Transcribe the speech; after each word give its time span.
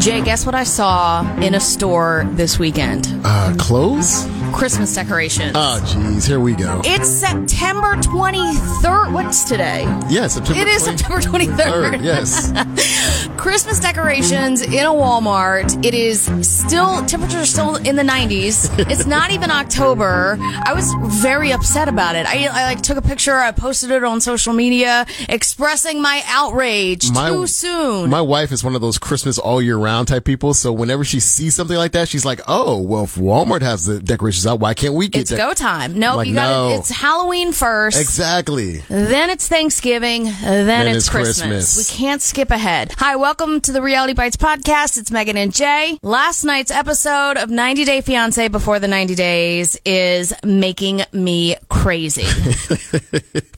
Jay, 0.00 0.22
guess 0.22 0.46
what 0.46 0.54
I 0.54 0.64
saw 0.64 1.20
in 1.42 1.54
a 1.54 1.60
store 1.60 2.24
this 2.32 2.58
weekend? 2.58 3.06
Uh, 3.22 3.54
clothes? 3.58 4.24
Christmas 4.52 4.94
decorations. 4.94 5.52
Oh, 5.54 5.80
jeez, 5.86 6.26
here 6.26 6.40
we 6.40 6.54
go. 6.54 6.80
it's 6.84 7.08
September 7.08 7.94
23rd. 7.96 9.12
What's 9.12 9.44
today? 9.44 9.82
Yeah, 10.08 10.26
September. 10.26 10.60
It 10.60 10.68
is 10.68 10.82
20 10.84 10.98
September 10.98 11.20
23rd. 11.22 11.90
23rd, 12.00 12.04
Yes. 13.30 13.30
Christmas 13.40 13.80
decorations 13.80 14.62
in 14.62 14.84
a 14.84 14.90
Walmart. 14.90 15.84
It 15.84 15.94
is 15.94 16.22
still, 16.46 17.04
temperatures 17.06 17.42
are 17.42 17.46
still 17.46 17.76
in 17.76 17.96
the 17.96 18.02
90s. 18.02 18.68
It's 18.90 19.06
not 19.06 19.30
even 19.32 19.50
October. 19.50 20.36
I 20.40 20.72
was 20.74 20.92
very 21.22 21.52
upset 21.52 21.88
about 21.88 22.16
it. 22.16 22.26
I, 22.26 22.46
I 22.46 22.64
like 22.64 22.82
took 22.82 22.96
a 22.98 23.02
picture, 23.02 23.36
I 23.36 23.52
posted 23.52 23.90
it 23.90 24.04
on 24.04 24.20
social 24.20 24.52
media 24.52 25.06
expressing 25.28 26.02
my 26.02 26.22
outrage 26.26 27.10
too 27.10 27.46
soon. 27.46 28.10
My 28.10 28.20
wife 28.20 28.52
is 28.52 28.62
one 28.62 28.74
of 28.74 28.80
those 28.80 28.98
Christmas 28.98 29.38
all 29.38 29.62
year 29.62 29.76
round 29.76 30.08
type 30.08 30.24
people. 30.24 30.52
So 30.54 30.72
whenever 30.72 31.04
she 31.04 31.20
sees 31.20 31.54
something 31.54 31.76
like 31.76 31.92
that, 31.92 32.08
she's 32.08 32.24
like, 32.24 32.40
"Oh, 32.46 32.78
well, 32.80 33.04
if 33.04 33.14
Walmart 33.16 33.62
has 33.62 33.86
the 33.86 34.00
decorations 34.00 34.39
why 34.46 34.74
can't 34.74 34.94
we 34.94 35.08
get?" 35.08 35.22
it's 35.22 35.32
dec-" 35.32 35.36
go 35.36 35.52
time. 35.54 35.98
Nope, 35.98 36.16
like, 36.16 36.28
you 36.28 36.34
got 36.34 36.50
no. 36.70 36.78
It's 36.78 36.90
Halloween 36.90 37.52
first. 37.52 38.00
Exactly. 38.00 38.78
Then 38.88 39.30
it's 39.30 39.48
Thanksgiving. 39.48 40.24
Then, 40.24 40.86
it's, 40.88 40.98
it's 40.98 41.08
Christmas. 41.08 41.40
Christmas. 41.40 41.76
We 41.92 41.96
can't 41.98 42.22
skip 42.22 42.50
ahead. 42.50 42.92
Hi, 42.98 43.16
welcome 43.16 43.60
to 43.62 43.72
the 43.72 43.82
Reality 43.82 44.14
Bites 44.14 44.36
podcast. 44.36 44.98
It's 44.98 45.10
Megan 45.10 45.36
and 45.36 45.52
Jay. 45.54 45.98
Last 46.02 46.44
night's 46.44 46.70
episode 46.70 47.36
of 47.36 47.50
90 47.50 47.84
Day 47.84 48.00
Fiance 48.00 48.48
Before 48.48 48.78
the 48.78 48.88
90 48.88 49.14
Days 49.14 49.78
is 49.84 50.32
making 50.44 51.02
me 51.12 51.56
crazy. 51.68 52.22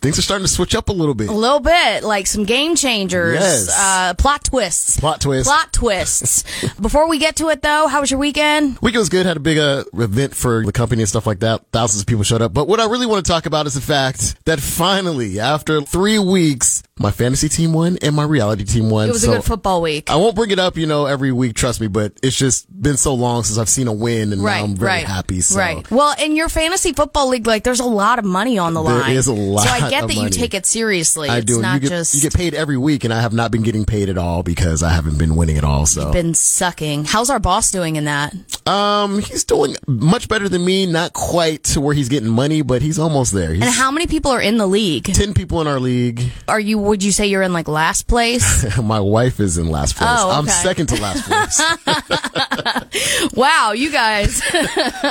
Things 0.03 0.19
are 0.19 0.23
starting 0.23 0.45
to 0.47 0.53
switch 0.53 0.75
up 0.75 0.89
a 0.89 0.93
little 0.93 1.15
bit. 1.15 1.29
a 1.29 1.33
little 1.33 1.61
bit, 1.61 2.03
like 2.03 2.27
some 2.27 2.45
game 2.45 2.75
changers, 2.75 3.39
Yes. 3.39 3.69
uh, 3.79 4.15
plot 4.15 4.45
twists. 4.45 4.99
Plot 4.99 5.21
twists. 5.21 5.49
Plot 5.49 5.73
twists. 5.73 6.45
Before 6.81 7.09
we 7.09 7.19
get 7.19 7.37
to 7.37 7.49
it 7.49 7.63
though, 7.63 7.87
how 7.87 8.01
was 8.01 8.11
your 8.11 8.19
weekend? 8.21 8.79
Weekend 8.81 9.01
was 9.01 9.09
good. 9.09 9.27
Had 9.27 9.37
a 9.37 9.41
big 9.41 9.59
uh, 9.59 9.85
event 9.95 10.35
for 10.35 10.63
the 10.73 10.79
company 10.79 11.03
and 11.03 11.09
stuff 11.09 11.27
like 11.27 11.41
that. 11.41 11.65
Thousands 11.73 12.03
of 12.03 12.07
people 12.07 12.25
showed 12.25 12.43
up. 12.43 12.53
But 12.53 12.69
what 12.69 12.81
I 12.81 12.87
really 12.87 13.07
want 13.07 13.25
to 13.25 13.31
talk 13.31 13.47
about 13.47 13.67
is 13.67 13.75
the 13.75 13.81
fact 13.81 14.45
that 14.47 14.61
finally, 14.61 15.39
after 15.39 15.81
three 15.83 16.19
weeks, 16.19 16.83
my 17.03 17.11
fantasy 17.11 17.49
team 17.49 17.73
won 17.73 17.99
and 18.01 18.15
my 18.17 18.25
reality 18.25 18.65
team 18.65 18.89
won. 18.89 19.09
It 19.09 19.13
was 19.13 19.23
So 19.23 19.33
a 19.33 19.37
good 19.37 19.45
football 19.45 19.83
week. 19.83 20.09
I 20.11 20.17
won't 20.17 20.35
bring 20.37 20.51
it 20.51 20.59
up, 20.59 20.77
you 20.77 20.87
know, 20.87 21.07
every 21.07 21.33
week. 21.33 21.55
Trust 21.55 21.81
me, 21.81 21.89
but 21.89 22.13
it's 22.23 22.37
just 22.37 22.67
been 22.81 22.97
so 22.97 23.13
long 23.15 23.43
since 23.43 23.59
I've 23.59 23.69
seen 23.69 23.89
a 23.89 23.93
win, 23.93 24.33
and 24.33 24.43
Right, 24.43 24.63
I'm 24.63 24.77
very 24.77 24.89
right, 24.93 25.07
happy. 25.07 25.41
So. 25.41 25.59
right. 25.59 25.89
Well, 25.91 26.15
in 26.23 26.37
your 26.37 26.49
fantasy 26.49 26.93
football 26.93 27.29
league, 27.29 27.47
like 27.47 27.65
there's 27.65 27.81
a 27.81 27.85
lot 27.85 28.19
of 28.19 28.25
money 28.25 28.57
on 28.59 28.73
the 28.75 28.83
There 28.83 28.99
line. 29.01 29.13
is 29.17 29.27
a 29.27 29.33
lot 29.35 29.65
So 29.67 29.71
I 29.71 29.91
get 29.91 30.07
that 30.09 30.15
you 30.15 30.29
take 30.31 30.55
it 30.55 30.65
seriously. 30.65 31.29
I 31.29 31.39
it's 31.39 31.47
do. 31.47 31.61
not 31.61 31.75
you 31.75 31.81
get 31.81 31.89
just 31.91 32.15
you 32.15 32.21
get 32.23 32.33
paid 32.35 32.55
every 32.55 32.77
week, 32.79 33.05
and 33.05 33.13
I 33.13 33.21
have 33.21 33.33
not 33.33 33.51
been 33.51 33.63
getting 33.63 33.85
paid 33.85 34.09
at 34.09 34.17
all 34.17 34.43
because 34.43 34.83
I 34.83 34.91
haven't 34.91 35.19
been 35.19 35.37
winning 35.37 35.59
at 35.59 35.65
all. 35.65 35.87
So, 35.87 36.03
it's 36.03 36.13
been 36.13 36.35
sucking. 36.35 37.05
How's 37.07 37.29
our 37.31 37.41
boss 37.41 37.71
doing 37.71 37.97
in 37.97 38.05
that? 38.05 38.35
um, 38.67 39.19
he's 39.21 39.45
doing 39.45 39.77
much 39.89 40.29
better 40.29 40.49
than 40.49 40.65
me. 40.65 40.87
Not 40.87 41.13
quite 41.13 41.65
to 41.65 41.81
where 41.81 41.95
he's 41.95 42.09
getting 42.09 42.29
money, 42.29 42.63
but 42.63 42.81
he's 42.83 42.99
almost 42.99 43.33
there. 43.33 43.53
He's 43.53 43.63
And 43.63 43.73
how 43.73 43.91
many 43.91 44.07
people 44.07 44.31
are 44.31 44.41
in 44.41 44.59
the 44.59 44.67
league? 44.67 45.05
ten 45.05 45.35
people 45.35 45.61
in 45.61 45.67
our 45.67 45.81
league. 45.81 46.23
Are 46.49 46.61
you? 46.61 46.79
Would 46.93 47.03
you 47.03 47.11
say 47.11 47.27
you're 47.29 47.41
in 47.41 47.55
like 47.55 47.69
last 47.69 48.07
place? 48.07 48.79
My 48.83 49.01
wife 49.01 49.41
is 49.41 49.57
in 49.57 49.71
last 49.71 49.97
place. 49.97 50.11
Oh, 50.13 50.31
I'm 50.31 50.47
second 50.47 50.89
to 50.89 51.01
last 51.01 51.25
place. 51.25 53.33
wow, 53.35 53.73
you 53.73 53.91
guys 53.91 54.43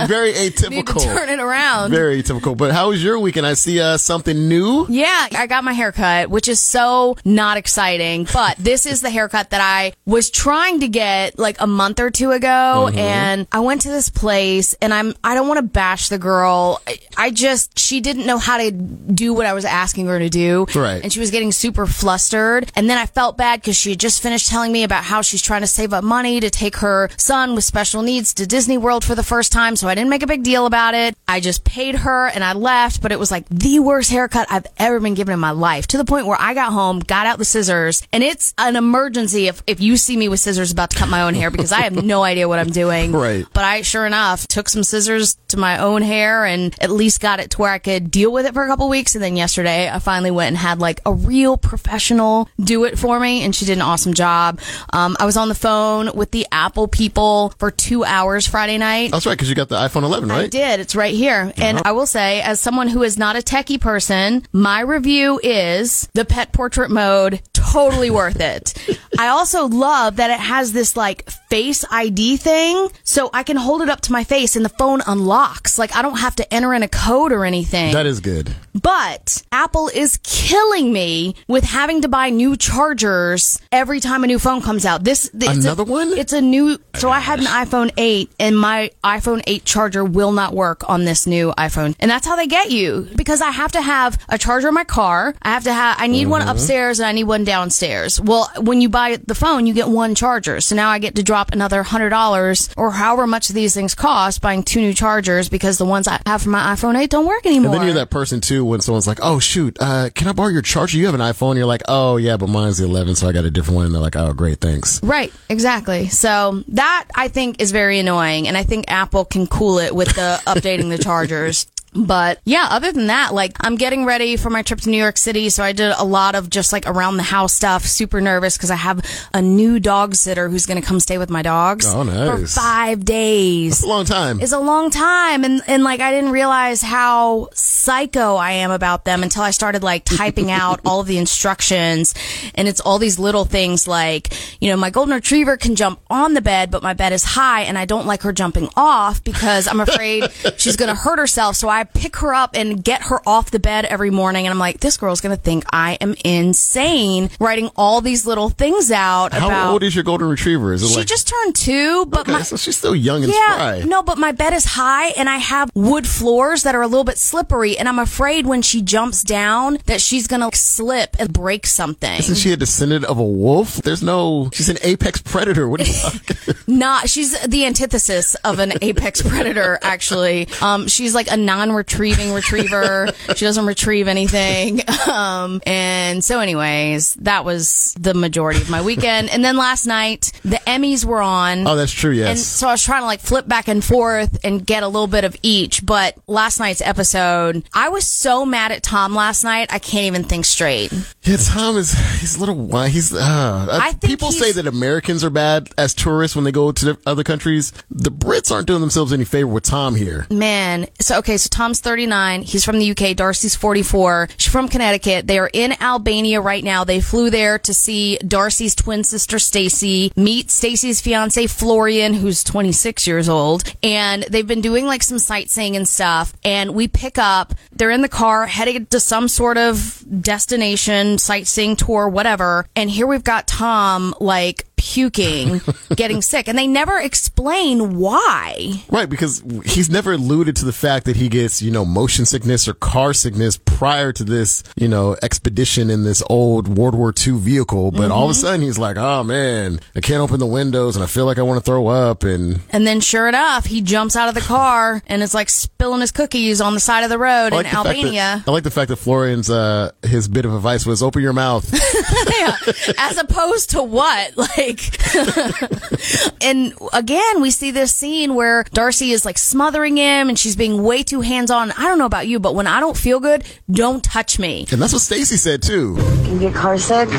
Very 0.08 0.31
need 0.34 0.58
to 0.58 0.70
atypical. 0.70 1.03
turn 1.03 1.30
it 1.30 1.40
around. 1.40 1.90
Very 1.90 2.22
atypical. 2.22 2.56
But 2.56 2.72
how 2.72 2.90
was 2.90 3.03
your 3.03 3.18
weekend? 3.18 3.47
I 3.47 3.56
see 3.56 3.81
uh, 3.81 3.97
something 3.97 4.47
new. 4.47 4.86
Yeah, 4.90 5.28
I 5.31 5.47
got 5.47 5.64
my 5.64 5.74
haircut, 5.74 6.30
which 6.30 6.47
is 6.47 6.59
so 6.59 7.18
not 7.25 7.58
exciting, 7.58 8.28
but 8.31 8.58
this 8.58 8.86
is 8.86 9.02
the 9.02 9.09
haircut 9.09 9.50
that 9.50 9.62
I 9.62 9.94
was 10.06 10.30
trying 10.30 10.81
to 10.81 10.88
get 10.88 11.40
like 11.40 11.59
a 11.59 11.66
month 11.66 12.00
or 12.00 12.12
two 12.12 12.30
ago 12.30 12.90
Mm-hmm. 12.91 12.97
and 13.00 13.47
I 13.52 13.62
went 13.62 13.81
to 13.81 13.90
this 13.90 14.09
place 14.09 14.75
and 14.81 14.94
I'm 14.94 15.16
I 15.24 15.34
don't 15.34 15.47
want 15.47 15.58
to 15.58 15.64
bash 15.66 16.09
the 16.09 16.20
girl. 16.20 16.80
I, 16.86 17.00
I 17.18 17.31
just 17.31 17.80
she 17.80 18.02
didn't 18.02 18.28
know 18.28 18.38
how 18.38 18.58
to 18.59 18.70
do 18.70 19.34
what 19.34 19.47
I 19.47 19.53
was 19.53 19.66
asking 19.66 20.06
her 20.08 20.20
to 20.20 20.30
do. 20.30 20.68
Right. 20.75 21.02
And 21.02 21.12
she 21.12 21.20
was 21.20 21.31
getting 21.31 21.52
super 21.62 21.86
flustered 21.86 22.72
and 22.76 22.90
then 22.90 22.98
I 22.98 23.06
felt 23.06 23.38
bad 23.38 23.64
cuz 23.64 23.76
she 23.78 23.92
had 23.92 24.00
just 24.00 24.22
finished 24.22 24.48
telling 24.48 24.72
me 24.72 24.84
about 24.84 25.04
how 25.04 25.22
she's 25.22 25.42
trying 25.42 25.62
to 25.62 25.68
save 25.68 25.94
up 25.94 26.04
money 26.04 26.40
to 26.40 26.50
take 26.50 26.78
her 26.78 27.10
son 27.18 27.56
with 27.56 27.64
special 27.64 28.02
needs 28.02 28.34
to 28.36 28.48
Disney 28.48 28.78
World 28.78 29.04
for 29.04 29.16
the 29.16 29.24
first 29.24 29.52
time, 29.52 29.76
so 29.76 29.88
I 29.88 29.96
didn't 29.96 30.10
make 30.10 30.24
a 30.24 30.28
big 30.28 30.44
deal 30.44 30.66
about 30.66 30.94
it. 30.94 31.16
I 31.28 31.40
just 31.40 31.64
paid 31.64 31.96
her 31.96 32.28
and 32.28 32.44
I 32.44 32.54
left, 32.54 33.02
but 33.02 33.12
it 33.12 33.20
was 33.20 33.32
like 33.32 33.48
the 33.50 33.80
worst 33.80 34.12
haircut 34.12 34.48
I've 34.50 34.68
ever 34.78 35.00
been 35.00 35.14
given 35.14 35.34
in 35.34 35.40
my 35.40 35.52
life 35.52 35.88
to 35.88 35.98
the 35.98 36.06
point 36.06 36.28
where 36.28 36.40
I 36.40 36.54
got 36.54 36.74
home, 36.74 37.00
got 37.00 37.28
out 37.28 37.38
the 37.38 37.46
scissors, 37.46 38.04
and 38.12 38.24
it's 38.24 38.54
an 38.58 38.76
emergency 38.76 39.48
if, 39.48 39.64
if 39.68 39.80
you 39.80 39.98
see 39.98 40.18
me 40.18 40.28
with 40.30 40.40
scissors 40.40 40.72
about 40.72 40.90
to 40.92 40.98
cut 40.98 41.10
my 41.10 41.22
own 41.22 41.34
hair 41.34 41.50
because 41.52 41.72
I 41.72 41.82
have 41.82 42.04
no 42.04 42.24
idea 42.32 42.48
what 42.48 42.60
I'm 42.60 42.70
doing. 42.70 43.12
Right. 43.22 43.46
But 43.54 43.64
I 43.64 43.84
sure 43.84 44.08
enough 44.08 44.48
took 44.48 44.68
some 44.68 44.84
scissors 44.84 45.38
to 45.50 45.58
my 45.58 45.78
own 45.78 46.02
hair 46.02 46.44
and 46.44 46.76
at 46.82 46.90
least 46.90 47.20
got 47.20 47.40
it 47.40 47.52
to 47.52 47.58
where 47.60 47.72
I 47.72 47.78
could 47.78 48.10
deal 48.10 48.32
with 48.32 48.48
it 48.48 48.54
for 48.54 48.64
a 48.64 48.68
couple 48.68 48.90
weeks. 48.90 49.14
And 49.16 49.24
then 49.24 49.36
yesterday 49.36 49.90
I 49.90 50.00
finally 50.00 50.32
went 50.32 50.48
and 50.48 50.58
had 50.58 50.80
like 50.80 51.02
a 51.06 51.14
real 51.14 51.51
professional 51.58 52.50
do 52.60 52.86
it 52.86 52.98
for 52.98 53.20
me 53.20 53.44
and 53.44 53.56
she 53.56 53.66
did 53.66 53.78
an 53.78 53.82
awesome 53.82 54.14
job. 54.14 54.60
Um, 54.94 55.16
I 55.20 55.26
was 55.26 55.38
on 55.38 55.48
the 55.50 55.56
phone 55.56 56.12
with 56.14 56.32
the 56.32 56.46
Apple 56.52 56.88
people 56.88 57.54
for 57.60 57.72
two 57.72 58.04
hours 58.04 58.48
Friday 58.48 58.78
night. 58.78 59.12
That's 59.12 59.26
right, 59.26 59.34
because 59.34 59.50
you 59.50 59.56
got 59.56 59.70
the 59.70 59.76
iPhone 59.76 60.04
11, 60.04 60.30
I 60.32 60.42
right? 60.42 60.52
did. 60.52 60.80
It's 60.80 60.96
right 60.96 61.14
here. 61.14 61.52
And 61.58 61.82
I 61.86 61.92
will 61.92 62.06
say, 62.06 62.42
as 62.42 62.60
someone 62.60 62.88
who 62.88 63.04
is 63.04 63.18
not 63.18 63.36
a 63.36 63.40
techie 63.40 63.80
person, 63.80 64.46
my 64.52 64.82
review 64.82 65.40
is 65.44 66.10
the 66.14 66.26
pet 66.26 66.52
portrait 66.54 66.92
mode 66.92 67.42
totally 67.54 68.10
worth 68.10 68.40
it. 68.40 68.74
I 69.20 69.28
also 69.28 69.68
love 69.68 70.18
that 70.18 70.30
it 70.30 70.40
has 70.40 70.74
this 70.74 70.96
like 70.98 71.30
face 71.52 71.84
ID 71.92 72.38
thing. 72.38 72.88
So 73.04 73.30
I 73.34 73.44
can 73.44 73.58
hold 73.58 73.82
it 73.82 73.90
up 73.90 74.00
to 74.02 74.12
my 74.14 74.24
face 74.24 74.56
and 74.56 74.64
the 74.64 74.70
phone 74.70 75.02
unlocks. 75.06 75.78
Like 75.78 75.94
I 75.96 76.02
don't 76.02 76.20
have 76.20 76.36
to 76.38 76.54
enter 76.54 76.74
in 76.74 76.82
a 76.82 76.88
code 76.88 77.34
or 77.34 77.44
anything. 77.44 77.92
That 77.92 78.06
is 78.06 78.22
good. 78.22 78.56
But 78.74 79.44
Apple 79.52 79.90
is 79.94 80.18
killing 80.24 80.94
me 80.94 81.36
with 81.48 81.66
having 81.66 82.02
to 82.02 82.08
buy 82.08 82.30
new 82.30 82.56
chargers 82.56 83.60
every 83.72 84.00
time 84.00 84.24
a 84.24 84.28
new 84.28 84.40
phone 84.40 84.62
comes 84.62 84.86
out. 84.86 85.04
This 85.04 85.30
it's 85.34 85.46
a- 85.46 85.72
Another 85.72 85.84
one? 85.84 86.14
It's 86.18 86.34
a 86.34 86.42
new. 86.42 86.78
So 86.96 87.10
I 87.10 87.20
had 87.20 87.40
an 87.40 87.46
iPhone 87.46 87.92
8, 87.98 88.32
and 88.40 88.58
my 88.58 88.92
iPhone 89.04 89.42
8 89.46 89.66
charger 89.66 90.04
will 90.04 90.32
not 90.32 90.54
work 90.54 90.90
on 90.90 91.06
this 91.06 91.28
new 91.28 91.54
iPhone, 91.58 91.96
and 92.00 92.10
that's 92.10 92.26
how 92.26 92.36
they 92.36 92.48
get 92.48 92.72
you 92.72 93.08
because 93.16 93.42
I 93.42 93.52
have 93.52 93.72
to 93.74 93.82
have 93.82 94.18
a 94.30 94.38
charger 94.38 94.70
in 94.70 94.74
my 94.74 94.84
car. 94.84 95.36
I 95.42 95.50
have 95.50 95.64
to 95.66 95.74
have. 95.74 95.98
I 96.00 96.08
need 96.08 96.28
one 96.28 96.42
mm-hmm. 96.42 96.50
upstairs 96.50 97.00
and 97.00 97.08
I 97.08 97.12
need 97.12 97.26
one 97.26 97.44
downstairs. 97.44 98.20
Well, 98.20 98.50
when 98.60 98.82
you 98.82 98.90
buy 98.90 99.18
the 99.26 99.36
phone, 99.36 99.68
you 99.68 99.74
get 99.74 99.88
one 99.90 100.16
charger. 100.16 100.62
So 100.62 100.76
now 100.76 100.90
I 100.90 101.00
get 101.00 101.16
to 101.16 101.24
drop 101.41 101.53
another 101.53 101.81
hundred 101.84 102.09
dollars 102.09 102.69
or 102.78 102.91
however 102.91 103.25
much 103.25 103.47
these 103.50 103.74
things 103.74 103.96
cost 103.96 104.41
buying 104.41 104.63
two 104.63 104.79
new 104.79 104.94
chargers 104.94 105.50
because 105.50 105.78
the 105.78 105.85
ones 105.85 106.07
I 106.07 106.19
have 106.25 106.44
for 106.44 106.50
my 106.50 106.75
iPhone 106.75 107.00
8 107.00 107.09
don't 107.09 107.25
work 107.25 107.46
anymore. 107.46 107.72
And 107.72 107.81
then 107.81 107.88
you're 107.88 107.96
that 107.96 108.09
person 108.09 108.41
too 108.41 108.63
when 108.63 108.81
someone's 108.81 109.07
like, 109.07 109.19
"Oh 109.22 109.40
shoot, 109.40 109.75
uh, 109.79 110.09
can 110.13 110.28
I 110.28 110.34
borrow 110.34 110.50
your 110.50 110.62
charger? 110.62 110.97
You 110.97 111.06
have 111.07 111.16
an 111.16 111.22
iPhone." 111.22 111.56
You're 111.56 111.66
like, 111.66 111.81
"Oh 111.88 112.18
yeah, 112.18 112.38
but 112.38 112.47
mine's 112.47 112.78
the 112.78 112.85
11, 112.85 113.16
so 113.16 113.28
I 113.28 113.31
got 113.31 113.46
a 113.46 113.52
different 113.52 113.75
one." 113.78 113.85
And 113.88 113.96
they're 113.96 114.02
like, 114.02 114.16
"Oh 114.16 114.34
great, 114.34 114.59
thanks." 114.59 115.02
Right, 115.03 115.34
exactly. 115.49 116.09
So 116.09 116.64
that 116.70 117.08
I 117.16 117.28
think 117.28 117.61
is 117.61 117.72
very 117.72 117.97
annoying, 117.99 118.47
and 118.47 118.55
I 118.55 118.64
think 118.64 118.85
Apple 118.87 119.26
can 119.26 119.47
cool 119.47 119.79
it 119.79 119.96
with 119.96 120.09
the 120.09 120.40
updating 120.47 120.90
the 120.90 120.97
chargers. 120.97 121.67
But 121.93 122.40
yeah, 122.46 122.67
other 122.70 122.91
than 122.91 123.08
that, 123.08 123.34
like 123.34 123.53
I'm 123.59 123.76
getting 123.76 124.05
ready 124.05 124.38
for 124.38 124.49
my 124.49 124.61
trip 124.61 124.79
to 124.82 124.90
New 124.90 124.97
York 124.97 125.17
City, 125.17 125.49
so 125.49 125.64
I 125.64 125.73
did 125.73 125.93
a 125.97 126.05
lot 126.05 126.35
of 126.35 126.49
just 126.49 126.72
like 126.72 126.88
around 126.88 127.17
the 127.17 127.23
house 127.23 127.53
stuff. 127.53 127.84
Super 127.85 128.22
nervous 128.22 128.55
because 128.58 128.72
I 128.72 128.76
have 128.76 129.02
a 129.34 129.41
new 129.41 129.79
dog 129.79 130.16
sitter 130.16 130.47
who's 130.49 130.66
going 130.66 130.82
to 130.82 130.88
come 130.88 130.99
stay 130.99 131.17
with 131.17 131.29
my 131.29 131.41
dogs 131.41 131.85
Oh, 131.88 132.05
for 132.05 132.47
five 132.47 133.03
days 133.03 133.73
It's 133.73 133.84
a 133.84 133.88
long 133.88 134.05
time. 134.05 134.40
is 134.40 134.53
a 134.53 134.59
long 134.59 134.90
time 134.90 135.43
and 135.43 135.61
and 135.67 135.84
like 135.84 135.99
I 135.99 136.11
didn't 136.11 136.32
realize 136.32 136.82
how 136.82 137.49
psycho 137.53 138.35
I 138.35 138.52
am 138.53 138.72
about 138.72 139.05
them 139.05 139.23
until 139.23 139.41
I 139.44 139.52
started 139.52 139.84
like 139.84 140.05
typing 140.05 140.49
out 140.61 140.79
all 140.85 141.02
of 141.02 141.08
the 141.08 141.17
instructions 141.17 142.14
and 142.55 142.67
it's 142.67 142.79
all 142.79 142.99
these 142.99 143.20
little 143.20 143.46
things 143.46 143.87
like 143.87 144.34
you 144.61 144.70
know 144.70 144.78
my 144.78 144.90
golden 144.90 145.14
retriever 145.16 145.58
can 145.58 145.76
jump 145.76 145.99
on 146.09 146.34
the 146.35 146.41
bed 146.41 146.72
but 146.72 146.84
my 146.84 146.94
bed 146.94 147.11
is 147.14 147.23
high 147.23 147.61
and 147.64 147.78
I 147.78 147.85
don't 147.85 148.05
like 148.05 148.22
her 148.22 148.32
jumping 148.32 148.70
off 148.78 149.23
because 149.23 149.67
I'm 149.67 149.79
afraid 149.87 150.26
she's 150.58 150.76
going 150.78 150.90
to 150.90 150.96
hurt 150.96 151.20
herself 151.20 151.55
so 151.55 151.67
I 151.70 151.81
I 151.82 151.86
pick 151.86 152.18
her 152.18 152.32
up 152.32 152.52
and 152.56 152.84
get 152.84 153.02
her 153.06 153.28
off 153.28 153.50
the 153.50 153.58
bed 153.58 153.86
every 153.86 154.12
morning. 154.12 154.46
And 154.46 154.54
I'm 154.54 154.60
like, 154.60 154.82
this 154.82 154.98
girl's 154.98 155.20
going 155.20 155.36
to 155.36 155.42
think 155.42 155.64
I 155.74 155.98
am 156.00 156.14
insane 156.24 157.32
writing 157.40 157.72
all 157.76 158.02
these 158.02 158.28
little 158.28 158.50
things 158.50 158.92
out 158.92 159.34
How 159.34 159.48
about. 159.48 159.72
old 159.72 159.82
is 159.82 159.96
your 159.96 160.04
golden 160.04 160.30
retriever? 160.30 160.74
Is 160.74 160.84
it 160.84 160.90
she 160.90 160.98
like 160.98 161.08
just 161.08 161.28
turned 161.28 161.56
two, 161.56 162.06
but 162.06 162.22
okay, 162.22 162.34
my, 162.34 162.42
so 162.44 162.56
she's 162.56 162.78
still 162.78 162.96
young 162.96 163.24
and 163.24 163.34
yeah, 163.34 163.54
spry. 163.54 163.80
no, 163.80 164.04
but 164.04 164.20
my 164.20 164.32
bed 164.32 164.54
is 164.54 164.64
high 164.64 165.08
and 165.10 165.28
I 165.28 165.38
have 165.38 165.72
wood 165.74 166.06
floors 166.06 166.62
that 166.62 166.76
are 166.76 166.84
a 166.84 166.88
little 166.88 167.04
bit 167.04 167.18
slippery, 167.18 167.80
and 167.80 167.90
I'm 167.90 167.98
afraid 167.98 168.46
when 168.46 168.62
she 168.62 168.84
jumps 168.84 169.24
down 169.24 169.80
that 169.88 170.02
she's 170.02 170.28
gonna 170.28 170.52
slip 170.54 171.16
and 171.18 171.34
break 171.34 171.66
something. 171.66 172.20
Isn't 172.20 172.36
she 172.36 172.52
a 172.52 172.58
descendant 172.58 173.06
of 173.06 173.18
a 173.18 173.24
wolf? 173.24 173.78
There's 173.78 174.04
no. 174.04 174.52
She's 174.54 174.70
an 174.70 174.78
apex 174.84 175.20
predator. 175.20 175.68
What 175.68 175.82
are 175.82 175.86
you 175.86 175.94
talking? 175.94 176.56
Not, 176.68 177.10
she's 177.10 177.40
the 177.42 177.66
antithesis 177.66 178.36
of 178.36 178.60
an 178.60 178.74
apex 178.84 179.22
predator. 179.24 179.80
Actually, 179.82 180.48
um, 180.62 180.88
she's 180.88 181.16
like 181.16 181.32
a 181.32 181.38
non-retrieving 181.72 182.34
retriever. 182.34 183.09
she 183.35 183.46
doesn't 183.46 183.66
retrieve 183.66 184.08
anything. 184.08 184.82
Um, 185.12 185.62
and 185.66 186.23
so, 186.23 186.40
anyways, 186.40 187.16
that 187.16 187.46
was 187.46 187.96
the 188.00 188.14
majority 188.14 188.62
of 188.62 188.70
my 188.70 188.82
weekend. 188.82 189.29
And 189.29 189.44
then 189.44 189.58
last 189.58 189.85
night, 189.88 190.32
the 190.44 190.58
Emmys 190.68 191.06
were 191.06 191.22
on. 191.22 191.68
oh, 191.68 191.76
that's 191.76 191.91
true. 191.91 192.12
Yes. 192.12 192.29
And 192.29 192.40
so 192.40 192.68
I 192.68 192.72
was 192.72 192.84
trying 192.84 193.02
to 193.02 193.06
like 193.06 193.20
flip 193.20 193.47
back 193.47 193.68
and 193.68 193.84
forth 193.84 194.40
and 194.44 194.66
get 194.66 194.84
a 194.84 194.88
little 194.88 195.08
bit 195.08 195.23
of 195.23 195.35
each. 195.41 195.85
But 195.85 196.16
last 196.28 196.59
night's 196.59 196.82
episode, 196.82 197.64
I 197.73 197.90
was 197.90 198.06
so 198.06 198.46
mad 198.46 198.72
at 198.72 198.84
Tom 198.84 199.16
last 199.16 199.44
night, 199.44 199.73
I 199.73 199.79
can't 199.79 200.06
even 200.06 200.23
think 200.23 200.46
straight. 200.46 200.94
Yeah, 201.23 201.38
Tom 201.38 201.78
is 201.78 201.94
he's 202.20 202.35
a 202.35 202.40
little 202.40 202.56
why 202.56 202.90
he's 202.90 203.14
uh 203.14 203.68
I 203.72 203.91
think 203.91 204.02
people 204.02 204.32
say 204.32 204.52
that 204.53 204.66
Americans 204.68 205.23
are 205.23 205.29
bad 205.29 205.70
as 205.78 205.94
tourists 205.94 206.35
when 206.35 206.46
they 206.46 206.52
go 206.52 206.72
to 206.72 206.97
other 207.06 207.23
countries. 207.23 207.72
The 207.90 208.12
Brits 208.12 208.52
aren't 208.52 208.68
doing 208.68 208.82
themselves 208.82 209.14
any 209.14 209.26
favor 209.26 209.47
with 209.47 209.64
Tom 209.64 209.96
here. 209.96 210.26
Man, 210.29 210.88
so 211.00 211.20
okay, 211.20 211.38
so 211.38 211.50
Tom's 211.61 211.79
39. 211.79 212.41
He's 212.41 212.66
from 212.66 212.79
the 212.79 212.90
UK. 212.90 213.16
Darcey's 213.16 213.55
44. 213.55 214.29
She's 214.35 214.52
from 214.52 214.67
Connecticut. 214.67 215.28
They 215.28 215.37
are 215.37 215.52
in 215.53 215.79
Albania 215.79 216.41
right 216.41 216.63
now. 216.63 216.84
They 216.84 216.99
flew 216.99 217.29
there 217.29 217.59
to 217.59 217.72
see 217.72 218.17
Darcey's 218.17 218.73
twin 218.73 219.03
sister 219.03 219.37
Stacey, 219.37 220.11
meet 220.16 220.49
Stacey's 220.49 221.02
fiance 221.02 221.46
Florian, 221.46 222.16
who's 222.16 222.43
26 222.43 223.05
years 223.05 223.29
old, 223.29 223.63
and 223.84 224.23
they've 224.23 224.47
been 224.47 224.61
doing 224.61 224.87
like 224.87 225.03
some 225.03 225.19
sightseeing 225.19 225.75
and 225.75 225.87
stuff. 225.87 226.34
And 226.43 226.73
we 226.73 226.87
pick 226.87 227.19
up. 227.19 227.53
They're 227.72 227.91
in 227.91 228.02
the 228.02 228.09
car 228.09 228.47
heading 228.47 228.87
to 228.87 228.99
some 228.99 229.28
sort 229.28 229.59
of 229.59 230.03
destination, 230.19 231.19
sightseeing 231.19 231.75
tour, 231.75 232.09
whatever. 232.09 232.66
And 232.75 232.90
here 232.90 233.05
we've 233.05 233.23
got 233.23 233.46
Tom 233.46 234.16
like 234.19 234.66
puking, 234.82 235.62
getting 235.96 236.24
sick, 236.24 236.48
and 236.48 236.58
they 236.58 236.66
never 236.66 237.00
explain 237.00 237.98
why. 238.00 238.84
Right, 238.90 239.08
because 239.08 239.44
he's 239.64 239.92
never 239.92 240.14
alluded 240.14 240.56
to 240.58 240.66
the 240.66 240.74
fact 240.74 241.06
that 241.06 241.16
he 241.16 241.30
gets, 241.30 241.62
you 241.62 241.70
know, 241.70 241.86
motion 241.86 242.26
sickness 242.26 242.68
or 242.68 242.74
car 242.74 243.14
sickness 243.14 243.58
prior 243.58 244.12
to 244.12 244.24
this, 244.24 244.64
you 244.76 244.88
know, 244.88 245.16
expedition 245.22 245.92
in 245.92 246.04
this 246.04 246.24
old 246.32 246.68
World 246.68 246.96
War 246.96 247.14
II 247.16 247.34
vehicle. 247.38 247.92
But 247.92 248.10
all 248.10 248.26
of 248.26 248.32
a 248.32 248.34
sudden 248.34 248.62
he's 248.62 248.80
like, 248.80 248.98
oh 248.98 249.24
man, 249.24 249.80
I 249.96 250.02
can't 250.02 250.22
open 250.22 250.40
the 250.40 250.46
windows 250.48 250.96
and 250.96 251.04
I 251.04 251.08
feel 251.08 251.26
like 251.26 251.38
I 251.38 251.44
want 251.44 251.60
to 251.60 251.64
throw 251.64 251.88
up. 251.88 252.24
And 252.24 252.60
And 252.72 252.88
then, 252.88 253.00
sure 253.02 253.28
enough, 253.28 253.66
he 253.66 253.82
jumps 253.82 254.16
out 254.16 254.30
of 254.30 254.36
the 254.36 254.42
car 254.42 255.04
and 255.06 255.22
is 255.22 255.34
like 255.36 255.50
spilling 255.50 256.01
his 256.01 256.12
cookies 256.12 256.60
on 256.60 256.74
the 256.74 256.80
side 256.80 257.04
of 257.04 257.10
the 257.12 257.20
road 257.20 257.54
I 257.54 257.58
in 257.58 257.63
the 257.63 257.70
fact 257.70 257.84
that- 257.84 257.86
Albania. 257.96 258.44
I 258.48 258.51
like 258.51 258.63
the 258.63 258.72
fact 258.72 258.89
that 258.89 258.98
Florian's, 258.98 259.50
uh, 259.50 259.92
his 260.04 260.28
bit 260.28 260.46
of 260.46 260.54
advice 260.56 260.86
was 260.88 261.04
open 261.04 261.22
your 261.22 261.34
mouth. 261.34 261.72
yeah. 262.39 262.56
As 262.98 263.18
opposed 263.18 263.70
to 263.72 263.84
what? 263.84 264.32
Like, 264.42 264.71
and 266.41 266.74
again, 266.94 267.41
we 267.41 267.51
see 267.51 267.72
this 267.72 267.94
scene 267.94 268.36
where 268.36 268.63
Darcey 268.65 269.12
is 269.12 269.25
like 269.25 269.38
smothering 269.38 269.98
him 269.98 270.29
and 270.29 270.38
she's 270.38 270.56
being 270.56 270.84
way 270.84 271.03
too 271.03 271.22
hands 271.22 271.51
on. 271.51 271.72
I 271.72 271.84
don't 271.84 271.98
know 271.98 272.06
about 272.06 272.27
you, 272.27 272.39
but 272.39 272.56
when 272.56 272.68
I 272.68 272.79
don't 272.79 272.98
feel 272.98 273.20
good, 273.20 273.44
don't 273.70 274.03
touch 274.03 274.39
me. 274.39 274.65
and 274.72 274.82
that's 274.82 274.94
what 274.94 275.01
Stacey 275.01 275.38
said 275.38 275.62
too. 275.62 275.98
You 276.25 276.39
get 276.39 276.56
car 276.56 276.77
sick? 276.77 277.10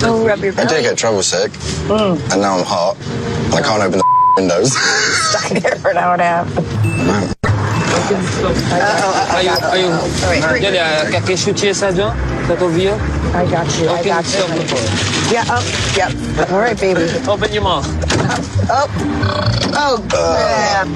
Don't 0.00 0.26
rub 0.26 0.40
your 0.40 0.52
belly. 0.52 0.68
I 0.68 0.70
did 0.70 0.82
get 0.82 0.98
trouble 0.98 1.22
sick, 1.22 1.52
mm. 1.52 2.32
and 2.32 2.40
now 2.42 2.58
I'm 2.58 2.64
hot, 2.64 2.96
and 2.96 3.54
I 3.54 3.62
can't 3.62 3.82
open 3.82 3.98
the 3.98 4.04
windows. 4.36 4.72
stuck 4.72 5.62
there 5.62 5.76
for 5.76 5.90
an 5.90 5.96
hour 5.96 6.12
and 6.14 6.22
a 6.22 6.24
half. 6.24 7.35
Ayun, 9.36 9.58
ayun. 9.72 9.92
Dali, 10.60 10.78
ah, 10.80 11.04
quer 11.24 11.36
chutinha 11.36 11.70
essa 11.70 11.92
John? 11.92 12.16
That 12.48 12.60
over 12.62 12.76
here? 12.78 12.94
I 13.34 13.44
got 13.50 13.66
you. 13.78 13.88
I 13.88 14.00
Okay, 14.00 14.08
got 14.10 14.24
stop 14.24 14.48
you. 14.54 14.60
before. 14.62 14.84
Yeah, 15.32 15.44
up. 15.50 15.64
Yep. 15.96 16.10
All 16.52 16.60
right, 16.60 16.78
baby. 16.78 17.04
Open 17.28 17.52
your 17.52 17.62
mouth. 17.62 17.86
Up. 18.70 18.90
Oh, 19.74 19.98
crap. 20.08 20.86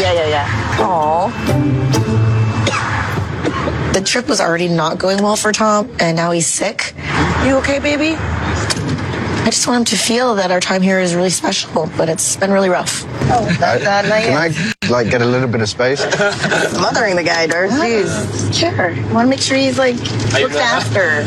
Yeah, 0.00 0.12
yeah, 0.12 0.28
yeah. 0.28 0.82
Aw. 0.82 1.30
The 3.92 4.00
trip 4.02 4.26
was 4.28 4.40
already 4.40 4.68
not 4.68 4.98
going 4.98 5.22
well 5.22 5.36
for 5.36 5.52
Tom, 5.52 5.88
and 6.00 6.16
now 6.16 6.32
he's 6.32 6.46
sick. 6.48 6.94
You 7.46 7.56
okay, 7.62 7.78
baby? 7.78 8.16
I 8.18 9.50
just 9.52 9.66
want 9.68 9.78
him 9.80 9.84
to 9.92 9.96
feel 9.96 10.34
that 10.36 10.50
our 10.50 10.58
time 10.60 10.82
here 10.82 10.98
is 10.98 11.14
really 11.14 11.30
special, 11.30 11.88
but 11.96 12.08
it's 12.08 12.34
been 12.36 12.50
really 12.50 12.70
rough. 12.70 13.04
Oh, 13.30 13.44
that, 13.60 13.80
that, 13.82 14.06
not 14.08 14.22
Can. 14.24 14.34
I 14.36 14.73
like 14.90 15.10
get 15.10 15.22
a 15.22 15.26
little 15.26 15.48
bit 15.48 15.60
of 15.60 15.68
space? 15.68 16.00
Smothering 16.70 17.16
the 17.16 17.22
guy, 17.24 17.46
Darth. 17.46 17.70
Jeez. 17.72 18.54
Sure. 18.58 18.90
Want 19.12 19.26
to 19.26 19.30
make 19.30 19.40
sure 19.40 19.56
he's 19.56 19.78
like 19.78 19.96
looked 20.32 20.54
after. 20.56 21.24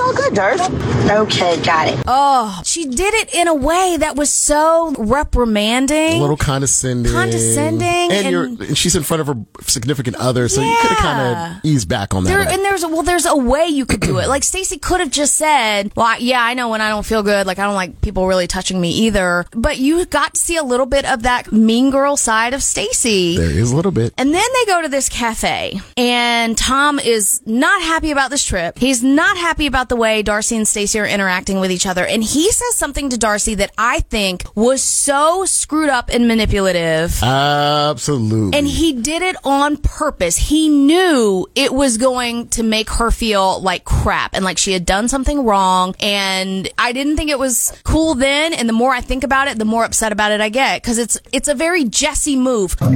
He's 0.00 0.08
all 0.08 0.14
good, 0.14 0.34
Darth. 0.34 1.10
Okay, 1.10 1.60
got 1.62 1.88
it. 1.88 1.98
Oh, 2.06 2.60
she 2.64 2.86
did 2.86 3.12
it 3.14 3.34
in 3.34 3.48
a 3.48 3.54
way 3.54 3.96
that 3.98 4.16
was 4.16 4.30
so 4.30 4.94
reprimanding. 4.98 6.14
A 6.14 6.20
little 6.20 6.36
condescending. 6.36 7.12
Condescending 7.12 8.12
And, 8.12 8.30
you're, 8.30 8.44
and- 8.44 8.60
and 8.60 8.78
she's 8.78 8.96
in 8.96 9.02
front 9.02 9.20
of 9.20 9.26
her 9.26 9.34
significant 9.62 10.16
other, 10.16 10.48
so 10.48 10.62
you 10.62 10.74
could 10.80 10.90
have 10.90 10.98
kind 10.98 11.36
of 11.58 11.64
eased 11.64 11.88
back 11.88 12.14
on 12.14 12.24
that. 12.24 12.30
There 12.30 12.40
and 12.40 12.64
there's 12.64 12.82
a, 12.82 12.88
well, 12.88 13.02
there's 13.02 13.26
a 13.26 13.36
way 13.36 13.66
you 13.66 13.84
could 13.84 14.00
do 14.00 14.18
it. 14.18 14.28
Like 14.28 14.42
Stacey 14.44 14.78
could 14.78 15.00
have 15.00 15.10
just 15.10 15.34
said, 15.36 15.92
"Well, 15.96 16.06
I- 16.06 16.16
yeah, 16.18 16.42
I 16.42 16.54
know 16.54 16.68
when 16.68 16.80
I 16.80 16.88
don't 16.88 17.04
feel 17.04 17.22
good. 17.22 17.46
Like 17.46 17.58
I 17.58 17.64
don't 17.64 17.74
like 17.74 18.00
people 18.00 18.26
really 18.26 18.46
touching 18.46 18.80
me 18.80 18.90
either." 18.90 19.44
But 19.52 19.78
you 19.78 20.06
got 20.06 20.34
to 20.34 20.40
see 20.40 20.56
a 20.56 20.62
little 20.64 20.86
bit 20.86 21.04
of 21.04 21.22
that 21.24 21.52
mean 21.52 21.90
girl 21.90 22.16
side 22.16 22.54
of 22.54 22.62
Stacey. 22.62 23.36
there 23.36 23.50
is 23.50 23.72
a 23.72 23.76
little 23.76 23.92
bit. 23.92 24.14
And 24.16 24.32
then 24.32 24.42
they 24.54 24.72
go 24.72 24.82
to 24.82 24.88
this 24.88 25.08
cafe, 25.08 25.80
and 25.96 26.56
Tom 26.56 26.98
is 26.98 27.40
not 27.44 27.82
happy 27.82 28.10
about 28.12 28.30
this 28.30 28.44
trip. 28.44 28.78
He's 28.78 29.02
not 29.02 29.36
happy 29.36 29.66
about 29.66 29.88
the 29.90 29.96
way 29.96 30.22
Darcey 30.22 30.56
and 30.56 30.66
Stacey 30.66 30.98
are 30.98 31.06
interacting 31.06 31.60
with 31.60 31.70
each 31.70 31.84
other. 31.84 32.06
And 32.06 32.24
he 32.24 32.50
says 32.50 32.74
something 32.76 33.10
to 33.10 33.18
Darcey 33.18 33.56
that 33.56 33.72
I 33.76 34.00
think 34.00 34.44
was 34.54 34.82
so 34.82 35.44
screwed 35.44 35.90
up 35.90 36.08
and 36.08 36.26
manipulative. 36.26 37.22
Absolutely. 37.22 38.56
And 38.56 38.66
he 38.66 38.94
did 38.94 39.20
it 39.20 39.36
on 39.44 39.76
purpose. 39.76 40.38
He 40.38 40.70
knew 40.70 41.46
it 41.54 41.74
was 41.74 41.98
going 41.98 42.48
to 42.50 42.62
make 42.62 42.88
her 42.90 43.10
feel 43.10 43.60
like 43.60 43.84
crap 43.84 44.34
and 44.34 44.44
like 44.44 44.56
she 44.56 44.72
had 44.72 44.86
done 44.86 45.08
something 45.08 45.44
wrong. 45.44 45.94
And 46.00 46.70
I 46.78 46.92
didn't 46.92 47.16
think 47.16 47.30
it 47.30 47.38
was 47.38 47.78
cool 47.84 48.14
then. 48.14 48.54
And 48.54 48.66
the 48.68 48.72
more 48.72 48.92
I 48.92 49.02
think 49.02 49.24
about 49.24 49.48
it, 49.48 49.58
the 49.58 49.64
more 49.66 49.84
upset 49.84 50.12
about 50.12 50.32
it 50.32 50.40
I 50.40 50.48
get. 50.48 50.82
Cause 50.82 50.96
it's, 50.96 51.18
it's 51.32 51.48
a 51.48 51.54
very 51.54 51.84
Jesse 51.84 52.36
move. 52.36 52.76
So 52.78 52.86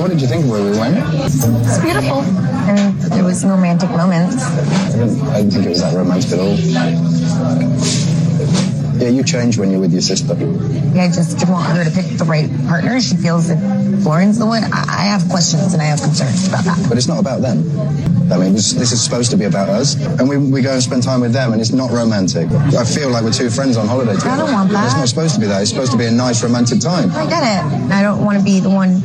what 0.00 0.08
did 0.08 0.22
you 0.22 0.28
think 0.28 0.44
of 0.44 0.50
where 0.50 0.62
we 0.62 0.78
went? 0.78 0.96
It's 0.96 1.78
beautiful. 1.78 2.55
And 2.68 3.00
there 3.12 3.24
was 3.24 3.44
romantic 3.44 3.90
moments. 3.90 4.42
I 4.42 4.90
didn't, 4.92 5.22
I 5.22 5.38
didn't 5.38 5.50
think 5.52 5.66
it 5.66 5.68
was 5.68 5.80
that 5.82 5.94
romantic 5.94 6.32
at 6.32 6.40
all. 6.40 6.56
Yeah, 8.98 9.08
you 9.08 9.22
change 9.22 9.58
when 9.58 9.70
you're 9.70 9.80
with 9.80 9.92
your 9.92 10.02
sister. 10.02 10.34
Yeah, 10.34 11.04
I 11.04 11.08
just 11.08 11.48
want 11.48 11.66
her 11.76 11.84
to 11.84 11.90
pick 11.90 12.16
the 12.18 12.24
right 12.24 12.48
partner. 12.66 13.00
She 13.00 13.16
feels 13.16 13.48
that 13.48 13.58
Florian's 14.02 14.38
the 14.38 14.46
one. 14.46 14.64
I, 14.64 14.84
I 14.88 15.04
have 15.12 15.28
questions 15.28 15.74
and 15.74 15.82
I 15.82 15.86
have 15.86 16.00
concerns 16.00 16.48
about 16.48 16.64
that. 16.64 16.86
But 16.88 16.96
it's 16.96 17.08
not 17.08 17.18
about 17.20 17.42
them. 17.42 17.64
I 18.32 18.38
mean, 18.38 18.54
this, 18.54 18.72
this 18.72 18.92
is 18.92 19.02
supposed 19.02 19.30
to 19.30 19.36
be 19.36 19.44
about 19.44 19.68
us, 19.68 19.94
and 20.18 20.28
we, 20.28 20.36
we 20.36 20.60
go 20.60 20.72
and 20.72 20.82
spend 20.82 21.02
time 21.02 21.20
with 21.20 21.32
them, 21.32 21.52
and 21.52 21.60
it's 21.60 21.70
not 21.70 21.92
romantic. 21.92 22.50
I 22.50 22.84
feel 22.84 23.08
like 23.10 23.22
we're 23.22 23.30
two 23.30 23.50
friends 23.50 23.76
on 23.76 23.86
holiday 23.86 24.14
together. 24.14 24.42
don't 24.42 24.52
want 24.52 24.70
that. 24.72 24.86
It's 24.86 24.96
not 24.96 25.08
supposed 25.08 25.34
to 25.34 25.40
be 25.40 25.46
that. 25.46 25.62
It's 25.62 25.70
supposed 25.70 25.92
to 25.92 25.98
be 25.98 26.06
a 26.06 26.10
nice 26.10 26.42
romantic 26.42 26.80
time. 26.80 27.12
I 27.12 27.28
get 27.28 27.42
it. 27.44 27.92
I 27.92 28.02
don't 28.02 28.24
want 28.24 28.38
to 28.38 28.44
be 28.44 28.58
the 28.58 28.70
one 28.70 29.00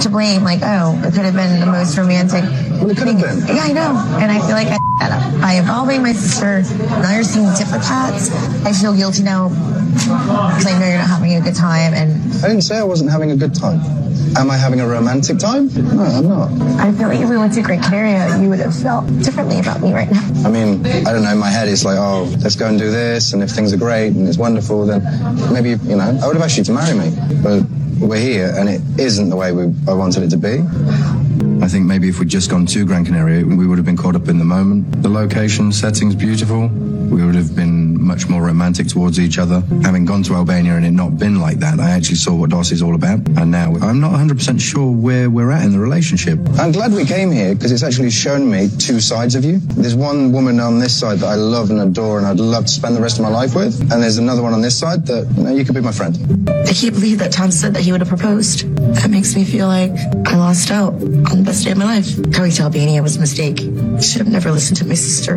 to 0.00 0.08
blame. 0.08 0.44
Like, 0.44 0.60
oh, 0.62 0.98
it 1.04 1.12
could 1.12 1.26
have 1.26 1.34
been 1.34 1.60
the 1.60 1.66
most 1.66 1.98
romantic. 1.98 2.42
Well, 2.80 2.90
it 2.90 2.96
could 2.96 3.08
have 3.08 3.20
been. 3.20 3.54
Yeah, 3.54 3.64
I 3.64 3.72
know. 3.72 3.92
And 4.18 4.32
I 4.32 4.38
feel 4.40 4.56
like 4.56 4.68
I 4.68 4.78
by 4.98 5.54
involving 5.58 6.02
my 6.02 6.12
sister. 6.12 6.62
Now 6.86 7.14
you're 7.14 7.22
seeing 7.22 7.48
different 7.54 7.84
paths. 7.84 8.30
I 8.64 8.72
feel 8.72 8.94
guilty 8.94 9.22
now 9.22 9.48
because 9.48 10.66
I 10.66 10.78
know 10.78 10.88
you're 10.88 10.98
not 10.98 11.08
having 11.08 11.34
a 11.34 11.40
good 11.40 11.54
time. 11.54 11.94
And 11.94 12.20
I 12.44 12.48
didn't 12.48 12.62
say 12.62 12.78
I 12.78 12.82
wasn't 12.82 13.10
having 13.10 13.30
a 13.30 13.36
good 13.36 13.54
time. 13.54 13.80
Am 14.36 14.50
I 14.50 14.56
having 14.56 14.80
a 14.80 14.86
romantic 14.86 15.38
time? 15.38 15.68
No, 15.74 16.02
I'm 16.02 16.28
not. 16.28 16.50
I 16.80 16.92
feel 16.92 17.08
like 17.08 17.20
if 17.20 17.30
we 17.30 17.38
went 17.38 17.54
to 17.54 17.62
Gran 17.62 17.82
Canaria, 17.82 18.38
you 18.42 18.48
would 18.50 18.58
have 18.58 18.74
felt 18.74 19.06
differently 19.22 19.58
about 19.58 19.80
me 19.80 19.94
right 19.94 20.10
now. 20.10 20.22
I 20.44 20.50
mean, 20.50 20.84
I 20.86 21.12
don't 21.12 21.22
know. 21.22 21.32
In 21.32 21.38
my 21.38 21.48
head, 21.50 21.68
it's 21.68 21.84
like, 21.84 21.96
oh, 21.98 22.24
let's 22.40 22.56
go 22.56 22.66
and 22.68 22.78
do 22.78 22.90
this, 22.90 23.32
and 23.32 23.42
if 23.42 23.50
things 23.50 23.72
are 23.72 23.78
great 23.78 24.08
and 24.08 24.28
it's 24.28 24.36
wonderful, 24.36 24.84
then 24.86 25.02
maybe 25.52 25.70
you 25.70 25.96
know, 25.96 26.18
I 26.22 26.26
would 26.26 26.36
have 26.36 26.44
asked 26.44 26.58
you 26.58 26.64
to 26.64 26.72
marry 26.72 26.96
me. 26.98 27.10
But 27.42 27.62
we're 28.00 28.20
here, 28.20 28.52
and 28.54 28.68
it 28.68 28.82
isn't 28.98 29.30
the 29.30 29.36
way 29.36 29.52
we, 29.52 29.72
I 29.88 29.94
wanted 29.94 30.24
it 30.24 30.30
to 30.30 30.36
be. 30.36 30.58
I 31.68 31.70
think 31.70 31.84
maybe 31.84 32.08
if 32.08 32.18
we'd 32.18 32.30
just 32.30 32.48
gone 32.48 32.64
to 32.64 32.86
Gran 32.86 33.04
Canaria, 33.04 33.44
we 33.44 33.66
would 33.66 33.76
have 33.76 33.84
been 33.84 33.94
caught 33.94 34.16
up 34.16 34.28
in 34.28 34.38
the 34.38 34.44
moment. 34.46 35.02
The 35.02 35.10
location, 35.10 35.70
setting's 35.70 36.14
beautiful. 36.14 36.68
We 36.68 37.22
would 37.22 37.34
have 37.34 37.54
been 37.54 37.97
much 38.08 38.26
more 38.26 38.42
romantic 38.42 38.88
towards 38.88 39.20
each 39.20 39.38
other. 39.38 39.62
Having 39.82 40.06
gone 40.06 40.22
to 40.24 40.34
Albania 40.34 40.74
and 40.76 40.84
it 40.86 40.92
not 40.92 41.18
been 41.18 41.38
like 41.38 41.58
that, 41.58 41.78
I 41.78 41.90
actually 41.90 42.16
saw 42.16 42.34
what 42.34 42.48
Darcey's 42.48 42.82
all 42.82 42.94
about. 42.94 43.20
And 43.36 43.50
now 43.50 43.74
I'm 43.82 44.00
not 44.00 44.12
100% 44.12 44.58
sure 44.58 44.90
where 44.90 45.28
we're 45.28 45.50
at 45.50 45.62
in 45.62 45.72
the 45.72 45.78
relationship. 45.78 46.38
I'm 46.58 46.72
glad 46.72 46.92
we 46.92 47.04
came 47.04 47.30
here 47.30 47.54
because 47.54 47.70
it's 47.70 47.82
actually 47.82 48.10
shown 48.10 48.50
me 48.50 48.70
two 48.78 48.98
sides 48.98 49.34
of 49.34 49.44
you. 49.44 49.58
There's 49.58 49.94
one 49.94 50.32
woman 50.32 50.58
on 50.58 50.78
this 50.78 50.98
side 50.98 51.18
that 51.18 51.26
I 51.26 51.34
love 51.34 51.70
and 51.70 51.80
adore 51.80 52.16
and 52.16 52.26
I'd 52.26 52.40
love 52.40 52.64
to 52.64 52.72
spend 52.72 52.96
the 52.96 53.02
rest 53.02 53.18
of 53.18 53.24
my 53.24 53.28
life 53.28 53.54
with. 53.54 53.78
And 53.92 54.02
there's 54.02 54.16
another 54.16 54.42
one 54.42 54.54
on 54.54 54.62
this 54.62 54.76
side 54.78 55.06
that 55.06 55.30
you, 55.36 55.44
know, 55.44 55.54
you 55.54 55.66
could 55.66 55.74
be 55.74 55.82
my 55.82 55.92
friend. 55.92 56.16
I 56.48 56.72
can't 56.72 56.94
believe 56.94 57.18
that 57.18 57.30
Tom 57.30 57.50
said 57.50 57.74
that 57.74 57.82
he 57.82 57.92
would 57.92 58.00
have 58.00 58.08
proposed. 58.08 58.74
That 58.94 59.10
makes 59.10 59.36
me 59.36 59.44
feel 59.44 59.66
like 59.66 59.92
I 60.26 60.36
lost 60.36 60.70
out 60.70 60.94
on 60.94 61.36
the 61.36 61.42
best 61.44 61.64
day 61.64 61.72
of 61.72 61.78
my 61.78 61.84
life. 61.84 62.32
Coming 62.32 62.52
to 62.52 62.62
Albania 62.62 63.02
was 63.02 63.16
a 63.16 63.20
mistake. 63.20 63.60
I 63.60 64.00
should 64.00 64.22
have 64.22 64.32
never 64.32 64.50
listened 64.50 64.78
to 64.78 64.86
my 64.86 64.94
sister. 64.94 65.36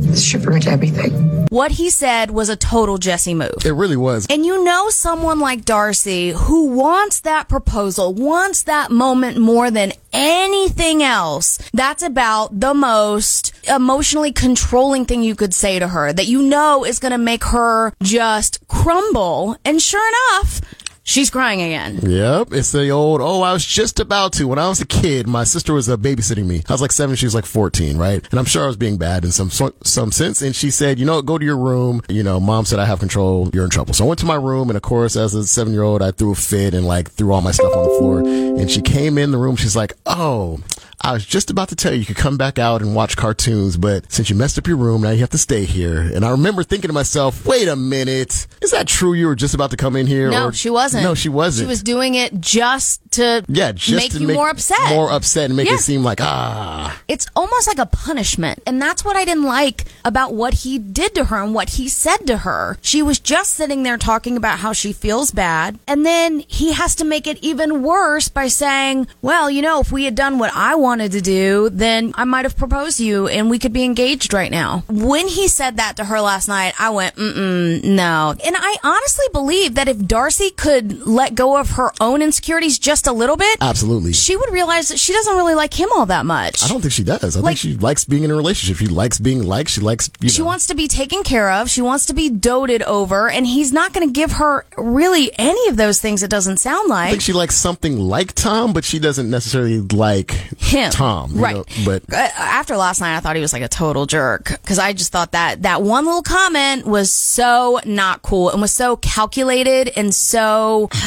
This 0.00 0.24
should 0.24 0.44
ruined 0.44 0.66
everything. 0.66 1.37
What 1.50 1.72
he 1.72 1.90
said 1.90 2.30
was 2.30 2.48
a 2.48 2.56
total 2.56 2.98
Jesse 2.98 3.34
move. 3.34 3.64
It 3.64 3.72
really 3.72 3.96
was. 3.96 4.26
And 4.28 4.44
you 4.44 4.64
know 4.64 4.90
someone 4.90 5.40
like 5.40 5.64
Darcey 5.64 6.32
who 6.32 6.66
wants 6.66 7.20
that 7.20 7.48
proposal, 7.48 8.12
wants 8.12 8.62
that 8.64 8.90
moment 8.90 9.38
more 9.38 9.70
than 9.70 9.92
anything 10.12 11.02
else. 11.02 11.58
That's 11.72 12.02
about 12.02 12.60
the 12.60 12.74
most 12.74 13.52
emotionally 13.68 14.32
controlling 14.32 15.04
thing 15.04 15.22
you 15.22 15.34
could 15.34 15.54
say 15.54 15.78
to 15.78 15.88
her 15.88 16.12
that 16.12 16.26
you 16.26 16.42
know 16.42 16.84
is 16.84 16.98
going 16.98 17.12
to 17.12 17.18
make 17.18 17.44
her 17.44 17.92
just 18.02 18.66
crumble. 18.68 19.56
And 19.64 19.80
sure 19.80 20.06
enough, 20.08 20.60
She's 21.08 21.30
crying 21.30 21.62
again. 21.62 22.00
Yep. 22.02 22.52
It's 22.52 22.70
the 22.70 22.90
old, 22.90 23.22
oh, 23.22 23.40
I 23.40 23.54
was 23.54 23.64
just 23.64 23.98
about 23.98 24.34
to. 24.34 24.46
When 24.46 24.58
I 24.58 24.68
was 24.68 24.82
a 24.82 24.86
kid, 24.86 25.26
my 25.26 25.42
sister 25.42 25.72
was 25.72 25.88
uh, 25.88 25.96
babysitting 25.96 26.44
me. 26.44 26.62
I 26.68 26.72
was 26.74 26.82
like 26.82 26.92
seven, 26.92 27.16
she 27.16 27.24
was 27.24 27.34
like 27.34 27.46
14, 27.46 27.96
right? 27.96 28.22
And 28.30 28.38
I'm 28.38 28.44
sure 28.44 28.62
I 28.62 28.66
was 28.66 28.76
being 28.76 28.98
bad 28.98 29.24
in 29.24 29.32
some, 29.32 29.48
some 29.48 30.12
sense. 30.12 30.42
And 30.42 30.54
she 30.54 30.70
said, 30.70 30.98
you 30.98 31.06
know, 31.06 31.22
go 31.22 31.38
to 31.38 31.44
your 31.46 31.56
room. 31.56 32.02
You 32.10 32.22
know, 32.22 32.38
mom 32.38 32.66
said 32.66 32.78
I 32.78 32.84
have 32.84 32.98
control. 32.98 33.48
You're 33.54 33.64
in 33.64 33.70
trouble. 33.70 33.94
So 33.94 34.04
I 34.04 34.06
went 34.08 34.20
to 34.20 34.26
my 34.26 34.34
room. 34.34 34.68
And 34.68 34.76
of 34.76 34.82
course, 34.82 35.16
as 35.16 35.32
a 35.32 35.46
seven 35.46 35.72
year 35.72 35.82
old, 35.82 36.02
I 36.02 36.10
threw 36.10 36.32
a 36.32 36.34
fit 36.34 36.74
and 36.74 36.86
like 36.86 37.10
threw 37.12 37.32
all 37.32 37.40
my 37.40 37.52
stuff 37.52 37.74
on 37.74 37.84
the 37.84 37.98
floor. 37.98 38.18
And 38.18 38.70
she 38.70 38.82
came 38.82 39.16
in 39.16 39.30
the 39.30 39.38
room. 39.38 39.56
She's 39.56 39.74
like, 39.74 39.94
oh, 40.04 40.60
I 41.00 41.12
was 41.12 41.24
just 41.24 41.48
about 41.50 41.68
to 41.68 41.76
tell 41.76 41.92
you 41.92 42.00
you 42.00 42.06
could 42.06 42.16
come 42.16 42.36
back 42.36 42.58
out 42.58 42.82
and 42.82 42.94
watch 42.94 43.16
cartoons, 43.16 43.76
but 43.76 44.10
since 44.10 44.28
you 44.28 44.34
messed 44.36 44.58
up 44.58 44.66
your 44.66 44.76
room, 44.76 45.02
now 45.02 45.10
you 45.10 45.20
have 45.20 45.30
to 45.30 45.38
stay 45.38 45.64
here. 45.64 46.00
And 46.00 46.24
I 46.24 46.30
remember 46.30 46.64
thinking 46.64 46.88
to 46.88 46.92
myself, 46.92 47.46
wait 47.46 47.68
a 47.68 47.76
minute. 47.76 48.48
Is 48.60 48.72
that 48.72 48.88
true? 48.88 49.12
You 49.12 49.28
were 49.28 49.36
just 49.36 49.54
about 49.54 49.70
to 49.70 49.76
come 49.76 49.94
in 49.94 50.08
here? 50.08 50.28
No, 50.28 50.46
or- 50.48 50.52
she 50.52 50.70
wasn't. 50.70 51.04
No, 51.04 51.14
she 51.14 51.28
wasn't. 51.28 51.66
She 51.66 51.68
was 51.68 51.84
doing 51.84 52.14
it 52.14 52.40
just 52.40 53.00
to 53.12 53.44
yeah, 53.48 53.70
just 53.72 53.96
make 53.96 54.10
to 54.12 54.18
you 54.18 54.34
more 54.34 54.48
upset. 54.50 54.76
More 54.90 55.12
upset 55.12 55.44
and 55.46 55.56
make 55.56 55.68
Yeah. 55.68 55.74
it 55.74 55.78
seem 55.80 56.02
like, 56.02 56.20
ah. 56.20 57.00
It's 57.06 57.28
almost 57.36 57.68
like 57.68 57.78
a 57.78 57.86
punishment. 57.86 58.60
And 58.66 58.82
that's 58.82 59.04
what 59.04 59.14
I 59.16 59.24
didn't 59.24 59.44
like 59.44 59.84
about 60.04 60.34
what 60.34 60.52
he 60.54 60.78
did 60.80 61.14
to 61.14 61.26
her 61.26 61.40
and 61.42 61.54
what 61.54 61.70
he 61.70 61.88
said 61.88 62.26
to 62.26 62.38
her. 62.38 62.76
She 62.82 63.02
was 63.02 63.20
just 63.20 63.52
sitting 63.54 63.84
there 63.84 63.98
talking 63.98 64.36
about 64.36 64.58
how 64.58 64.72
she 64.72 64.92
feels 64.92 65.30
bad. 65.30 65.78
And 65.86 66.04
then 66.04 66.40
he 66.48 66.72
has 66.72 66.96
to 66.96 67.04
make 67.04 67.28
it 67.28 67.38
even 67.40 67.82
worse 67.84 68.28
by 68.28 68.48
saying, 68.48 69.06
well, 69.22 69.48
you 69.48 69.62
know, 69.62 69.78
if 69.80 69.92
we 69.92 70.04
had 70.04 70.16
done 70.16 70.38
what 70.40 70.50
I 70.54 70.74
wanted 70.74 70.87
to 70.96 71.20
do, 71.20 71.68
then 71.70 72.12
I 72.16 72.24
might 72.24 72.44
have 72.46 72.56
proposed 72.56 72.96
to 72.98 73.04
you 73.04 73.28
and 73.28 73.50
we 73.50 73.58
could 73.58 73.72
be 73.72 73.84
engaged 73.84 74.32
right 74.32 74.50
now. 74.50 74.82
When 74.88 75.28
he 75.28 75.46
said 75.48 75.76
that 75.76 75.96
to 75.98 76.04
her 76.06 76.20
last 76.20 76.48
night, 76.48 76.72
I 76.78 76.90
went, 76.90 77.14
mm-mm, 77.16 77.84
no. 77.84 78.34
And 78.44 78.56
I 78.58 78.76
honestly 78.82 79.26
believe 79.32 79.74
that 79.74 79.88
if 79.88 79.98
Darcey 79.98 80.54
could 80.56 81.06
let 81.06 81.34
go 81.34 81.58
of 81.58 81.72
her 81.72 81.92
own 82.00 82.22
insecurities 82.22 82.78
just 82.78 83.06
a 83.06 83.12
little 83.12 83.36
bit, 83.36 83.58
Absolutely. 83.60 84.12
she 84.14 84.36
would 84.36 84.50
realize 84.50 84.88
that 84.88 84.98
she 84.98 85.12
doesn't 85.12 85.36
really 85.36 85.54
like 85.54 85.78
him 85.78 85.90
all 85.94 86.06
that 86.06 86.24
much. 86.26 86.62
I 86.64 86.68
don't 86.68 86.80
think 86.80 86.92
she 86.92 87.04
does. 87.04 87.36
I 87.36 87.40
Like- 87.40 87.58
think 87.58 87.58
she 87.58 87.76
likes 87.78 88.04
being 88.04 88.22
in 88.24 88.30
a 88.30 88.34
relationship. 88.34 88.78
She 88.78 88.86
likes 88.86 89.18
being 89.18 89.42
liked. 89.42 89.70
She 89.70 89.80
likes, 89.82 90.10
you 90.20 90.28
She 90.30 90.40
know. 90.40 90.46
wants 90.46 90.66
to 90.68 90.74
be 90.74 90.88
taken 90.88 91.22
care 91.22 91.50
of. 91.50 91.68
She 91.68 91.82
wants 91.82 92.06
to 92.06 92.14
be 92.14 92.30
doted 92.30 92.82
over, 92.84 93.28
and 93.28 93.46
he's 93.46 93.72
not 93.72 93.92
going 93.92 94.06
to 94.08 94.12
give 94.12 94.32
her 94.32 94.64
really 94.78 95.30
any 95.38 95.68
of 95.68 95.76
those 95.76 96.00
things. 96.00 96.22
It 96.22 96.30
doesn't 96.30 96.56
sound 96.58 96.88
like. 96.88 97.08
I 97.08 97.10
think 97.10 97.22
she 97.22 97.32
likes 97.32 97.54
something 97.56 97.98
like 97.98 98.32
Tom, 98.34 98.72
but 98.72 98.84
she 98.84 98.98
doesn't 98.98 99.28
necessarily 99.30 99.80
like 99.80 100.32
him. 100.78 100.90
Tom. 100.90 101.32
right? 101.34 101.56
know, 101.56 101.64
but 101.84 102.02
Uh, 102.12 102.28
after 102.36 102.76
last 102.76 103.00
night, 103.00 103.16
I 103.16 103.20
thought 103.20 103.36
he 103.36 103.42
was 103.42 103.52
like 103.52 103.62
a 103.62 103.68
total 103.68 104.06
jerk 104.06 104.44
because 104.62 104.78
I 104.78 104.92
just 104.92 105.12
thought 105.12 105.32
that 105.32 105.62
that 105.62 105.82
one 105.82 106.04
little 106.04 106.22
comment 106.22 106.86
was 106.86 107.12
so 107.12 107.80
not 107.84 108.22
cool 108.22 108.50
and 108.50 108.60
was 108.60 108.72
so 108.72 108.96
calculated 108.96 109.92
and 109.96 110.14
so. 110.14 110.88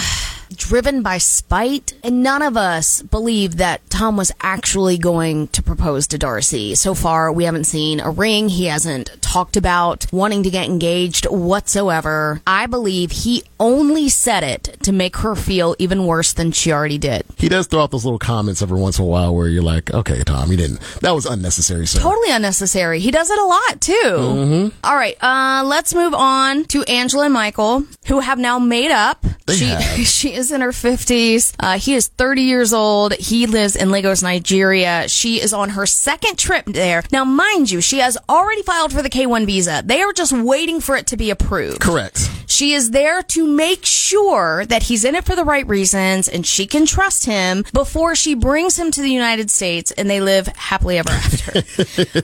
Driven 0.54 1.02
by 1.02 1.18
spite, 1.18 1.94
and 2.04 2.22
none 2.24 2.42
of 2.42 2.56
us 2.58 3.02
believe 3.02 3.58
that 3.58 3.90
Tom 3.90 4.16
was 4.18 4.32
actually 4.42 4.98
going 4.98 5.48
to 5.50 5.64
propose 5.64 6.08
to 6.08 6.20
Darcey. 6.20 6.78
So 6.78 6.94
far, 6.94 7.32
we 7.32 7.46
haven't 7.46 7.64
seen 7.64 8.00
a 8.02 8.12
ring. 8.12 8.50
He 8.50 8.66
hasn't 8.66 9.21
talked 9.32 9.56
about 9.56 10.06
wanting 10.12 10.44
to 10.44 10.50
get 10.50 10.66
engaged 10.66 11.26
whatsoever. 11.26 12.42
I 12.46 12.66
believe 12.68 13.12
he 13.12 13.44
only 13.62 14.10
said 14.10 14.44
it 14.44 14.64
to 14.84 14.92
make 14.92 15.16
her 15.18 15.36
feel 15.36 15.74
even 15.80 16.06
worse 16.06 16.34
than 16.34 16.52
she 16.52 16.74
already 16.74 16.98
did. 16.98 17.24
he 17.38 17.48
does 17.48 17.68
throw 17.68 17.82
out 17.84 17.92
those 17.92 18.04
little 18.04 18.20
comments 18.20 18.62
every 18.62 18.78
once 18.78 19.00
in 19.00 19.06
a 19.06 19.08
while 19.08 19.34
where 19.34 19.48
you're 19.48 19.64
like, 19.64 19.94
okay, 19.94 20.22
Tom, 20.24 20.52
you 20.52 20.58
didn't. 20.58 20.82
That 21.00 21.12
was 21.12 21.26
unnecessary, 21.26 21.88
sir. 21.88 22.02
Totally 22.02 22.32
unnecessary. 22.32 23.00
He 23.00 23.10
does 23.12 23.30
it 23.30 23.40
a 23.40 23.46
lot 23.46 23.80
too. 23.80 24.72
All 24.84 24.96
right, 24.96 25.16
uh, 25.24 25.64
let's 25.66 25.94
move 25.94 26.14
on 26.14 26.66
to 26.66 26.84
Angela 26.84 27.26
and 27.26 27.34
Michael, 27.34 27.86
who 28.08 28.20
have 28.20 28.38
now 28.38 28.60
made 28.60 28.92
up. 28.92 29.24
They 29.46 29.56
she 29.56 29.66
have. 29.66 30.08
she 30.08 30.34
is 30.34 30.52
in 30.52 30.60
her 30.60 30.74
fifties. 30.74 31.54
Uh, 31.58 31.78
he 31.78 31.94
is 31.96 32.08
thirty 32.08 32.42
years 32.44 32.74
old. 32.74 33.14
He 33.14 33.48
lives 33.48 33.78
in 33.78 33.92
Lagos, 33.92 34.22
Nigeria. 34.22 35.08
She 35.08 35.40
is 35.40 35.54
on 35.54 35.70
her 35.70 35.86
second 35.86 36.38
trip 36.38 36.66
there. 36.66 37.04
Now, 37.12 37.24
mind 37.24 37.72
you, 37.72 37.80
she 37.80 38.00
has 38.00 38.18
already 38.28 38.62
filed 38.64 38.92
for 38.92 39.02
the 39.02 39.10
K 39.22 39.28
one 39.28 39.46
visa. 39.46 39.84
They 39.86 40.02
are 40.02 40.14
just 40.14 40.34
waiting 40.34 40.82
for 40.82 40.96
it 40.96 41.06
to 41.08 41.18
be 41.18 41.30
approved. 41.30 41.80
Correct. 41.80 42.41
She 42.52 42.74
is 42.74 42.92
there 42.92 43.24
to 43.24 43.48
make 43.48 43.86
sure 43.86 44.66
that 44.66 44.84
he's 44.84 45.06
in 45.06 45.16
it 45.16 45.24
for 45.24 45.38
the 45.38 45.46
right 45.46 45.66
reasons 45.66 46.28
and 46.28 46.46
she 46.46 46.68
can 46.68 46.86
trust 46.86 47.26
him 47.26 47.64
before 47.74 48.14
she 48.14 48.36
brings 48.36 48.78
him 48.78 48.92
to 48.92 49.02
the 49.02 49.10
United 49.10 49.50
States 49.50 49.92
and 49.92 50.10
they 50.10 50.20
live 50.20 50.48
happily 50.48 50.98
ever 50.98 51.12
after. 51.12 51.62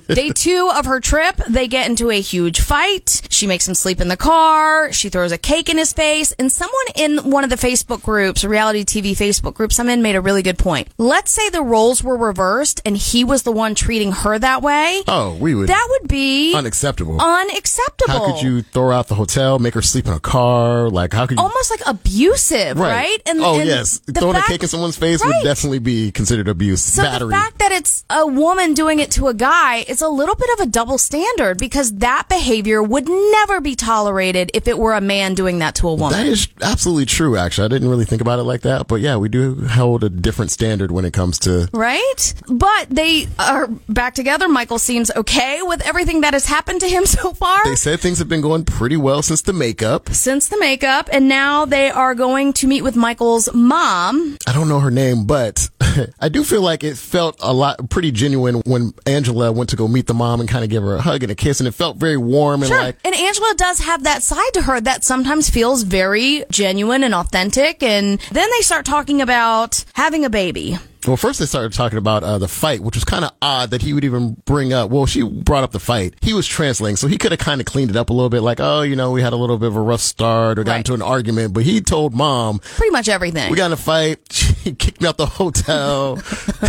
Day 0.13 0.31
two 0.31 0.69
of 0.75 0.85
her 0.85 0.99
trip, 0.99 1.37
they 1.47 1.69
get 1.69 1.89
into 1.89 2.11
a 2.11 2.19
huge 2.19 2.59
fight. 2.59 3.21
She 3.29 3.47
makes 3.47 3.65
him 3.65 3.73
sleep 3.73 4.01
in 4.01 4.09
the 4.09 4.17
car. 4.17 4.91
She 4.91 5.07
throws 5.07 5.31
a 5.31 5.37
cake 5.37 5.69
in 5.69 5.77
his 5.77 5.93
face. 5.93 6.33
And 6.33 6.51
someone 6.51 6.85
in 6.95 7.19
one 7.31 7.45
of 7.45 7.49
the 7.49 7.55
Facebook 7.55 8.03
groups, 8.03 8.43
reality 8.43 8.83
TV 8.83 9.11
Facebook 9.11 9.53
groups 9.53 9.79
I'm 9.79 9.87
in, 9.87 10.01
made 10.01 10.17
a 10.17 10.21
really 10.21 10.41
good 10.43 10.57
point. 10.57 10.89
Let's 10.97 11.31
say 11.31 11.49
the 11.49 11.63
roles 11.63 12.03
were 12.03 12.17
reversed 12.17 12.81
and 12.83 12.97
he 12.97 13.23
was 13.23 13.43
the 13.43 13.53
one 13.53 13.75
treating 13.75 14.11
her 14.11 14.37
that 14.37 14.61
way. 14.61 15.03
Oh, 15.07 15.37
we 15.39 15.55
would. 15.55 15.69
That 15.69 15.87
would 15.89 16.09
be 16.09 16.53
unacceptable. 16.53 17.21
unacceptable. 17.21 18.13
How 18.13 18.33
could 18.33 18.41
you 18.43 18.61
throw 18.61 18.87
her 18.87 18.93
out 18.93 19.07
the 19.07 19.15
hotel, 19.15 19.57
make 19.57 19.73
her 19.73 19.81
sleep 19.81 20.05
in 20.05 20.13
a 20.13 20.16
car? 20.19 20.89
Like, 20.89 21.13
how 21.13 21.25
could 21.27 21.37
you? 21.37 21.43
almost 21.43 21.69
like 21.71 21.81
abusive, 21.87 22.77
right? 22.77 23.17
And, 23.25 23.39
oh, 23.41 23.59
and 23.59 23.67
yes. 23.67 23.99
Throwing 24.13 24.33
fact- 24.35 24.47
a 24.47 24.51
cake 24.51 24.63
in 24.63 24.69
someone's 24.69 24.97
face 24.97 25.23
Right. 25.23 25.27
would 25.37 25.43
definitely 25.43 25.79
be 25.79 26.11
considered 26.11 26.47
abuse. 26.47 26.81
So 26.81 27.03
Battery. 27.03 27.29
the 27.29 27.33
fact 27.35 27.59
that 27.59 27.71
it's 27.71 28.03
a 28.09 28.25
woman 28.27 28.73
doing 28.73 28.99
it 28.99 29.11
to 29.11 29.27
a 29.27 29.33
guy 29.33 29.85
is 29.87 30.01
a 30.01 30.07
little 30.09 30.35
bit 30.35 30.49
of 30.59 30.67
a 30.67 30.69
double 30.69 30.97
standard 30.97 31.57
because 31.57 31.93
that 31.97 32.27
behavior 32.29 32.81
would 32.83 33.07
never 33.09 33.61
be 33.61 33.75
tolerated 33.75 34.51
if 34.53 34.67
it 34.67 34.77
were 34.77 34.93
a 34.93 35.01
man 35.01 35.33
doing 35.35 35.59
that 35.59 35.75
to 35.75 35.87
a 35.87 35.93
woman. 35.93 36.17
that 36.17 36.25
is 36.25 36.47
absolutely 36.61 37.05
true, 37.05 37.37
actually. 37.37 37.65
I 37.65 37.69
didn't 37.69 37.89
really 37.89 38.05
think 38.05 38.21
about 38.21 38.39
it 38.39 38.43
like 38.43 38.61
that. 38.61 38.87
But 38.87 39.01
yeah, 39.01 39.17
we 39.17 39.29
do 39.29 39.65
hold 39.67 40.03
a 40.03 40.09
different 40.09 40.51
standard 40.51 40.91
when 40.91 41.05
it 41.05 41.13
comes 41.13 41.39
to. 41.39 41.69
Right? 41.73 42.33
But 42.47 42.89
they 42.89 43.27
are 43.39 43.67
back 43.89 44.15
together. 44.15 44.47
Michael 44.47 44.79
seems 44.79 45.11
okay 45.15 45.61
with 45.61 45.85
everything 45.85 46.21
that 46.21 46.33
has 46.33 46.45
happened 46.45 46.81
to 46.81 46.87
him 46.87 47.05
so 47.17 47.33
far. 47.33 47.63
They 47.65 47.75
said 47.75 47.99
things 47.99 48.19
have 48.19 48.29
been 48.29 48.41
going 48.41 48.65
pretty 48.65 48.97
well 48.97 49.21
since 49.21 49.41
the 49.41 49.53
makeup. 49.53 50.06
Since 50.11 50.47
the 50.47 50.57
makeup, 50.59 51.09
and 51.11 51.27
now 51.27 51.65
they 51.65 51.89
are 51.89 52.15
going 52.15 52.53
to 52.53 52.67
meet 52.67 52.81
with 52.81 52.95
Michael's 52.95 53.53
mom. 53.53 54.37
I 54.47 54.53
don't 54.53 54.69
know 54.69 54.79
her 54.79 54.91
name, 54.91 55.25
but 55.25 55.69
I 56.19 56.29
do 56.29 56.43
feel 56.43 56.61
like 56.61 56.83
it 56.83 56.97
felt 56.97 57.37
a 57.41 57.53
lot 57.53 57.89
pretty 57.89 58.11
genuine 58.11 58.61
when 58.65 58.93
Angela 59.05 59.51
went 59.51 59.69
to 59.71 59.75
go 59.75 59.87
meet 59.87 60.07
the 60.07 60.13
mom 60.13 60.39
and 60.39 60.49
kind 60.49 60.63
of 60.63 60.69
give 60.69 60.83
her 60.83 60.95
a 60.95 61.01
hug 61.01 61.23
and 61.23 61.31
a 61.31 61.35
kiss, 61.35 61.59
and 61.59 61.67
it 61.67 61.71
felt 61.71 61.97
very 61.97 62.17
warm 62.17 62.61
and 62.61 62.69
Sure. 62.69 62.79
like 62.81 62.97
and 63.03 63.15
Angela 63.15 63.53
does 63.57 63.79
have 63.79 64.03
that 64.03 64.23
side 64.23 64.53
to 64.53 64.61
her 64.63 64.79
that 64.81 65.03
sometimes 65.03 65.49
feels 65.49 65.83
very 65.83 66.43
genuine 66.51 67.03
and 67.03 67.13
authentic. 67.13 67.81
And 67.83 68.19
then 68.31 68.49
they 68.57 68.61
start 68.61 68.85
talking 68.85 69.21
about 69.21 69.83
having 69.93 70.25
a 70.25 70.29
baby. 70.29 70.77
Well, 71.05 71.17
first 71.17 71.39
they 71.39 71.45
started 71.45 71.73
talking 71.73 71.97
about 71.97 72.23
uh, 72.23 72.37
the 72.37 72.47
fight, 72.47 72.81
which 72.81 72.95
was 72.95 73.03
kind 73.03 73.25
of 73.25 73.31
odd 73.41 73.69
that 73.71 73.81
he 73.81 73.93
would 73.93 74.03
even 74.03 74.33
bring 74.45 74.73
up. 74.73 74.89
Well, 74.89 75.05
she 75.05 75.23
brought 75.23 75.63
up 75.63 75.71
the 75.71 75.79
fight. 75.79 76.15
He 76.21 76.33
was 76.33 76.47
translating, 76.47 76.95
so 76.95 77.07
he 77.07 77.17
could 77.17 77.31
have 77.31 77.39
kind 77.39 77.59
of 77.61 77.65
cleaned 77.67 77.89
it 77.89 77.95
up 77.95 78.09
a 78.09 78.13
little 78.13 78.29
bit, 78.29 78.41
like, 78.41 78.59
oh, 78.59 78.81
you 78.81 78.95
know, 78.95 79.11
we 79.11 79.21
had 79.21 79.33
a 79.33 79.37
little 79.37 79.57
bit 79.57 79.67
of 79.67 79.75
a 79.75 79.81
rough 79.81 80.01
start 80.01 80.57
or 80.59 80.63
got 80.63 80.71
Right. 80.71 80.77
into 80.79 80.93
an 80.93 81.01
argument. 81.01 81.53
But 81.53 81.63
he 81.63 81.81
told 81.81 82.13
mom, 82.13 82.59
Pretty 82.59 82.91
much 82.91 83.07
everything. 83.09 83.49
we 83.51 83.57
got 83.57 83.67
in 83.67 83.73
a 83.73 83.77
fight. 83.77 84.19
She 84.67 84.73
kicked 84.75 84.99
me 85.01 85.07
out 85.07 85.15
the 85.15 85.25
hotel. 85.27 86.15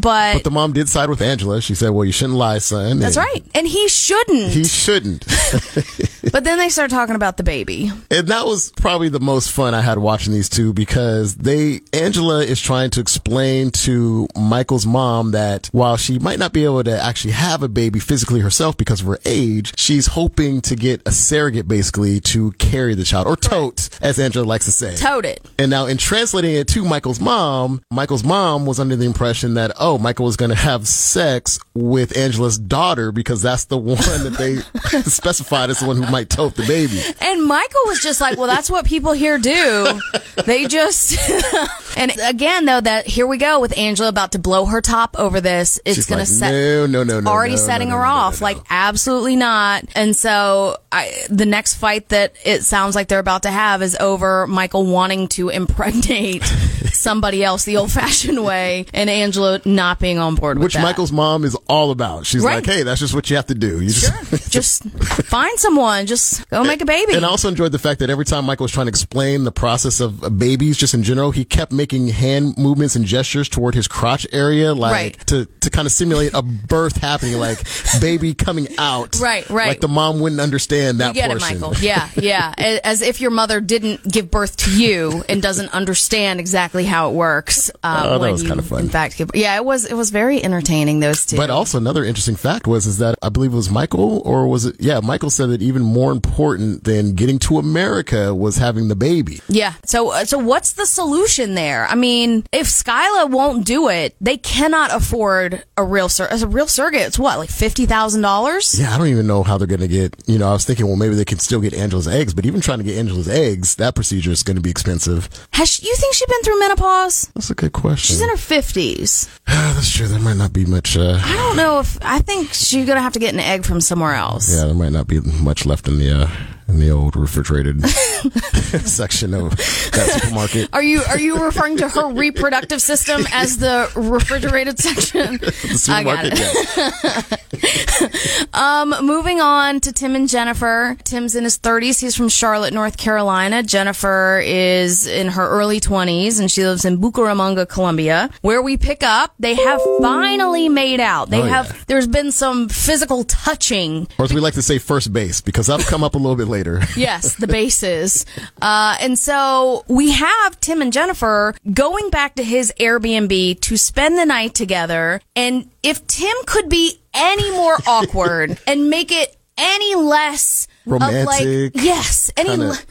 but 0.00 0.42
the 0.44 0.50
mom 0.50 0.72
did 0.72 0.88
side 0.88 1.08
with 1.08 1.20
Angela. 1.20 1.60
She 1.60 1.74
said, 1.76 1.90
well, 1.90 2.04
you 2.04 2.10
shouldn't 2.12 2.38
lie, 2.38 2.58
son. 2.58 2.98
that's 2.98 3.16
And 3.16 3.24
right. 3.24 3.44
And 3.54 3.66
he 3.68 3.86
shouldn't. 3.88 4.50
He 4.52 4.64
shouldn't. 4.64 5.24
but 6.32 6.44
then 6.44 6.58
they 6.58 6.68
start 6.68 6.90
talking 6.90 7.14
about 7.14 7.36
the 7.36 7.42
baby. 7.44 7.92
And 8.10 8.26
that 8.28 8.46
was 8.46 8.72
probably 8.72 9.08
the 9.08 9.20
most 9.20 9.52
fun 9.52 9.74
I 9.74 9.80
had 9.80 9.98
watching 9.98 10.32
these 10.32 10.48
two 10.48 10.72
because 10.72 11.36
they, 11.36 11.80
Angela 11.92 12.42
is 12.42 12.60
trying 12.60 12.85
trying 12.86 12.90
to 12.92 13.00
explain 13.00 13.70
to 13.72 14.28
Michael's 14.36 14.86
mom 14.86 15.32
that 15.32 15.68
while 15.72 15.96
she 15.96 16.20
might 16.20 16.38
not 16.38 16.52
be 16.52 16.64
able 16.64 16.84
to 16.84 17.02
actually 17.02 17.32
have 17.32 17.62
a 17.64 17.68
baby 17.68 17.98
physically 17.98 18.38
herself 18.38 18.76
because 18.76 19.00
of 19.00 19.08
her 19.08 19.18
age, 19.24 19.76
she's 19.76 20.06
hoping 20.06 20.60
to 20.60 20.76
get 20.76 21.02
a 21.04 21.10
surrogate 21.10 21.66
basically 21.66 22.20
to 22.20 22.52
carry 22.52 22.94
the 22.94 23.02
child 23.02 23.26
or 23.26 23.34
tote, 23.36 23.88
as 24.00 24.20
Angela 24.20 24.44
likes 24.44 24.66
to 24.66 24.70
say. 24.70 24.94
Tote 24.94 25.24
it. 25.24 25.44
And 25.58 25.68
now 25.68 25.86
in 25.86 25.96
translating 25.96 26.54
it 26.54 26.68
to 26.68 26.84
Michael's 26.84 27.18
mom, 27.18 27.82
Michael's 27.90 28.22
mom 28.22 28.66
was 28.66 28.78
under 28.78 28.94
the 28.94 29.06
impression 29.06 29.54
that, 29.54 29.72
oh, 29.80 29.98
Michael 29.98 30.26
was 30.26 30.36
going 30.36 30.50
to 30.50 30.54
have 30.54 30.86
sex 30.86 31.58
with 31.74 32.16
Angela's 32.16 32.58
daughter 32.58 33.10
because 33.10 33.42
that's 33.42 33.64
the 33.64 33.78
one 33.78 33.96
that 33.96 34.36
they 34.38 34.56
specified 35.02 35.70
as 35.70 35.80
the 35.80 35.86
one 35.86 35.96
who 35.96 36.08
might 36.10 36.30
tote 36.30 36.54
the 36.54 36.66
baby. 36.66 37.00
And 37.20 37.44
Michael 37.44 37.80
was 37.86 38.00
just 38.00 38.20
like, 38.20 38.38
well, 38.38 38.46
that's 38.46 38.70
what 38.70 38.86
people 38.86 39.12
here 39.12 39.38
do. 39.38 40.00
They 40.44 40.66
just, 40.66 41.16
and 41.96 42.12
again, 42.22 42.66
though, 42.66 42.75
that 42.80 43.06
here 43.06 43.26
we 43.26 43.38
go 43.38 43.60
with 43.60 43.76
Angela 43.78 44.08
about 44.08 44.32
to 44.32 44.38
blow 44.38 44.66
her 44.66 44.80
top 44.80 45.16
over 45.18 45.40
this. 45.40 45.80
It's 45.84 45.96
She's 45.96 46.06
going 46.06 46.18
like, 46.20 46.28
to 46.28 46.34
set, 46.34 46.50
no, 46.52 46.86
no, 46.86 47.02
no, 47.04 47.20
no. 47.20 47.30
already 47.30 47.54
no, 47.54 47.60
setting 47.60 47.88
no, 47.90 47.96
her 47.96 48.06
off. 48.06 48.40
Like, 48.40 48.58
absolutely 48.70 49.36
not. 49.36 49.84
And 49.94 50.14
so 50.16 50.78
I, 50.92 51.12
the 51.30 51.46
next 51.46 51.74
fight 51.74 52.08
that 52.10 52.34
it 52.44 52.62
sounds 52.64 52.94
like 52.94 53.08
they're 53.08 53.18
about 53.18 53.42
to 53.44 53.50
have 53.50 53.82
is 53.82 53.96
over 53.96 54.46
Michael 54.46 54.86
wanting 54.86 55.28
to 55.28 55.48
impregnate 55.48 56.42
somebody 56.92 57.44
else 57.44 57.64
the 57.64 57.76
old 57.76 57.90
fashioned 57.92 58.42
way 58.42 58.86
and 58.94 59.10
Angela 59.10 59.60
not 59.64 59.98
being 60.00 60.18
on 60.18 60.34
board 60.34 60.58
with 60.58 60.64
Which 60.64 60.74
that. 60.74 60.82
Michael's 60.82 61.12
mom 61.12 61.44
is 61.44 61.54
all 61.68 61.90
about. 61.90 62.26
She's 62.26 62.42
Right. 62.42 62.56
like, 62.56 62.66
hey, 62.66 62.82
that's 62.82 63.00
just 63.00 63.14
what 63.14 63.28
you 63.30 63.36
have 63.36 63.46
to 63.46 63.54
do. 63.54 63.80
You 63.80 63.90
just, 63.90 64.50
just 64.50 64.82
find 64.84 65.58
someone, 65.58 66.06
just 66.06 66.48
go 66.48 66.64
make 66.64 66.80
a 66.80 66.86
baby. 66.86 67.14
And 67.14 67.24
I 67.24 67.28
also 67.28 67.48
enjoyed 67.48 67.72
the 67.72 67.78
fact 67.78 68.00
that 68.00 68.10
every 68.10 68.24
time 68.24 68.44
Michael 68.44 68.64
was 68.64 68.72
trying 68.72 68.86
to 68.86 68.90
explain 68.90 69.44
the 69.44 69.52
process 69.52 70.00
of 70.00 70.38
babies, 70.38 70.76
just 70.76 70.94
in 70.94 71.02
general, 71.02 71.30
he 71.30 71.44
kept 71.44 71.72
making 71.72 72.08
hand 72.08 72.56
movements 72.66 72.96
and 72.96 73.04
gestures 73.04 73.48
toward 73.48 73.74
his 73.74 73.86
crotch 73.88 74.26
area, 74.32 74.74
like 74.74 74.92
Right. 74.92 75.26
to, 75.28 75.46
to 75.60 75.70
kind 75.70 75.86
of 75.86 75.92
simulate 75.92 76.32
a 76.34 76.42
birth 76.42 76.96
happening, 76.96 77.38
like 77.48 77.58
baby 78.00 78.34
coming 78.34 78.68
out. 78.78 79.16
Right, 79.20 79.48
right. 79.48 79.68
Like 79.68 79.80
the 79.80 79.88
mom 79.88 80.20
wouldn't 80.20 80.40
understand 80.40 81.00
that 81.00 81.08
You 81.08 81.14
get 81.22 81.30
portion. 81.30 81.56
it, 81.56 81.60
Michael. 81.60 81.74
Yeah, 81.80 82.08
yeah. 82.16 82.54
As 82.84 83.02
if 83.02 83.20
your 83.20 83.30
mother 83.30 83.60
didn't 83.60 84.02
give 84.10 84.30
birth 84.30 84.56
to 84.58 84.70
you 84.76 85.24
and 85.28 85.40
doesn't 85.40 85.72
understand 85.72 86.40
exactly 86.40 86.84
how 86.84 87.10
it 87.10 87.14
works. 87.14 87.70
Uh, 87.82 88.02
Oh, 88.06 88.18
that 88.18 88.32
was 88.32 88.42
you, 88.42 88.48
kinda 88.48 88.62
fun. 88.62 88.80
In 88.80 88.88
fact, 88.88 89.16
give, 89.16 89.30
yeah, 89.34 89.56
it 89.56 89.64
was. 89.64 89.84
It 89.84 89.94
was 89.94 90.10
very 90.10 90.42
entertaining. 90.42 91.00
Those 91.00 91.26
two. 91.26 91.36
But 91.36 91.50
also 91.50 91.78
another 91.78 92.04
interesting 92.04 92.36
fact 92.36 92.66
was 92.66 92.86
is 92.86 92.98
that 92.98 93.16
I 93.22 93.28
believe 93.28 93.52
it 93.52 93.56
was 93.56 93.70
Michael 93.70 94.22
or 94.24 94.46
was 94.48 94.64
it 94.66 94.76
yeah 94.80 95.00
Michael 95.00 95.30
said 95.30 95.50
that 95.50 95.62
even 95.62 95.82
more 95.82 96.10
important 96.12 96.84
than 96.84 97.12
getting 97.14 97.38
to 97.40 97.58
America 97.58 98.34
was 98.34 98.56
having 98.56 98.88
the 98.88 98.96
baby. 98.96 99.40
yeah. 99.48 99.74
So, 99.84 100.10
uh, 100.10 100.24
so 100.24 100.38
what's 100.38 100.72
the 100.72 100.86
solution 100.86 101.54
there? 101.54 101.86
I 101.86 101.94
mean, 101.94 102.44
if 102.56 102.68
Skyla 102.68 103.28
won't 103.30 103.66
do 103.66 103.88
it, 103.88 104.16
they 104.18 104.38
cannot 104.38 104.90
afford 104.94 105.62
a 105.76 105.84
real 105.84 106.08
sur- 106.08 106.28
as 106.30 106.42
a 106.42 106.48
real 106.48 106.66
surrogate. 106.66 107.02
It's 107.02 107.18
what 107.18 107.38
like 107.38 107.50
fifty 107.50 107.84
thousand 107.84 108.22
dollars. 108.22 108.80
Yeah, 108.80 108.94
I 108.94 108.98
don't 108.98 109.08
even 109.08 109.26
know 109.26 109.42
how 109.42 109.58
they're 109.58 109.66
going 109.66 109.80
to 109.80 109.88
get. 109.88 110.16
You 110.26 110.38
know, 110.38 110.48
I 110.48 110.52
was 110.52 110.64
thinking, 110.64 110.86
well, 110.86 110.96
maybe 110.96 111.14
they 111.14 111.24
can 111.26 111.38
still 111.38 111.60
get 111.60 111.74
Angela's 111.74 112.08
eggs, 112.08 112.32
but 112.32 112.46
even 112.46 112.62
trying 112.62 112.78
to 112.78 112.84
get 112.84 112.96
Angela's 112.96 113.28
eggs, 113.28 113.76
that 113.76 113.94
procedure 113.94 114.30
is 114.30 114.42
going 114.42 114.56
to 114.56 114.62
be 114.62 114.70
expensive. 114.70 115.28
Has 115.52 115.68
she, 115.68 115.86
you 115.86 115.94
think 115.96 116.14
she's 116.14 116.26
been 116.28 116.42
through 116.42 116.58
menopause? 116.60 117.30
That's 117.34 117.50
a 117.50 117.54
good 117.54 117.72
question. 117.74 118.14
She's 118.14 118.22
in 118.22 118.28
her 118.30 118.36
fifties. 118.38 119.28
That's 119.46 119.92
true. 119.92 120.08
There 120.08 120.18
might 120.18 120.36
not 120.38 120.52
be 120.54 120.64
much. 120.64 120.96
Uh, 120.96 121.20
I 121.22 121.36
don't 121.36 121.56
know 121.58 121.80
if 121.80 121.98
I 122.02 122.20
think 122.20 122.54
she's 122.54 122.86
gonna 122.86 123.02
have 123.02 123.12
to 123.12 123.18
get 123.18 123.34
an 123.34 123.40
egg 123.40 123.64
from 123.66 123.80
somewhere 123.82 124.14
else. 124.14 124.50
yeah, 124.50 124.64
there 124.64 124.74
might 124.74 124.92
not 124.92 125.06
be 125.06 125.20
much 125.20 125.66
left 125.66 125.88
in 125.88 125.98
the 125.98 126.22
uh, 126.22 126.30
in 126.68 126.80
the 126.80 126.90
old 126.90 127.14
refrigerated 127.16 127.80
section 127.88 129.34
of 129.34 129.50
that 129.50 130.18
supermarket. 130.20 130.68
Are 130.72 130.82
you 130.82 131.02
are 131.08 131.18
you 131.18 131.42
referring 131.44 131.76
to 131.78 131.88
her 131.88 132.08
reproductive 132.12 132.82
system 132.82 133.24
as 133.32 133.58
the 133.58 133.90
refrigerated 133.94 134.78
section? 134.78 135.38
The 135.46 135.86
I 135.92 136.02
got 136.04 136.36
supermarket. 136.36 137.42
Um, 138.52 138.94
moving 139.02 139.40
on 139.40 139.80
to 139.80 139.92
Tim 139.92 140.14
and 140.14 140.28
Jennifer. 140.28 140.96
Tim's 141.04 141.34
in 141.34 141.44
his 141.44 141.58
30s. 141.58 142.00
He's 142.00 142.16
from 142.16 142.28
Charlotte, 142.28 142.72
North 142.72 142.96
Carolina. 142.96 143.62
Jennifer 143.62 144.40
is 144.44 145.06
in 145.06 145.28
her 145.28 145.46
early 145.46 145.78
20s 145.80 146.40
and 146.40 146.50
she 146.50 146.64
lives 146.64 146.84
in 146.84 146.98
Bucaramanga, 146.98 147.68
Colombia. 147.68 148.30
Where 148.40 148.62
we 148.62 148.76
pick 148.76 149.02
up, 149.02 149.34
they 149.38 149.54
have 149.54 149.80
finally 150.00 150.68
made 150.70 151.00
out. 151.00 151.28
They 151.30 151.40
Oh, 151.40 151.44
have, 151.44 151.66
yeah. 151.66 151.76
there's 151.86 152.06
been 152.06 152.32
some 152.32 152.68
physical 152.68 153.24
touching 153.24 154.08
Or 154.18 154.24
as 154.24 154.32
we 154.32 154.40
like 154.40 154.54
to 154.54 154.62
say, 154.62 154.78
first 154.78 155.12
base, 155.12 155.40
because 155.42 155.68
I've 155.68 155.84
come 155.86 156.02
up 156.02 156.14
a 156.14 156.18
little 156.18 156.36
bit 156.36 156.48
later. 156.48 156.55
yes, 156.96 157.36
the 157.36 157.46
bases. 157.46 158.26
Uh, 158.60 158.96
and 159.00 159.18
so 159.18 159.84
we 159.88 160.12
have 160.12 160.60
Tim 160.60 160.82
and 160.82 160.92
Jennifer 160.92 161.54
going 161.72 162.10
back 162.10 162.36
to 162.36 162.44
his 162.44 162.72
Airbnb 162.78 163.60
to 163.60 163.76
spend 163.76 164.18
the 164.18 164.26
night 164.26 164.54
together. 164.54 165.20
And 165.34 165.70
if 165.82 166.06
Tim 166.06 166.36
could 166.46 166.68
be 166.68 166.98
any 167.14 167.50
more 167.52 167.76
awkward 167.86 168.58
and 168.66 168.90
make 168.90 169.12
it 169.12 169.36
any 169.58 169.94
less 169.94 170.68
Of 170.86 170.92
like, 170.92 171.02
Romantic, 171.02 171.72
yes, 171.76 172.30
any 172.36 172.56
le- 172.56 172.70
of 172.70 172.84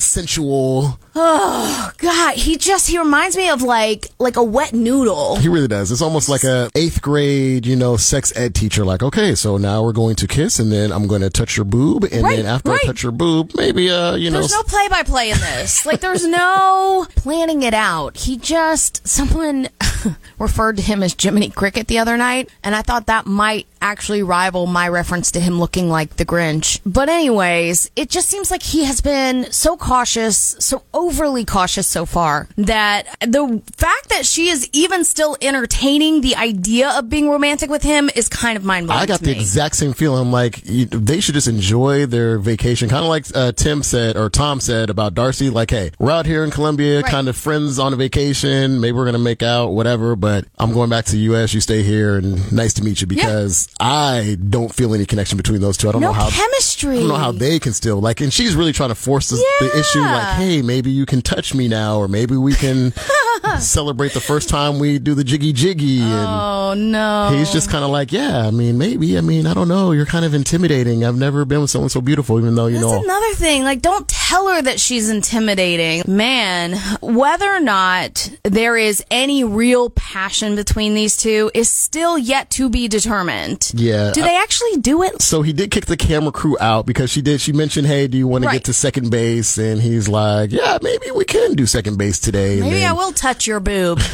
sensual. 1.15 1.91
God, 1.97 2.35
he 2.35 2.57
just 2.57 2.87
he 2.87 2.97
reminds 2.99 3.35
me 3.37 3.49
of 3.49 3.61
like 3.61 4.07
like 4.19 4.35
a 4.35 4.43
wet 4.43 4.73
noodle. 4.73 5.37
He 5.37 5.47
really 5.47 5.67
does. 5.67 5.91
It's 5.91 6.01
almost 6.01 6.29
like 6.29 6.43
a 6.43 6.69
eighth 6.75 7.01
grade, 7.01 7.65
you 7.65 7.75
know, 7.75 7.97
sex 7.97 8.35
ed 8.35 8.53
teacher. 8.55 8.85
Like, 8.85 9.01
okay, 9.03 9.35
so 9.35 9.57
now 9.57 9.83
we're 9.83 9.93
going 9.93 10.15
to 10.17 10.27
kiss, 10.27 10.59
and 10.59 10.71
then 10.71 10.91
I'm 10.91 11.07
going 11.07 11.21
to 11.21 11.29
touch 11.29 11.57
your 11.57 11.65
boob, 11.65 12.03
and 12.05 12.23
Right, 12.23 12.37
then 12.37 12.45
after 12.45 12.71
right. 12.71 12.81
I 12.83 12.87
touch 12.87 13.03
your 13.03 13.11
boob, 13.11 13.51
maybe, 13.55 13.89
uh, 13.89 14.15
you 14.15 14.29
know, 14.29 14.39
There's 14.39 14.51
no 14.51 14.63
play 14.63 14.87
by 14.89 15.03
play 15.03 15.31
in 15.31 15.37
this. 15.37 15.85
Like, 15.85 16.01
there's 16.01 16.25
no 16.27 17.07
planning 17.15 17.63
it 17.63 17.73
out. 17.73 18.17
He 18.17 18.37
just, 18.37 19.07
someone 19.07 19.69
referred 20.39 20.77
to 20.77 20.83
him 20.83 21.03
as 21.03 21.15
Jiminy 21.19 21.49
Cricket 21.49 21.87
the 21.87 21.99
other 21.99 22.17
night, 22.17 22.49
and 22.63 22.75
I 22.75 22.81
thought 22.81 23.05
that 23.07 23.25
might 23.25 23.67
actually 23.81 24.23
rival 24.23 24.65
my 24.65 24.87
reference 24.87 25.31
to 25.31 25.39
him 25.39 25.59
looking 25.59 25.89
like 25.89 26.15
the 26.17 26.25
Grinch. 26.25 26.79
But, 26.85 27.09
anyways, 27.09 27.91
it 27.95 28.09
just 28.09 28.29
seems 28.29 28.51
like 28.51 28.63
he 28.63 28.85
has 28.85 29.01
been 29.01 29.51
so 29.51 29.77
cautious, 29.77 30.55
so 30.59 30.83
overly 31.05 31.45
cautious 31.45 31.87
so 31.87 32.05
far, 32.05 32.47
that 32.57 33.07
the 33.21 33.61
fact 33.77 34.09
that 34.09 34.25
she 34.25 34.49
is 34.49 34.67
even 34.73 35.03
still 35.03 35.37
entertaining 35.41 36.21
the 36.21 36.35
idea 36.35 36.89
of 36.97 37.09
being 37.09 37.29
romantic 37.29 37.69
with 37.69 37.83
him 37.83 38.09
is 38.15 38.27
kind 38.27 38.57
of 38.57 38.63
mind 38.63 38.87
blowing. 38.87 39.01
I 39.01 39.05
got 39.05 39.19
the 39.19 39.27
me. 39.27 39.33
exact 39.33 39.75
same 39.75 39.93
feeling. 39.93 40.21
I'm 40.21 40.31
like, 40.31 40.61
they 40.63 41.19
should 41.19 41.35
just 41.35 41.47
enjoy 41.47 42.05
their 42.05 42.39
vacation. 42.39 42.89
Kind 42.89 43.03
of 43.03 43.09
like 43.09 43.25
uh, 43.35 43.51
Tim 43.51 43.83
said 43.83 44.17
or 44.17 44.29
Tom 44.29 44.59
said 44.59 44.89
about 44.89 45.13
Darcey. 45.13 45.51
Like, 45.51 45.69
hey, 45.71 45.91
we're 45.99 46.11
out 46.11 46.25
here 46.25 46.43
in 46.43 46.51
Colombia, 46.51 47.01
Right. 47.01 47.11
kind 47.11 47.27
of 47.27 47.35
friends 47.35 47.77
on 47.79 47.93
a 47.93 47.95
vacation. 47.95 48.79
Maybe 48.81 48.93
we're 48.93 49.05
gonna 49.05 49.19
make 49.19 49.43
out, 49.43 49.69
whatever. 49.69 50.15
But 50.15 50.45
I'm 50.57 50.73
going 50.73 50.89
back 50.89 51.05
to 51.05 51.11
the 51.11 51.19
U.S. 51.19 51.53
You 51.53 51.61
stay 51.61 51.83
here, 51.83 52.17
and 52.17 52.51
nice 52.51 52.73
to 52.75 52.83
meet 52.83 53.01
you 53.01 53.07
because 53.07 53.67
I 53.79 54.37
don't 54.49 54.73
feel 54.73 54.93
any 54.93 55.05
connection 55.05 55.37
between 55.37 55.61
those 55.61 55.77
two. 55.77 55.89
I 55.89 55.91
don't 55.91 56.01
no 56.01 56.07
know 56.07 56.13
how. 56.13 56.29
chemistry. 56.29 56.97
I 56.97 56.99
don't 56.99 57.09
know 57.09 57.15
how 57.15 57.31
they 57.31 57.59
can 57.59 57.73
still 57.73 57.99
like, 57.99 58.21
and 58.21 58.33
she's 58.33 58.55
really 58.55 58.73
trying 58.73 58.89
to 58.89 58.95
force 58.95 59.29
the, 59.29 59.35
the 59.59 59.79
issue. 59.79 59.99
Like, 59.99 60.35
hey, 60.37 60.61
maybe 60.61 60.91
you 60.95 61.05
can 61.05 61.21
touch 61.21 61.53
me 61.53 61.67
now, 61.67 61.97
or 61.97 62.07
maybe 62.07 62.35
we 62.37 62.53
can 62.53 62.91
celebrate 63.59 64.13
the 64.13 64.19
first 64.19 64.49
time 64.49 64.79
we 64.79 64.99
do 64.99 65.13
the 65.13 65.23
jiggy 65.23 65.53
jiggy. 65.53 66.01
And 66.01 66.13
Oh, 66.27 66.73
no. 66.75 67.29
He's 67.37 67.51
just 67.51 67.69
kind 67.69 67.83
of 67.83 67.91
like, 67.91 68.11
yeah, 68.11 68.47
I 68.47 68.51
mean, 68.51 68.77
maybe. 68.77 69.17
I 69.17 69.21
mean, 69.21 69.45
I 69.45 69.53
don't 69.53 69.67
know. 69.67 69.91
You're 69.91 70.05
kind 70.05 70.25
of 70.25 70.33
intimidating. 70.33 71.05
I've 71.05 71.17
never 71.17 71.45
been 71.45 71.61
with 71.61 71.69
someone 71.69 71.89
so 71.89 72.01
beautiful, 72.01 72.39
even 72.39 72.55
though, 72.55 72.65
you 72.67 72.75
That's 72.79 72.85
know. 72.87 73.03
another 73.03 73.33
thing. 73.35 73.63
Like, 73.63 73.81
don't 73.81 74.07
tell 74.07 74.47
her 74.47 74.61
that 74.63 74.79
she's 74.79 75.09
intimidating. 75.09 76.03
Man, 76.11 76.73
whether 77.01 77.49
or 77.51 77.59
not 77.59 78.31
there 78.43 78.77
is 78.77 79.03
any 79.11 79.43
real 79.43 79.89
passion 79.91 80.55
between 80.55 80.95
these 80.95 81.17
two 81.17 81.51
is 81.53 81.69
still 81.69 82.17
yet 82.17 82.49
to 82.51 82.69
be 82.69 82.87
determined. 82.87 83.71
Yeah, 83.75 84.11
Do 84.11 84.21
I- 84.23 84.27
they 84.27 84.35
uh, 84.37 84.41
actually 84.41 84.77
do 84.77 85.03
it? 85.03 85.21
So 85.21 85.41
he 85.43 85.53
did 85.53 85.71
kick 85.71 85.85
the 85.85 85.97
camera 85.97 86.31
crew 86.31 86.57
out 86.59 86.85
because 86.85 87.09
she 87.11 87.21
did. 87.21 87.41
She 87.41 87.51
mentioned, 87.53 87.87
"Hey, 87.87 88.07
do 88.07 88.17
you 88.17 88.27
want 88.27 88.43
to 88.43 88.51
get 88.51 88.63
to 88.65 88.73
second 88.73 89.09
base?" 89.11 89.57
And 89.57 89.81
he's 89.81 90.07
like, 90.07 90.51
"Yeah, 90.51 90.77
maybe 90.85 91.11
we 91.11 91.25
can 91.25 91.55
do 91.55 91.65
second 91.65 91.97
base 91.97 92.19
today." 92.19 92.59
Maybe 92.61 92.79
then- 92.79 92.89
I 92.89 92.93
will 92.93 93.11
touch 93.11 93.45
your 93.47 93.59
boob. 93.59 93.99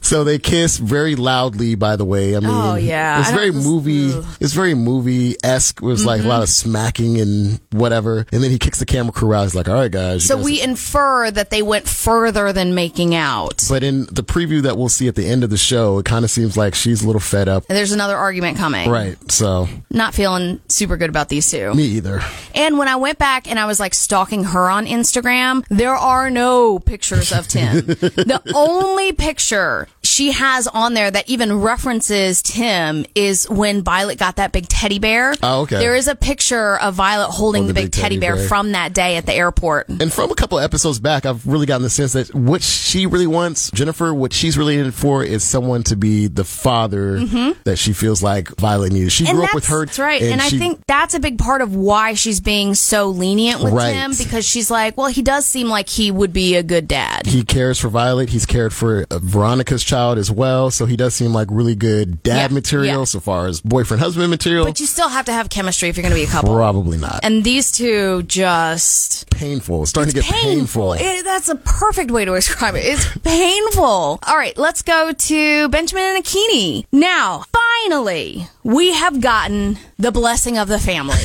So 0.00 0.24
they 0.24 0.38
kiss 0.38 0.78
very 0.78 1.16
loudly. 1.16 1.74
By 1.74 1.96
the 1.96 2.04
way, 2.04 2.34
I 2.34 2.40
mean, 2.40 2.48
Oh, 2.50 2.76
yeah. 2.76 3.20
it's 3.20 3.30
very 3.30 3.50
movie. 3.52 4.10
ugh. 4.14 4.24
It's 4.40 4.54
very 4.54 4.72
movie 4.74 5.36
esque. 5.44 5.82
It 5.82 5.84
was 5.84 6.06
like 6.06 6.20
Mm-hmm. 6.20 6.26
a 6.26 6.30
lot 6.30 6.42
of 6.42 6.48
smacking 6.48 7.20
and 7.20 7.60
whatever. 7.72 8.24
And 8.32 8.42
then 8.42 8.50
he 8.50 8.58
kicks 8.58 8.78
the 8.78 8.86
camera 8.86 9.12
crew 9.12 9.34
out. 9.34 9.42
He's 9.42 9.54
like, 9.54 9.68
"All 9.68 9.74
right, 9.74 9.90
guys." 9.90 10.24
so 10.24 10.36
guys- 10.36 10.44
we 10.46 10.62
infer 10.62 11.30
that 11.30 11.50
they 11.50 11.60
went 11.60 11.86
further 11.86 12.54
than 12.54 12.74
making 12.74 13.14
out. 13.14 13.64
But 13.68 13.82
in 13.82 14.06
the 14.10 14.22
preview 14.24 14.62
that 14.62 14.78
we'll 14.78 14.88
see 14.88 15.08
at 15.08 15.14
the 15.14 15.26
end 15.26 15.44
of 15.44 15.50
the 15.50 15.58
show, 15.58 15.98
it 15.98 16.06
kind 16.06 16.24
of 16.24 16.30
seems 16.30 16.56
like 16.56 16.74
she's 16.74 17.02
a 17.02 17.06
little 17.06 17.20
fed 17.20 17.46
up. 17.48 17.64
And 17.68 17.76
There's 17.76 17.92
another 17.92 18.16
argument 18.16 18.56
coming. 18.56 18.88
Right. 18.88 19.18
So 19.30 19.68
Not 19.90 20.14
feeling 20.14 20.60
super 20.68 20.96
good 20.96 21.10
about 21.10 21.28
these 21.28 21.50
two. 21.50 21.74
me 21.74 21.84
either. 21.84 22.22
And 22.54 22.78
when 22.78 22.88
I 22.88 22.96
went 22.96 23.18
back 23.18 23.46
and 23.50 23.58
I 23.58 23.66
was 23.66 23.78
like 23.78 23.92
stalking 23.92 24.44
her 24.44 24.70
on 24.70 24.86
Instagram, 24.86 25.64
there 25.78 25.94
are 25.94 26.30
no 26.30 26.78
pictures 26.78 27.32
of 27.32 27.48
Tim. 27.48 27.86
the 27.86 28.42
only 28.54 29.12
picture 29.12 29.88
she 30.18 30.32
has 30.32 30.66
on 30.66 30.94
there 30.94 31.08
that 31.10 31.28
even 31.30 31.60
references 31.60 32.42
Tim 32.42 33.06
is 33.14 33.48
when 33.48 33.82
Violet 33.82 34.18
got 34.18 34.34
that 34.36 34.50
big 34.50 34.66
teddy 34.68 34.98
bear. 34.98 35.32
Oh, 35.44 35.62
okay. 35.62 35.78
There 35.78 35.94
is 35.94 36.08
a 36.08 36.16
picture 36.16 36.76
of 36.80 36.94
Violet 36.94 37.30
holding 37.30 37.62
Oh, 37.62 37.66
the, 37.68 37.72
the 37.72 37.80
big, 37.82 37.84
big 37.84 37.92
teddy, 37.92 38.16
teddy 38.16 38.20
bear, 38.20 38.34
bear. 38.34 38.48
from 38.48 38.72
that 38.72 38.92
day 38.92 39.16
at 39.16 39.26
the 39.26 39.32
airport. 39.32 39.88
And 39.88 40.12
from 40.12 40.32
a 40.32 40.34
couple 40.34 40.58
of 40.58 40.64
episodes 40.64 40.98
back, 40.98 41.24
I've 41.24 41.46
really 41.46 41.66
gotten 41.66 41.82
the 41.84 41.90
sense 41.90 42.14
that 42.14 42.34
what 42.34 42.62
she 42.62 43.06
really 43.06 43.28
wants, 43.28 43.70
Jennifer, 43.70 44.12
what 44.12 44.32
she's 44.32 44.58
really 44.58 44.76
in 44.76 44.90
for 44.90 45.22
is 45.22 45.44
someone 45.44 45.84
to 45.84 45.94
be 45.96 46.26
the 46.26 46.42
father 46.44 47.20
that 47.64 47.76
she 47.78 47.92
feels 47.92 48.20
like 48.20 48.48
Violet 48.56 48.92
needs. 48.92 49.12
She 49.12 49.22
Mm-hmm. 49.24 49.30
And 49.30 49.36
grew 49.36 49.44
up 49.46 49.54
with 49.54 49.66
her. 49.66 49.84
That's 49.86 49.98
right. 49.98 50.22
And, 50.22 50.40
I 50.40 50.48
she- 50.48 50.58
think 50.58 50.80
that's 50.88 51.14
a 51.14 51.20
big 51.20 51.38
part 51.38 51.60
of 51.60 51.76
why 51.76 52.14
she's 52.14 52.40
being 52.40 52.74
so 52.74 53.08
lenient 53.10 53.62
with 53.62 53.72
Right. 53.74 53.92
him 53.92 54.12
because 54.18 54.44
she's 54.48 54.70
like, 54.70 54.96
well, 54.96 55.08
he 55.08 55.20
does 55.22 55.46
seem 55.46 55.68
like 55.68 55.88
he 55.88 56.10
would 56.10 56.32
be 56.32 56.54
a 56.56 56.62
good 56.62 56.88
dad. 56.88 57.26
he 57.26 57.44
cares 57.44 57.78
for 57.78 57.88
Violet. 57.88 58.30
He's 58.30 58.46
cared 58.46 58.72
for 58.72 59.04
uh, 59.10 59.18
Veronica's 59.18 59.84
child 59.84 60.07
as 60.16 60.30
well. 60.30 60.70
So 60.70 60.86
he 60.86 60.96
does 60.96 61.14
seem 61.14 61.34
like 61.34 61.48
really 61.50 61.74
good 61.74 62.22
dad 62.22 62.50
Yeah, 62.50 62.54
material 62.54 62.98
yeah. 63.00 63.04
so 63.04 63.20
far 63.20 63.46
as 63.48 63.60
boyfriend 63.60 64.00
husband 64.00 64.30
material. 64.30 64.64
But 64.64 64.80
you 64.80 64.86
still 64.86 65.10
have 65.10 65.26
to 65.26 65.32
have 65.32 65.50
chemistry 65.50 65.90
if 65.90 65.96
you're 65.98 66.02
going 66.02 66.14
to 66.14 66.18
be 66.20 66.24
a 66.24 66.30
couple. 66.30 66.54
Probably 66.54 66.96
not. 66.96 67.20
And 67.24 67.44
these 67.44 67.70
two 67.72 68.22
just 68.22 69.28
painful. 69.30 69.82
It's 69.82 69.90
starting 69.90 70.14
to 70.14 70.20
get 70.20 70.30
painful. 70.32 70.94
It- 70.94 71.24
that's 71.24 71.48
a 71.50 71.56
perfect 71.56 72.10
way 72.10 72.24
to 72.24 72.34
describe 72.34 72.74
it. 72.76 72.84
It's 72.86 73.06
painful. 73.24 73.84
All 74.26 74.36
right, 74.36 74.56
let's 74.56 74.82
go 74.82 75.12
to 75.12 75.68
Benjamin 75.68 76.04
and 76.16 76.24
Akinyi. 76.24 76.86
Now, 76.92 77.44
finally, 77.52 78.46
we 78.68 78.92
have 78.92 79.22
gotten 79.22 79.78
the 79.96 80.12
blessing 80.12 80.58
of 80.58 80.68
the 80.68 80.78
family. 80.78 81.16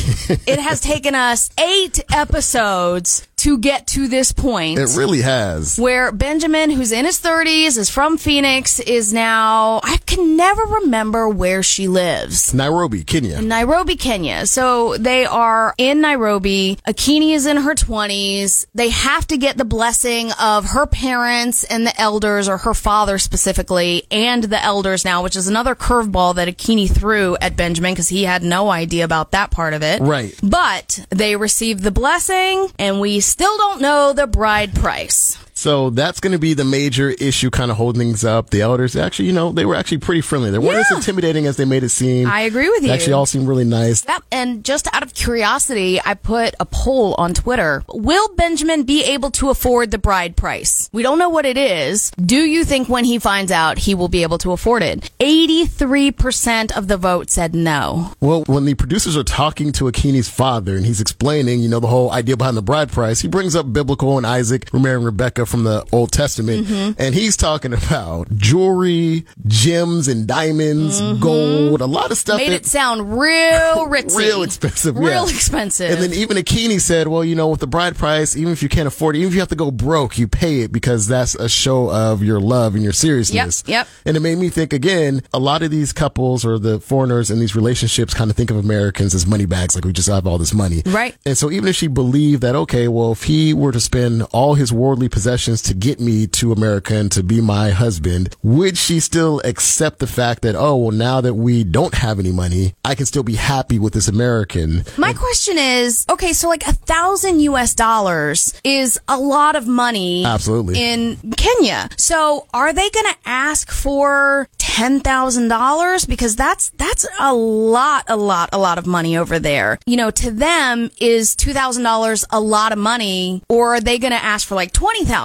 it 0.48 0.60
has 0.60 0.80
taken 0.80 1.14
us 1.14 1.50
eight 1.60 2.00
episodes 2.10 3.28
to 3.44 3.58
get 3.58 3.86
to 3.88 4.08
this 4.08 4.32
point. 4.32 4.80
It 4.80 4.96
really 4.96 5.20
has. 5.20 5.78
where 5.78 6.14
Benjamin, 6.14 6.70
who's 6.70 6.94
in 6.94 7.04
his 7.04 7.20
30s, 7.20 7.78
is 7.78 7.90
from 7.90 8.18
Phoenix, 8.18 8.80
is 8.80 9.12
now, 9.12 9.82
I 9.84 9.98
can 10.06 10.38
never 10.38 10.64
remember 10.64 11.28
where 11.28 11.62
she 11.62 11.90
lives. 11.90 12.54
Nairobi, 12.54 13.04
Kenya. 13.04 13.42
Nairobi, 13.42 13.98
Kenya. 13.98 14.46
So 14.46 14.96
they 14.96 15.26
are 15.26 15.76
in 15.78 16.00
Nairobi. 16.00 16.78
Akinyi 16.88 17.34
is 17.34 17.46
in 17.46 17.58
her 17.58 17.76
20s. 17.76 18.66
They 18.74 18.92
have 18.92 19.28
to 19.28 19.36
get 19.36 19.58
the 19.58 19.66
blessing 19.66 20.32
of 20.40 20.68
her 20.68 20.86
parents 20.86 21.66
and 21.66 21.86
the 21.86 22.00
elders, 22.00 22.48
or 22.48 22.60
her 22.60 22.74
father 22.74 23.18
specifically, 23.18 24.08
and 24.10 24.46
the 24.46 24.64
elders 24.64 25.04
now, 25.04 25.22
which 25.22 25.36
is 25.36 25.50
another 25.50 25.76
curveball 25.76 26.36
that 26.36 26.48
Akinyi 26.48 26.90
threw 26.90 27.33
at 27.42 27.56
Benjamin 27.58 27.94
because 27.94 28.10
he 28.10 28.24
had 28.24 28.44
no 28.44 28.70
idea 28.70 29.04
about 29.06 29.32
that 29.32 29.52
part 29.52 29.74
of 29.74 29.84
it. 29.84 30.02
Right. 30.02 30.34
But 30.42 31.06
they 31.10 31.36
received 31.36 31.84
the 31.84 31.92
blessing, 31.92 32.70
and 32.80 33.00
we 33.00 33.20
still 33.20 33.56
don't 33.58 33.82
know 33.82 34.14
the 34.14 34.28
bride 34.28 34.76
price. 34.76 35.38
So 35.64 35.92
that's 35.92 36.20
going 36.20 36.34
to 36.34 36.40
be 36.40 36.54
the 36.54 36.66
major 36.66 37.12
issue 37.12 37.50
kind 37.50 37.72
of 37.72 37.78
holding 37.78 38.02
things 38.02 38.26
up. 38.26 38.50
The 38.50 38.60
elders, 38.60 38.98
actually, 38.98 39.28
you 39.28 39.32
know, 39.32 39.54
they 39.54 39.64
were 39.66 39.76
actually 39.76 40.00
pretty 40.00 40.20
friendly. 40.20 40.52
They 40.52 40.60
weren't 40.60 40.76
as 40.76 40.92
intimidating 40.92 41.48
as 41.48 41.56
they 41.56 41.64
made 41.64 41.84
it 41.84 41.90
seem. 41.90 42.28
I 42.28 42.42
agree 42.42 42.68
with 42.68 42.82
They 42.82 42.88
you. 42.88 42.94
actually 42.94 43.14
all 43.14 43.26
seem 43.26 43.46
really 43.46 43.64
nice. 43.64 44.06
Yep. 44.06 44.24
And 44.30 44.66
just 44.66 44.94
out 44.94 45.04
of 45.04 45.14
curiosity, 45.14 46.02
I 46.04 46.16
put 46.16 46.54
a 46.60 46.66
poll 46.66 47.16
on 47.18 47.34
Twitter. 47.34 47.82
Will 47.88 48.28
Benjamin 48.36 48.84
be 48.84 49.06
able 49.06 49.32
to 49.32 49.52
afford 49.52 49.92
the 49.92 49.98
bride 49.98 50.36
price? 50.36 50.90
We 50.92 51.02
don't 51.02 51.18
know 51.18 51.30
what 51.30 51.46
it 51.46 51.56
is. 51.56 52.12
Do 52.12 52.36
you 52.36 52.66
think 52.66 52.90
when 52.90 53.06
he 53.06 53.18
finds 53.18 53.50
out 53.50 53.78
he 53.78 53.96
will 53.96 54.10
be 54.10 54.24
able 54.24 54.40
to 54.40 54.52
afford 54.52 54.84
it? 54.84 55.12
83% 55.22 56.76
of 56.76 56.90
the 56.90 56.98
vote 56.98 57.30
said 57.30 57.56
no. 57.56 58.12
Well, 58.20 58.44
when 58.48 58.66
the 58.66 58.74
producers 58.74 59.16
are 59.16 59.24
talking 59.24 59.72
to 59.72 59.86
Akinyi's 59.86 60.28
father 60.28 60.76
and 60.76 60.86
he's 60.86 61.00
explaining, 61.00 61.62
you 61.62 61.70
know, 61.70 61.80
the 61.80 61.88
whole 61.88 62.12
idea 62.12 62.36
behind 62.36 62.58
the 62.58 62.62
bride 62.62 62.92
price, 62.92 63.22
he 63.22 63.30
brings 63.30 63.56
up 63.56 63.72
biblical 63.72 64.18
and 64.18 64.28
Isaac, 64.28 64.68
Romer 64.74 64.98
and 64.98 65.06
Rebecca 65.06 65.46
from 65.54 65.66
the 65.66 65.86
Old 65.92 66.12
Testament. 66.12 66.66
Mm-hmm. 66.66 67.00
And 67.00 67.14
he's 67.14 67.38
talking 67.38 67.74
about 67.74 68.36
jewelry, 68.36 69.24
gems 69.46 70.08
and 70.08 70.26
diamonds, 70.26 71.00
gold, 71.20 71.80
a 71.80 71.86
lot 71.86 72.10
of 72.10 72.18
stuff 72.18 72.34
Mm-hmm. 72.34 72.50
Made 72.50 72.54
that 72.54 72.62
it 72.62 72.66
sound 72.66 73.20
real 73.20 73.88
ritzy. 73.88 74.18
real 74.18 74.42
expensive. 74.42 74.98
Real 74.98 75.28
yeah. 75.28 75.36
expensive. 75.36 75.92
And 75.92 76.02
then 76.02 76.14
even 76.14 76.38
Akinyi 76.38 76.82
said, 76.82 77.08
well, 77.08 77.24
you 77.24 77.36
know, 77.36 77.50
with 77.50 77.60
the 77.60 77.68
bride 77.68 77.96
price, 77.96 78.36
even 78.36 78.52
if 78.52 78.64
you 78.64 78.70
can't 78.70 78.88
afford 78.88 79.16
it, 79.16 79.20
even 79.20 79.28
if 79.28 79.36
you 79.36 79.40
have 79.42 79.50
to 79.50 79.56
go 79.56 79.70
broke, 79.70 80.18
you 80.18 80.28
pay 80.28 80.62
it 80.62 80.72
because 80.72 81.08
that's 81.08 81.36
a 81.36 81.48
show 81.48 81.92
of 81.92 82.24
your 82.24 82.40
love 82.40 82.74
and 82.74 82.84
your 82.84 82.94
seriousness. 82.94 83.64
Yep, 83.68 83.72
yep. 83.72 83.88
And 84.06 84.18
it 84.18 84.22
made 84.22 84.40
me 84.40 84.50
think 84.50 84.74
again, 84.74 85.22
a 85.32 85.38
lot 85.38 85.62
of 85.62 85.70
these 85.70 85.94
couples 85.94 86.44
or 86.44 86.58
the 86.58 86.80
foreigners 86.80 87.30
in 87.30 87.40
these 87.40 87.56
relationships 87.56 88.16
kind 88.16 88.32
of 88.32 88.36
think 88.36 88.50
of 88.50 88.58
Americans 88.58 89.14
as 89.14 89.28
money 89.28 89.46
bags, 89.46 89.76
like 89.76 89.86
we 89.86 89.94
just 89.94 90.10
have 90.10 90.26
all 90.26 90.40
this 90.40 90.56
money. 90.56 90.82
Right. 90.88 91.16
And 91.24 91.38
so 91.38 91.52
even 91.52 91.68
if 91.70 91.76
she 91.76 91.86
believed 91.86 92.42
that, 92.42 92.56
okay, 92.56 92.88
well, 92.88 93.12
if 93.12 93.24
he 93.24 93.54
were 93.54 93.72
to 93.72 93.80
spend 93.80 94.24
all 94.32 94.56
his 94.56 94.74
worldly 94.74 95.08
possessions 95.08 95.43
to 95.44 95.74
get 95.74 96.00
me 96.00 96.26
to 96.28 96.52
America 96.54 96.96
and 96.96 97.12
to 97.12 97.22
be 97.22 97.42
my 97.42 97.72
husband, 97.72 98.36
would 98.44 98.78
she 98.78 99.00
still 99.02 99.42
accept 99.44 100.00
the 100.00 100.08
fact 100.08 100.42
that, 100.44 100.56
oh, 100.56 100.78
well, 100.78 100.92
now 100.92 101.20
that 101.20 101.34
we 101.34 101.64
don't 101.66 101.94
have 101.96 102.18
any 102.18 102.32
money, 102.32 102.74
I 102.86 102.96
can 102.96 103.06
still 103.06 103.24
be 103.24 103.36
happy 103.36 103.78
with 103.78 103.94
this 103.94 104.08
American? 104.08 104.86
My 104.98 105.12
question 105.12 105.58
is, 105.58 106.06
okay, 106.10 106.32
so 106.32 106.48
like 106.48 106.66
a 106.66 106.72
thousand 106.72 107.42
US 107.42 107.76
dollars 107.76 108.54
is 108.64 108.98
a 109.08 109.20
lot 109.20 109.58
of 109.58 109.68
money. 109.68 110.26
Absolutely. 110.26 110.82
In 110.82 111.18
Kenya. 111.36 111.90
So 111.98 112.48
are 112.54 112.72
they 112.72 112.90
going 112.90 113.12
to 113.12 113.18
ask 113.26 113.70
for 113.70 114.48
$10,000? 114.60 116.08
Because 116.08 116.36
that's, 116.38 116.70
that's 116.70 117.06
a 117.20 117.34
lot, 117.34 118.06
a 118.08 118.16
lot, 118.16 118.50
a 118.54 118.58
lot 118.58 118.78
of 118.78 118.88
money 118.88 119.18
over 119.18 119.40
there. 119.40 119.78
You 119.86 119.98
know, 119.98 120.10
to 120.12 120.32
them 120.32 120.90
is 121.02 121.36
$2,000 121.36 122.26
a 122.32 122.40
lot 122.40 122.72
of 122.72 122.78
money 122.78 123.44
or 123.50 123.76
are 123.76 123.82
they 123.82 124.00
going 124.00 124.14
to 124.14 124.24
ask 124.24 124.48
for 124.48 124.56
like 124.56 124.72
$20,000? 124.72 125.23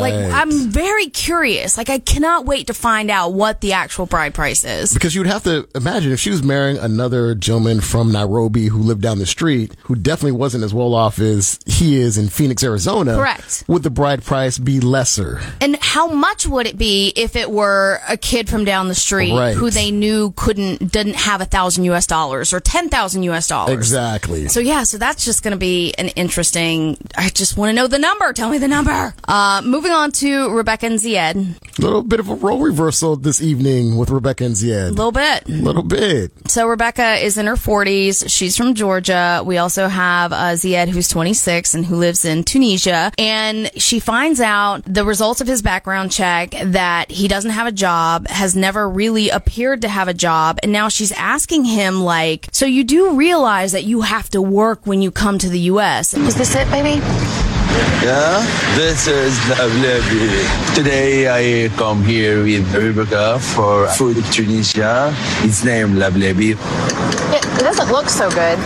Like, 0.00 0.14
I'm 0.14 0.50
very 0.70 1.06
curious. 1.08 1.76
Like, 1.76 1.90
I 1.90 1.98
cannot 1.98 2.46
wait 2.46 2.66
to 2.68 2.74
find 2.74 3.10
out 3.10 3.32
what 3.32 3.60
the 3.60 3.72
actual 3.72 4.06
bride 4.06 4.34
price 4.34 4.64
is. 4.64 4.92
Because 4.94 5.14
you'd 5.14 5.26
have 5.26 5.42
to 5.44 5.68
imagine 5.74 6.12
if 6.12 6.20
she 6.20 6.30
was 6.30 6.42
marrying 6.42 6.78
another 6.78 7.34
gentleman 7.34 7.80
from 7.80 8.12
Nairobi 8.12 8.66
who 8.68 8.78
lived 8.78 9.02
down 9.02 9.18
the 9.18 9.26
street, 9.26 9.74
who 9.84 9.94
definitely 9.94 10.32
wasn't 10.38 10.64
as 10.64 10.72
well 10.72 10.94
off 10.94 11.18
as 11.18 11.58
he 11.66 11.96
is 11.96 12.16
in 12.18 12.28
Phoenix, 12.28 12.62
Arizona. 12.62 13.14
Correct. 13.14 13.64
Would 13.68 13.82
the 13.82 13.90
bride 13.90 14.22
price 14.24 14.58
be 14.58 14.80
lesser? 14.80 15.40
And 15.60 15.76
how 15.82 16.06
much 16.08 16.46
would 16.46 16.66
it 16.66 16.78
be 16.78 17.12
if 17.16 17.36
it 17.36 17.50
were 17.50 18.00
a 18.08 18.16
kid 18.16 18.48
from 18.48 18.64
down 18.64 18.88
the 18.88 18.94
street 18.94 19.32
Right. 19.32 19.54
who 19.56 19.70
they 19.70 19.90
knew 19.90 20.32
couldn't 20.36 20.92
didn't 20.92 21.16
have 21.16 21.40
a 21.40 21.44
thousand 21.44 21.84
US 21.84 22.06
dollars 22.06 22.52
or 22.52 22.60
ten 22.60 22.88
thousand 22.88 23.22
US 23.24 23.48
dollars? 23.48 23.74
Exactly. 23.74 24.48
So 24.48 24.60
yeah, 24.60 24.82
so 24.84 24.98
that's 24.98 25.24
just 25.24 25.42
going 25.42 25.52
to 25.52 25.58
be 25.58 25.92
an 25.94 26.08
interesting. 26.10 26.96
I 27.16 27.28
just 27.30 27.56
want 27.56 27.70
to 27.70 27.74
know 27.74 27.86
the 27.86 27.98
number. 27.98 28.32
Tell 28.32 28.50
me 28.50 28.58
the 28.58 28.68
number. 28.68 28.85
Uh, 28.86 29.62
moving 29.64 29.90
on 29.90 30.12
to 30.12 30.50
Rebecca 30.50 30.86
and 30.86 30.98
Zied, 30.98 31.34
A 31.78 31.82
little 31.82 32.02
bit 32.02 32.20
of 32.20 32.28
a 32.28 32.34
role 32.34 32.60
reversal 32.60 33.16
this 33.16 33.42
evening 33.42 33.96
with 33.96 34.10
Rebecca 34.10 34.44
and 34.44 34.54
Zied. 34.54 34.88
a 34.88 34.90
little 34.90 35.10
bit. 35.12 35.48
A 35.48 35.52
little 35.52 35.82
bit. 35.82 36.30
So 36.48 36.68
Rebecca 36.68 37.16
is 37.16 37.36
in 37.36 37.46
her 37.46 37.54
40s. 37.56 38.30
She's 38.30 38.56
from 38.56 38.74
Georgia. 38.74 39.42
We 39.44 39.58
also 39.58 39.88
have 39.88 40.32
uh, 40.32 40.52
Zied, 40.54 40.88
who's 40.88 41.08
26 41.08 41.74
and 41.74 41.84
who 41.84 41.96
lives 41.96 42.24
in 42.24 42.44
Tunisia. 42.44 43.10
And 43.18 43.70
she 43.76 43.98
finds 43.98 44.40
out 44.40 44.82
the 44.86 45.04
results 45.04 45.40
of 45.40 45.48
his 45.48 45.62
background 45.62 46.12
check 46.12 46.50
that 46.62 47.10
he 47.10 47.26
doesn't 47.26 47.50
have 47.50 47.66
a 47.66 47.72
job, 47.72 48.28
has 48.28 48.54
never 48.54 48.88
really 48.88 49.30
appeared 49.30 49.82
to 49.82 49.88
have 49.88 50.06
a 50.06 50.14
job. 50.14 50.60
And 50.62 50.70
now 50.72 50.88
she's 50.88 51.12
asking 51.12 51.64
him, 51.64 52.00
like, 52.02 52.48
so 52.52 52.66
you 52.66 52.84
do 52.84 53.14
realize 53.16 53.72
that 53.72 53.84
you 53.84 54.02
have 54.02 54.30
to 54.30 54.40
work 54.40 54.86
when 54.86 55.02
you 55.02 55.10
come 55.10 55.38
to 55.38 55.48
the 55.48 55.60
U.S. 55.74 56.14
Is 56.14 56.36
this 56.36 56.54
it, 56.54 56.70
baby? 56.70 57.00
Yeah, 58.02 58.40
this 58.76 59.06
is 59.06 59.36
lovely. 59.48 60.44
Today 60.74 61.28
I 61.28 61.68
come 61.76 62.02
here 62.02 62.42
with 62.42 62.72
Rebecca 62.74 63.38
for 63.38 63.88
food 63.88 64.22
Tunisia. 64.32 65.12
It's 65.42 65.64
named 65.64 65.98
Lablebi. 65.98 66.56
It 67.34 67.42
doesn't 67.60 67.90
look 67.90 68.08
so 68.08 68.30
good. 68.30 68.58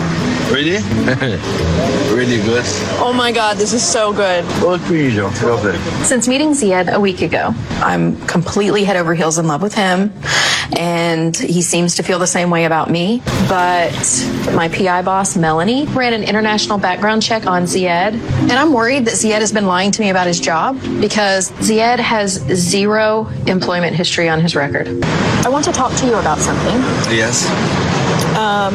Really? 0.50 0.78
really 2.12 2.42
good. 2.44 2.64
Oh 2.98 3.12
my 3.16 3.30
god, 3.30 3.56
this 3.56 3.72
is 3.72 3.86
so 3.86 4.12
good. 4.12 4.44
What 4.62 4.80
region? 4.88 5.24
Lovely. 5.42 5.78
Since 6.04 6.26
meeting 6.26 6.50
Zied 6.50 6.92
a 6.92 6.98
week 6.98 7.22
ago, 7.22 7.54
I'm 7.76 8.20
completely 8.26 8.82
head 8.82 8.96
over 8.96 9.14
heels 9.14 9.38
in 9.38 9.46
love 9.46 9.62
with 9.62 9.74
him. 9.74 10.12
And 10.76 11.36
he 11.36 11.62
seems 11.62 11.96
to 11.96 12.02
feel 12.02 12.18
the 12.18 12.26
same 12.26 12.50
way 12.50 12.64
about 12.64 12.90
me. 12.90 13.22
But 13.48 13.92
my 14.54 14.68
PI 14.68 15.02
boss, 15.02 15.36
Melanie, 15.36 15.86
ran 15.86 16.14
an 16.14 16.24
international 16.24 16.78
background 16.78 17.22
check 17.22 17.46
on 17.46 17.64
Zied. 17.64 18.14
And 18.14 18.52
I'm 18.52 18.72
worried 18.72 19.04
that 19.04 19.14
Zied 19.14 19.40
has 19.40 19.52
been 19.52 19.66
lying 19.66 19.90
to 19.92 20.00
me 20.00 20.10
about 20.10 20.26
his 20.26 20.40
job 20.40 20.80
because 21.00 21.50
Zied 21.52 22.00
has 22.00 22.34
zero 22.54 23.28
employment 23.46 23.94
history 23.96 24.28
on 24.28 24.40
his 24.40 24.56
record. 24.56 24.88
I 25.44 25.48
want 25.48 25.64
to 25.66 25.72
talk 25.72 25.94
to 25.98 26.06
you 26.06 26.14
about 26.14 26.38
something. 26.38 26.76
Yes. 27.14 27.46
Um, 28.40 28.74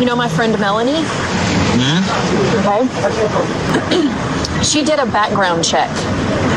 you 0.00 0.06
know 0.06 0.16
my 0.16 0.28
friend 0.28 0.58
Melanie? 0.58 1.04
Okay. 2.66 2.82
she 4.64 4.84
did 4.84 4.98
a 4.98 5.06
background 5.06 5.64
check 5.64 5.88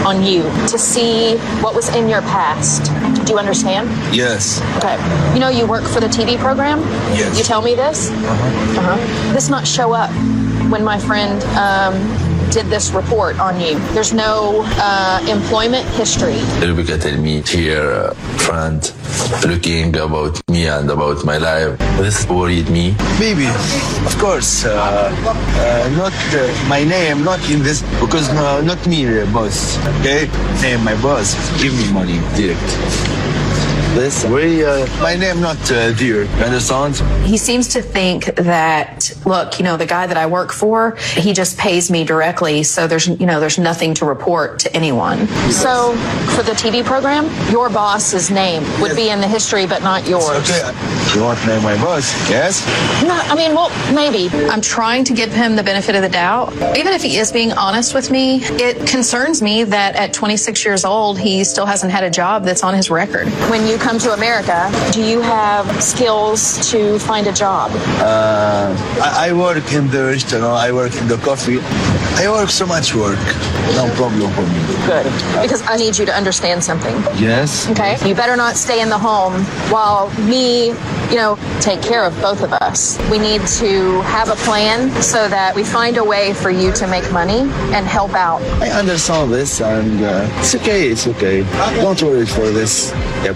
on 0.04 0.24
you 0.24 0.42
to 0.68 0.80
see 0.80 1.38
what 1.62 1.76
was 1.76 1.94
in 1.96 2.10
your 2.10 2.22
past. 2.22 2.86
Do 3.28 3.34
you 3.34 3.38
understand? 3.38 3.90
Yes. 4.12 4.60
Okay. 4.78 4.96
You 5.36 5.40
know 5.40 5.50
you 5.50 5.68
work 5.68 5.84
for 5.84 6.00
the 6.00 6.08
TV 6.08 6.36
program? 6.40 6.80
Yes. 7.14 7.38
You 7.38 7.44
tell 7.44 7.62
me 7.62 7.76
this? 7.76 8.10
Uh-huh. 8.10 9.34
This 9.34 9.50
not 9.50 9.68
show 9.68 9.94
up 9.94 10.10
when 10.72 10.84
my 10.84 10.98
friend 10.98 11.44
um, 11.58 11.94
did 12.52 12.68
this 12.68 12.92
report 12.92 13.40
on 13.40 13.60
you. 13.60 13.80
There's 13.94 14.14
no 14.14 14.64
uh, 14.78 15.26
employment 15.28 15.86
history. 15.96 16.40
Rebecca 16.62 16.98
tell 16.98 17.18
me 17.18 17.42
here, 17.42 17.92
uh, 17.92 18.14
friend, 18.38 18.82
looking 19.46 19.96
about 19.98 20.42
me 20.50 20.68
and 20.68 20.90
about 20.90 21.26
my 21.26 21.38
life. 21.38 21.78
This 21.98 22.28
worried 22.28 22.70
me. 22.70 22.96
Maybe, 23.20 23.48
of 23.48 24.16
course, 24.20 24.66
uh, 24.66 24.72
uh, 24.72 25.90
not 25.98 26.14
uh, 26.34 26.70
my 26.70 26.84
name, 26.84 27.24
not 27.24 27.40
in 27.50 27.64
this, 27.64 27.82
because 28.00 28.30
uh, 28.30 28.62
not 28.62 28.86
me, 28.88 29.06
uh, 29.08 29.26
boss. 29.34 29.78
Okay, 30.00 30.30
name 30.62 30.84
my 30.84 30.96
boss, 31.02 31.36
give 31.62 31.74
me 31.74 31.92
money 31.92 32.20
direct. 32.36 33.27
This 33.98 34.26
very, 34.26 34.64
uh, 34.64 34.86
my 35.02 35.16
name 35.16 35.42
not 35.42 35.58
uh, 35.72 35.92
dear. 35.94 36.26
You 36.26 36.44
understand? 36.44 36.98
He 37.26 37.36
seems 37.36 37.68
to 37.70 37.82
think 37.82 38.26
that, 38.36 39.12
look, 39.26 39.58
you 39.58 39.66
know, 39.66 39.76
the 39.76 39.88
guy 39.88 40.06
that 40.06 40.18
I 40.18 40.28
work 40.28 40.52
for, 40.52 40.96
he 41.16 41.34
just 41.34 41.58
pays 41.58 41.90
me 41.90 42.04
directly, 42.04 42.62
so 42.62 42.86
there's, 42.86 43.08
you 43.08 43.26
know, 43.26 43.40
there's 43.40 43.58
nothing 43.58 43.96
to 43.96 44.06
report 44.06 44.60
to 44.60 44.76
anyone. 44.76 45.26
So 45.50 45.94
for 46.36 46.44
the 46.44 46.52
TV 46.52 46.86
program, 46.86 47.26
your 47.52 47.72
boss's 47.72 48.30
name 48.30 48.62
would 48.82 48.96
be 48.96 49.10
in 49.10 49.20
the 49.20 49.28
history, 49.28 49.66
but 49.66 49.82
not 49.82 50.08
yours. 50.08 50.48
Okay, 50.48 50.72
you 51.16 51.24
want 51.24 51.40
to 51.40 51.48
name 51.48 51.64
my 51.64 51.76
boss? 51.82 52.14
Yes. 52.30 52.64
No, 53.02 53.16
I 53.16 53.36
mean, 53.36 53.56
well, 53.56 53.72
maybe. 53.96 54.30
I'm 54.48 54.62
trying 54.62 55.06
to 55.06 55.14
give 55.16 55.34
him 55.34 55.56
the 55.56 55.64
benefit 55.64 55.96
of 55.96 56.04
the 56.04 56.10
doubt. 56.10 56.54
Even 56.78 56.94
if 56.94 57.02
he 57.02 57.18
is 57.18 57.32
being 57.32 57.52
honest 57.54 57.96
with 57.96 58.12
me, 58.12 58.44
it 58.44 58.88
concerns 58.88 59.42
me 59.42 59.64
that 59.64 59.96
at 59.96 60.14
26 60.14 60.64
years 60.64 60.86
old, 60.86 61.18
he 61.18 61.44
still 61.44 61.66
hasn't 61.66 61.92
had 61.92 62.04
a 62.04 62.12
job 62.12 62.44
that's 62.44 62.64
on 62.64 62.76
his 62.76 62.92
record. 62.92 63.28
When 63.50 63.66
you 63.66 63.80
come 63.88 63.98
to 63.98 64.12
America, 64.12 64.70
do 64.92 65.02
you 65.02 65.22
have 65.22 65.66
skills 65.82 66.70
to 66.70 67.00
find 67.00 67.26
a 67.26 67.32
job? 67.32 67.72
Uh, 68.02 68.76
I, 69.02 69.30
I 69.30 69.34
work 69.34 69.72
in 69.72 69.88
the 69.88 70.04
restaurant. 70.04 70.44
I 70.44 70.74
work 70.74 70.94
in 70.98 71.08
the 71.08 71.16
coffee. 71.16 71.60
I 72.22 72.30
work 72.30 72.50
so 72.50 72.66
much 72.66 72.94
work. 72.94 73.24
No 73.80 73.90
problem 73.96 74.30
for 74.34 74.42
me. 74.42 74.60
Good. 74.86 75.06
Because 75.42 75.62
I 75.62 75.78
need 75.78 75.98
you 75.98 76.06
to 76.06 76.14
understand 76.14 76.62
something. 76.62 76.96
Yes. 77.16 77.70
Okay. 77.70 77.96
You 78.06 78.14
better 78.14 78.36
not 78.36 78.58
stay 78.58 78.82
in 78.82 78.90
the 78.90 78.98
home 78.98 79.46
while 79.72 80.10
me, 80.20 80.68
you 81.12 81.16
know, 81.16 81.38
take 81.62 81.82
care 81.82 82.04
of 82.04 82.14
both 82.20 82.44
of 82.44 82.52
us. 82.52 83.00
We 83.10 83.20
need 83.20 83.46
to 83.64 84.02
have 84.02 84.28
a 84.30 84.36
plan 84.48 84.92
so 85.02 85.30
that 85.30 85.56
we 85.56 85.64
find 85.64 85.96
a 85.96 86.04
way 86.04 86.34
for 86.34 86.50
you 86.50 86.74
to 86.74 86.88
make 86.88 87.10
money 87.14 87.42
and 87.76 87.86
help 87.86 88.14
out. 88.16 88.42
I 88.62 88.70
understand 88.70 89.32
this, 89.32 89.62
and 89.62 90.04
uh, 90.04 90.28
it's 90.40 90.56
okay. 90.56 90.90
It's 90.90 91.08
okay. 91.08 91.44
Don't 91.82 92.02
worry 92.02 92.26
for 92.26 92.50
this. 92.50 92.92
I 93.24 93.34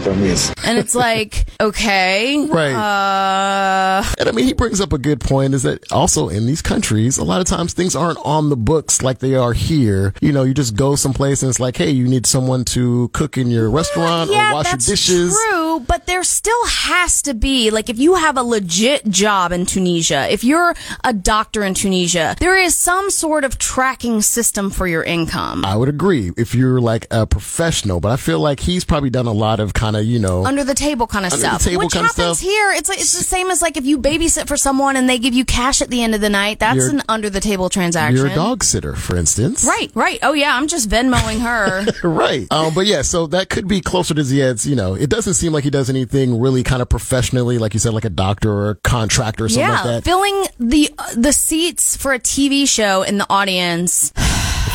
And 0.64 0.78
it's 0.78 0.96
like, 0.96 1.46
okay. 1.60 2.46
Right. 2.48 2.74
Uh, 2.74 4.04
And 4.20 4.30
I 4.30 4.32
mean, 4.32 4.46
he 4.46 4.54
brings 4.54 4.80
up 4.80 4.94
a 4.94 4.98
good 4.98 5.20
point 5.20 5.54
is 5.54 5.64
that 5.64 5.92
also 5.92 6.30
in 6.30 6.46
these 6.46 6.62
countries, 6.62 7.18
a 7.18 7.24
lot 7.24 7.42
of 7.42 7.48
times 7.48 7.74
things 7.74 7.96
aren't 7.96 8.20
on 8.24 8.50
the 8.50 8.56
books 8.56 9.02
like 9.02 9.20
they 9.20 9.36
are 9.36 9.54
here. 9.54 10.14
You 10.22 10.32
know, 10.32 10.44
you 10.44 10.54
just 10.54 10.76
go 10.76 10.96
someplace 10.96 11.44
and 11.44 11.50
it's 11.50 11.60
like, 11.60 11.76
hey, 11.78 11.92
you 11.92 12.08
need 12.08 12.26
someone 12.26 12.64
to 12.66 13.10
cook 13.10 13.38
in 13.38 13.50
your 13.52 13.70
restaurant 13.70 14.32
yeah, 14.32 14.52
or 14.52 14.54
wash 14.56 14.66
your 14.66 14.72
that's 14.74 14.86
dishes. 14.86 15.38
true, 15.50 15.80
but 15.82 16.06
there 16.08 16.24
still 16.24 16.66
has 16.68 17.22
to 17.24 17.34
be 17.34 17.70
like 17.72 17.90
if 17.90 18.00
you 18.00 18.16
have 18.16 18.38
a 18.38 18.44
legit 18.44 19.06
job 19.10 19.52
in 19.52 19.66
Tunisia, 19.66 20.32
if 20.32 20.44
you're 20.44 20.74
a 21.04 21.14
doctor 21.14 21.64
in 21.64 21.74
Tunisia, 21.74 22.36
there 22.40 22.58
is 22.58 22.78
some 22.78 23.10
sort 23.10 23.44
of 23.44 23.58
tracking 23.58 24.22
system 24.22 24.70
for 24.70 24.88
your 24.88 25.04
income. 25.04 25.66
I 25.66 25.76
would 25.76 25.90
agree 25.90 26.32
if 26.38 26.56
you're 26.56 26.80
like 26.80 27.08
a 27.12 27.28
professional, 27.28 28.00
but 28.00 28.12
I 28.12 28.16
feel 28.18 28.40
like 28.40 28.60
he's 28.62 28.86
probably 28.86 29.10
done 29.10 29.28
a 29.28 29.34
lot 29.34 29.60
of 29.60 29.74
kind 29.74 29.96
of, 29.96 30.06
you 30.06 30.20
know, 30.22 30.46
under 30.46 30.64
the 30.64 30.74
table 30.76 31.08
kind 31.08 31.26
of 31.26 31.34
stuff. 31.34 31.64
table 31.64 31.80
Which 31.84 31.94
kind 31.94 32.06
of 32.06 32.16
happens 32.16 32.38
stuff. 32.40 32.50
here. 32.50 32.72
It's 32.72 32.88
like, 32.90 33.00
it's 33.00 33.18
the 33.18 33.24
same 33.24 33.50
as 33.52 33.62
like 33.62 33.78
if 33.78 33.86
you 33.86 33.98
babysit 33.98 34.48
for 34.48 34.58
someone 34.58 34.96
and 34.96 35.10
they 35.10 35.20
give 35.20 35.34
you 35.34 35.44
cash 35.46 35.82
at 35.82 35.90
the 35.90 36.02
end 36.04 36.16
of 36.16 36.22
the 36.22 36.30
night. 36.30 36.60
That's 36.60 36.78
You're- 36.78 36.92
an 36.92 37.04
under 37.10 37.30
the 37.30 37.40
table 37.40 37.70
transaction. 37.70 38.16
you're 38.18 38.28
a 38.28 38.36
dog 38.36 38.64
sitter, 38.64 38.96
for 38.96 39.16
instance. 39.18 39.66
Right, 39.66 39.92
right. 39.96 40.20
Oh 40.24 40.34
yeah, 40.34 40.56
I'm 40.56 40.68
just 40.68 40.90
Venmoing 40.90 41.40
her. 41.42 41.86
right. 42.08 42.48
Um, 42.52 42.74
but 42.74 42.86
yeah, 42.86 43.02
so 43.02 43.28
that 43.28 43.50
could 43.50 43.68
be 43.68 43.82
closer 43.82 44.14
to 44.14 44.24
Zied's, 44.24 44.66
you 44.66 44.76
know, 44.76 44.94
it 44.94 45.10
doesn't 45.10 45.34
seem 45.34 45.52
like 45.54 45.64
he 45.64 45.70
does 45.70 45.90
anything 45.90 46.40
really 46.40 46.64
kind 46.64 46.82
of 46.82 46.90
professionally, 46.90 47.58
like 47.58 47.74
you 47.74 47.80
said, 47.80 47.94
like 47.94 48.06
a 48.06 48.10
doctor 48.10 48.52
or 48.52 48.70
a 48.72 48.76
contractor 48.76 49.46
or 49.46 49.50
something 49.50 49.68
yeah, 49.68 49.76
like 49.76 49.84
that. 49.84 50.04
filling 50.04 50.46
the 50.60 50.90
the 51.16 51.34
seats 51.34 51.96
for 51.98 52.14
a 52.14 52.20
TV 52.20 52.68
show 52.68 53.02
in 53.04 53.18
the 53.18 53.26
audience. 53.30 54.12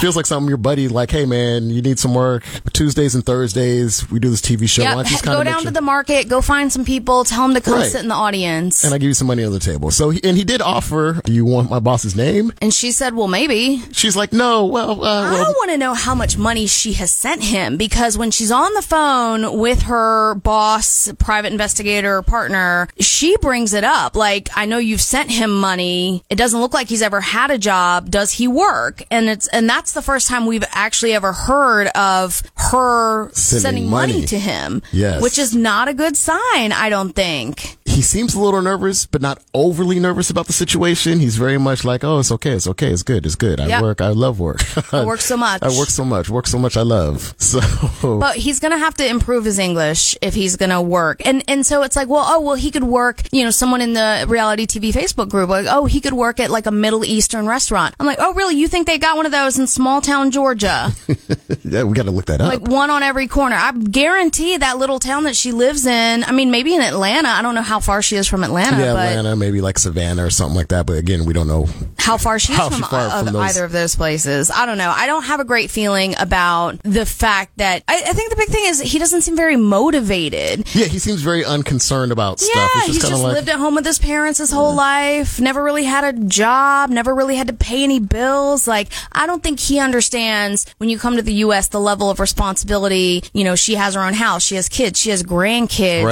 Feels 0.01 0.15
like 0.15 0.27
something 0.27 0.47
your 0.49 0.59
buddy, 0.59 0.89
like, 0.89 1.11
hey 1.11 1.25
man, 1.25 1.71
you 1.71 1.81
need 1.81 1.99
some 1.99 2.15
work. 2.15 2.45
Tuesdays 2.75 3.15
and 3.15 3.25
Thursdays, 3.25 4.09
we 4.11 4.19
do 4.21 4.29
this 4.29 4.43
TV 4.43 4.69
show. 4.69 4.83
Just 5.05 5.25
go 5.25 5.43
down 5.43 5.61
sure- 5.63 5.71
to 5.71 5.71
the 5.71 5.81
market, 5.81 6.29
go 6.29 6.43
find 6.43 6.71
some 6.71 6.85
people, 6.85 7.25
tell 7.25 7.43
them 7.43 7.55
to 7.55 7.63
come 7.63 7.75
Right. 7.75 7.91
sit 7.91 8.03
in 8.03 8.09
the 8.09 8.15
audience. 8.15 8.85
and 8.85 8.93
I 8.93 8.99
give 8.99 9.09
you 9.09 9.15
some 9.15 9.27
money 9.27 9.43
on 9.43 9.53
the 9.53 9.59
table. 9.59 9.91
So, 9.91 10.11
he, 10.11 10.23
and 10.23 10.37
he 10.37 10.45
did 10.45 10.61
offer, 10.61 11.21
do 11.25 11.33
you 11.33 11.47
want 11.47 11.71
my 11.71 11.79
boss's 11.79 12.15
name? 12.15 12.53
And 12.61 12.75
she 12.75 12.93
said, 12.93 13.15
"Well, 13.15 13.27
maybe." 13.27 13.83
She's 13.93 14.15
like, 14.17 14.35
no, 14.35 14.67
well, 14.67 15.03
uh, 15.03 15.23
I 15.29 15.33
well, 15.33 15.53
want 15.57 15.71
to 15.71 15.79
know 15.79 15.95
how 15.95 16.15
much 16.15 16.37
money 16.37 16.67
she 16.67 16.93
has 16.95 17.11
sent 17.11 17.43
him 17.43 17.79
because 17.79 18.19
when 18.19 18.31
she's 18.31 18.51
on 18.53 18.75
the 18.75 18.83
phone 18.83 19.59
with 19.59 19.83
her 19.83 20.35
boss, 20.35 21.11
private 21.19 21.53
investigator, 21.53 22.21
partner, 22.21 22.89
she 23.01 23.37
brings 23.39 23.73
it 23.73 23.85
up. 23.85 24.15
Like, 24.15 24.51
I 24.55 24.67
know 24.67 24.77
you've 24.79 25.01
sent 25.01 25.31
him 25.31 25.51
money. 25.59 26.23
It 26.29 26.37
doesn't 26.37 26.61
look 26.61 26.75
like 26.75 26.89
he's 26.89 27.03
ever 27.03 27.23
had 27.23 27.51
a 27.51 27.57
job. 27.59 28.11
Does 28.11 28.33
he 28.33 28.47
work? 28.47 29.03
And 29.11 29.29
it's, 29.31 29.47
and 29.49 29.69
that's 29.69 29.86
the 29.93 30.03
first 30.03 30.29
time 30.29 30.47
we've 30.47 30.65
actually 30.71 31.13
ever 31.15 31.33
heard 31.33 31.89
of 31.89 32.43
her 32.57 33.31
Sending 33.33 33.61
sending, 33.63 33.91
money. 33.91 34.13
money. 34.15 34.27
to 34.27 34.39
him. 34.39 34.83
Yes. 34.93 35.23
Which 35.23 35.39
is 35.39 35.55
not 35.55 35.89
a 35.89 35.95
good 35.95 36.17
sign, 36.17 36.73
I 36.73 36.89
don't 36.89 37.13
think. 37.13 37.77
He 37.97 38.03
seems 38.03 38.35
a 38.35 38.39
little 38.39 38.61
nervous, 38.61 39.07
but 39.07 39.23
not 39.23 39.41
overly 39.55 39.99
nervous 39.99 40.29
about 40.29 40.47
the 40.47 40.53
situation. 40.53 41.19
He's 41.19 41.37
very 41.37 41.57
much 41.57 41.83
like, 41.83 42.05
oh, 42.05 42.19
it's 42.19 42.31
okay, 42.31 42.51
it's 42.53 42.67
okay, 42.67 42.89
it's 42.93 43.03
good, 43.03 43.25
it's 43.25 43.37
good. 43.37 43.59
I 43.59 43.69
Yep. 43.69 43.83
work, 43.83 44.01
I 44.03 44.09
love 44.09 44.39
work. 44.39 44.61
I 44.93 45.03
work 45.03 45.23
so 45.23 45.35
much. 45.35 45.63
I 45.63 45.69
work 45.79 45.89
so 45.89 46.05
much, 46.05 46.29
work 46.29 46.47
so 46.47 46.59
much, 46.59 46.77
I 46.77 46.83
love. 46.83 47.35
So, 47.47 48.19
But 48.19 48.37
he's 48.37 48.61
gonna 48.61 48.77
have 48.77 48.95
to 48.97 49.07
improve 49.09 49.45
his 49.47 49.59
English 49.59 50.15
if 50.21 50.35
he's 50.35 50.57
gonna 50.57 50.83
work. 50.83 51.23
And 51.25 51.43
and 51.49 51.65
so 51.65 51.83
it's 51.85 51.97
like, 51.97 52.09
well, 52.09 52.25
oh 52.29 52.41
well 52.41 52.55
he 52.57 52.71
could 52.71 52.85
work, 52.85 53.23
you 53.33 53.45
know, 53.45 53.51
someone 53.51 53.81
in 53.81 53.95
the 53.95 54.27
reality 54.29 54.67
TV 54.67 54.93
Facebook 54.93 55.31
group, 55.31 55.49
like, 55.49 55.67
oh, 55.71 55.87
he 55.87 56.01
could 56.03 56.13
work 56.13 56.39
at 56.39 56.51
like 56.51 56.67
a 56.67 56.71
Middle 56.71 57.03
Eastern 57.05 57.47
restaurant. 57.47 57.95
I'm 57.99 58.05
like, 58.07 58.19
oh 58.21 58.35
really? 58.35 58.57
You 58.57 58.69
think 58.69 58.87
they 58.87 58.99
got 58.99 59.17
one 59.17 59.25
of 59.25 59.33
those 59.33 59.59
in 59.59 59.67
small 59.67 60.03
town 60.03 60.33
Georgia? 60.33 60.93
yeah, 61.65 61.85
we 61.85 61.95
got 61.95 62.05
to 62.05 62.11
look 62.11 62.27
that 62.27 62.43
up. 62.43 62.49
like 62.53 62.61
one 62.69 62.91
on 62.91 63.03
every 63.03 63.27
corner. 63.27 63.57
I 63.57 63.73
guarantee 63.73 64.59
that 64.59 64.77
little 64.77 64.99
town 64.99 65.25
that 65.25 65.37
she 65.37 65.53
lives 65.53 65.87
in, 65.87 66.25
I 66.25 66.33
mean 66.33 66.51
maybe 66.51 66.75
in 66.75 66.83
Atlanta. 66.83 67.29
I 67.29 67.41
don't 67.41 67.55
know 67.55 67.63
how 67.63 67.81
far 67.87 68.03
she 68.03 68.17
is 68.17 68.27
from 68.29 68.45
Atlanta, 68.45 68.77
yeah, 68.79 68.91
Atlanta, 68.91 69.37
maybe 69.37 69.61
like 69.63 69.79
Savannah 69.79 70.25
or 70.27 70.31
something 70.31 70.57
like 70.57 70.69
that. 70.69 70.85
But 70.87 70.99
again, 70.99 71.25
we 71.25 71.33
don't 71.33 71.47
know. 71.49 71.67
how 71.99 72.17
far 72.19 72.39
she 72.39 72.53
is 72.53 72.59
How 72.59 72.69
from, 72.69 72.83
far 72.83 73.01
uh, 73.09 73.25
from 73.25 73.33
those- 73.33 73.51
either 73.51 73.65
of 73.65 73.73
those 73.73 73.97
places. 73.97 74.51
I 74.51 74.67
don't 74.67 74.77
know. 74.79 74.91
I 74.95 75.07
don't 75.07 75.23
have 75.25 75.41
a 75.41 75.45
great 75.45 75.71
feeling 75.71 76.15
about 76.19 76.83
the 76.83 77.07
fact 77.07 77.57
that 77.59 77.83
I, 77.89 78.03
I 78.09 78.13
think 78.13 78.31
the 78.31 78.37
big 78.37 78.49
thing 78.49 78.65
is 78.67 78.81
he 78.81 78.99
doesn't 78.99 79.23
seem 79.23 79.37
very 79.37 79.57
motivated. 79.57 80.67
Yeah, 80.75 80.87
he 80.87 80.99
seems 80.99 81.23
very 81.23 81.45
unconcerned 81.45 82.13
about 82.13 82.41
stuff. 82.41 82.55
Yeah, 82.55 82.69
It's 82.81 82.87
he's 82.87 82.95
just 82.97 83.07
kind 83.07 83.13
just 83.13 83.23
of 83.23 83.29
like, 83.29 83.35
lived 83.37 83.49
at 83.49 83.59
home 83.59 83.75
with 83.77 83.87
his 83.87 83.99
parents 83.99 84.39
his 84.39 84.51
whole 84.51 84.75
life, 84.75 85.41
never 85.41 85.63
really 85.63 85.85
had 85.85 86.05
a 86.05 86.13
job, 86.13 86.91
never 86.91 87.15
really 87.15 87.37
had 87.37 87.47
to 87.49 87.55
pay 87.55 87.83
any 87.85 87.99
bills. 88.01 88.67
Like, 88.69 88.89
I 89.13 89.27
don't 89.27 89.43
think 89.43 89.61
he 89.61 89.79
understands 89.79 90.67
when 90.79 90.89
you 90.91 90.99
come 90.99 91.17
to 91.17 91.23
the 91.23 91.35
U.S. 91.47 91.69
the 91.69 91.81
level 91.81 92.11
of 92.11 92.19
responsibility. 92.21 93.23
You 93.33 93.45
know, 93.45 93.55
she 93.55 93.75
has 93.77 93.95
her 93.95 94.01
own 94.03 94.15
house, 94.15 94.43
she 94.43 94.57
has 94.57 94.69
kids, 94.69 94.99
she 94.99 95.11
has 95.11 95.23
grandkids. 95.23 96.05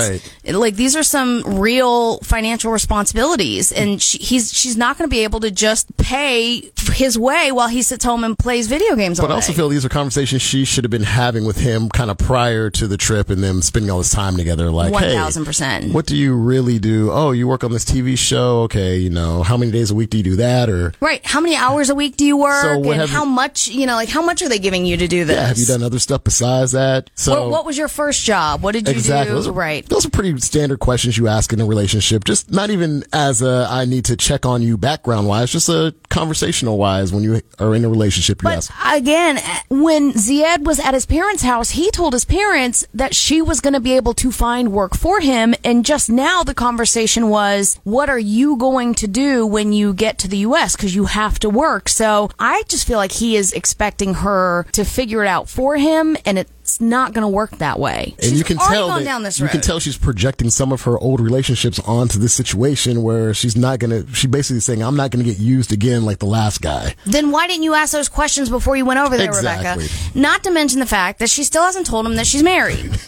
Right. 0.44 0.54
Like, 0.54 0.76
these 0.76 0.94
are 0.96 1.02
some 1.02 1.42
real 1.64 2.18
financial 2.18 2.70
responsibilities, 2.70 3.72
and 3.72 4.00
she, 4.00 4.18
he's 4.18 4.53
she's 4.53 4.77
not 4.77 4.98
going 4.98 5.09
to 5.09 5.14
be 5.14 5.24
able 5.24 5.40
to 5.40 5.50
just 5.50 5.96
pay 5.96 6.70
his 6.92 7.18
way 7.18 7.50
while 7.50 7.68
he 7.68 7.81
sits 7.81 8.05
home 8.05 8.22
and 8.22 8.38
plays 8.38 8.66
video 8.66 8.94
games 8.94 9.18
all 9.18 9.27
But 9.27 9.33
I 9.33 9.37
also 9.37 9.55
feel 9.55 9.70
these 9.70 9.85
are 9.85 9.88
conversations 9.88 10.42
she 10.42 10.66
should 10.66 10.85
have 10.85 10.90
been 10.90 11.03
having 11.03 11.46
with 11.46 11.57
him 11.57 11.88
kind 11.88 12.11
of 12.11 12.18
prior 12.18 12.68
to 12.70 12.87
the 12.87 12.98
trip 12.98 13.31
and 13.31 13.42
them 13.42 13.62
spending 13.62 13.90
all 13.90 13.98
this 13.98 14.12
time 14.12 14.37
together. 14.37 14.70
Like, 14.70 14.92
hey, 14.94 15.14
1000%. 15.14 15.92
what 15.94 16.05
do 16.07 16.16
you 16.16 16.35
really 16.37 16.79
do? 16.79 17.11
Oh, 17.11 17.33
you 17.33 17.48
work 17.48 17.64
on 17.64 17.72
this 17.72 17.85
TV 17.85 18.18
show. 18.18 18.62
Okay, 18.64 18.98
you 18.98 19.11
know, 19.11 19.42
how 19.42 19.57
many 19.57 19.72
days 19.72 19.90
a 19.90 19.94
week 19.94 20.11
do 20.11 20.18
you 20.18 20.24
do 20.24 20.37
that? 20.37 20.68
Or 20.68 20.92
Right. 21.00 21.24
How 21.24 21.40
many 21.40 21.57
hours 21.57 21.88
a 21.88 21.94
week 21.94 22.16
do 22.16 22.27
you 22.27 22.37
work? 22.37 22.62
So 22.62 22.92
and 22.92 23.09
how 23.11 23.24
you- 23.24 23.31
much, 23.31 23.68
you 23.68 23.87
know, 23.87 23.94
like 23.94 24.11
how 24.11 24.22
much 24.22 24.42
are 24.42 24.48
they 24.48 24.59
giving 24.59 24.85
you 24.85 24.98
to 24.98 25.09
do 25.09 25.24
this? 25.24 25.37
yeah, 25.37 25.46
have 25.46 25.59
you 25.59 25.66
done 25.66 25.83
other 25.83 25.98
stuff 25.98 26.22
besides 26.24 26.72
that? 26.72 27.09
So 27.14 27.42
what, 27.42 27.50
what 27.50 27.66
was 27.66 27.79
your 27.79 27.88
first 27.88 28.24
job? 28.24 28.62
What 28.62 28.72
did 28.72 28.87
you 28.87 28.94
exactly. 28.94 29.31
do? 29.31 29.35
Those 29.35 29.48
are, 29.48 29.53
right. 29.53 29.87
Those 29.87 30.05
are 30.05 30.11
pretty 30.11 30.38
standard 30.40 30.81
questions 30.81 31.16
you 31.16 31.29
ask 31.29 31.53
in 31.54 31.60
a 31.60 31.66
relationship. 31.66 32.24
Just 32.24 32.50
not 32.50 32.68
even 32.68 33.04
as 33.12 33.40
a 33.40 33.66
I 33.70 33.86
need 33.86 34.04
to 34.06 34.16
check 34.16 34.44
on 34.44 34.60
you 34.60 34.76
background 34.76 35.26
wise, 35.26 35.50
just 35.50 35.68
a 35.70 35.94
conversational 36.10 36.76
wise 36.76 37.12
when 37.12 37.22
you 37.22 37.40
are 37.58 37.74
in 37.74 37.84
a 37.84 37.88
relationship. 37.88 38.40
But 38.42 38.58
ask. 38.58 38.72
again, 38.92 39.38
when 39.70 40.12
Zied 40.12 40.64
was 40.64 40.78
at 40.78 40.92
his 40.92 41.06
parents' 41.06 41.42
house, 41.42 41.70
he 41.70 41.90
told 41.90 42.12
his 42.12 42.24
parents 42.24 42.86
that 42.92 43.14
she 43.14 43.40
was 43.40 43.60
going 43.60 43.72
to 43.72 43.80
be 43.80 43.94
able 43.94 44.14
to 44.14 44.30
find 44.30 44.72
work 44.72 44.96
for 44.96 45.20
him. 45.20 45.54
And 45.64 45.84
just 45.84 46.10
now 46.10 46.42
the 46.42 46.54
conversation 46.54 47.30
was, 47.30 47.80
what 47.84 48.10
are 48.10 48.18
you 48.18 48.56
going 48.56 48.94
to 48.96 49.08
do 49.08 49.46
when 49.46 49.72
you 49.72 49.94
get 49.94 50.18
to 50.18 50.28
the 50.28 50.38
U.S.? 50.38 50.76
Because 50.76 50.94
you 50.94 51.06
have 51.06 51.38
to 51.40 51.48
work. 51.48 51.88
So 51.88 52.30
I 52.38 52.64
just 52.68 52.86
feel 52.86 52.98
like 52.98 53.12
he 53.12 53.36
is 53.36 53.52
expecting 53.52 54.14
her 54.14 54.66
to 54.72 54.84
figure 54.84 55.22
it 55.24 55.28
out 55.28 55.48
for 55.48 55.76
him. 55.76 56.16
And 56.26 56.38
it 56.38 56.48
it's 56.64 56.81
not 56.81 57.12
going 57.12 57.20
to 57.20 57.29
work 57.29 57.50
that 57.59 57.79
way. 57.79 58.14
And 58.16 58.22
She's 58.31 58.38
you 58.38 58.42
can 58.44 58.57
tell 58.57 58.88
gone 58.88 59.00
that 59.00 59.05
down 59.05 59.22
this 59.22 59.38
you 59.38 59.44
road. 59.44 59.53
can 59.53 59.61
tell 59.61 59.81
she's 59.81 59.98
projecting 59.98 60.48
some 60.48 60.72
of 60.72 60.81
her 60.83 60.96
old 60.98 61.20
relationships 61.20 61.79
onto 61.81 62.18
this 62.18 62.33
situation 62.33 63.03
where 63.03 63.35
she's 63.35 63.55
not 63.55 63.81
gonna. 63.81 64.07
She 64.14 64.27
basically 64.27 64.61
saying, 64.61 64.83
"I'm 64.83 64.96
not 64.96 65.11
gonna 65.11 65.24
get 65.24 65.38
used 65.38 65.72
again 65.72 66.07
like 66.07 66.20
the 66.20 66.27
last 66.27 66.62
guy." 66.62 66.94
then 67.05 67.31
why 67.31 67.46
didn't 67.46 67.64
you 67.64 67.74
ask 67.74 67.92
those 67.92 68.09
questions 68.09 68.48
before 68.48 68.77
you 68.77 68.87
went 68.87 68.98
over 68.98 69.14
there, 69.18 69.27
Exactly. 69.29 69.85
Rebecca? 69.85 70.18
Not 70.18 70.42
to 70.44 70.50
mention 70.50 70.81
the 70.81 70.87
fact 70.87 71.18
that 71.18 71.29
she 71.29 71.44
still 71.44 71.64
hasn't 71.64 71.87
told 71.87 72.07
him 72.07 72.16
that 72.16 72.27
she's 72.27 72.42
married. 72.42 72.90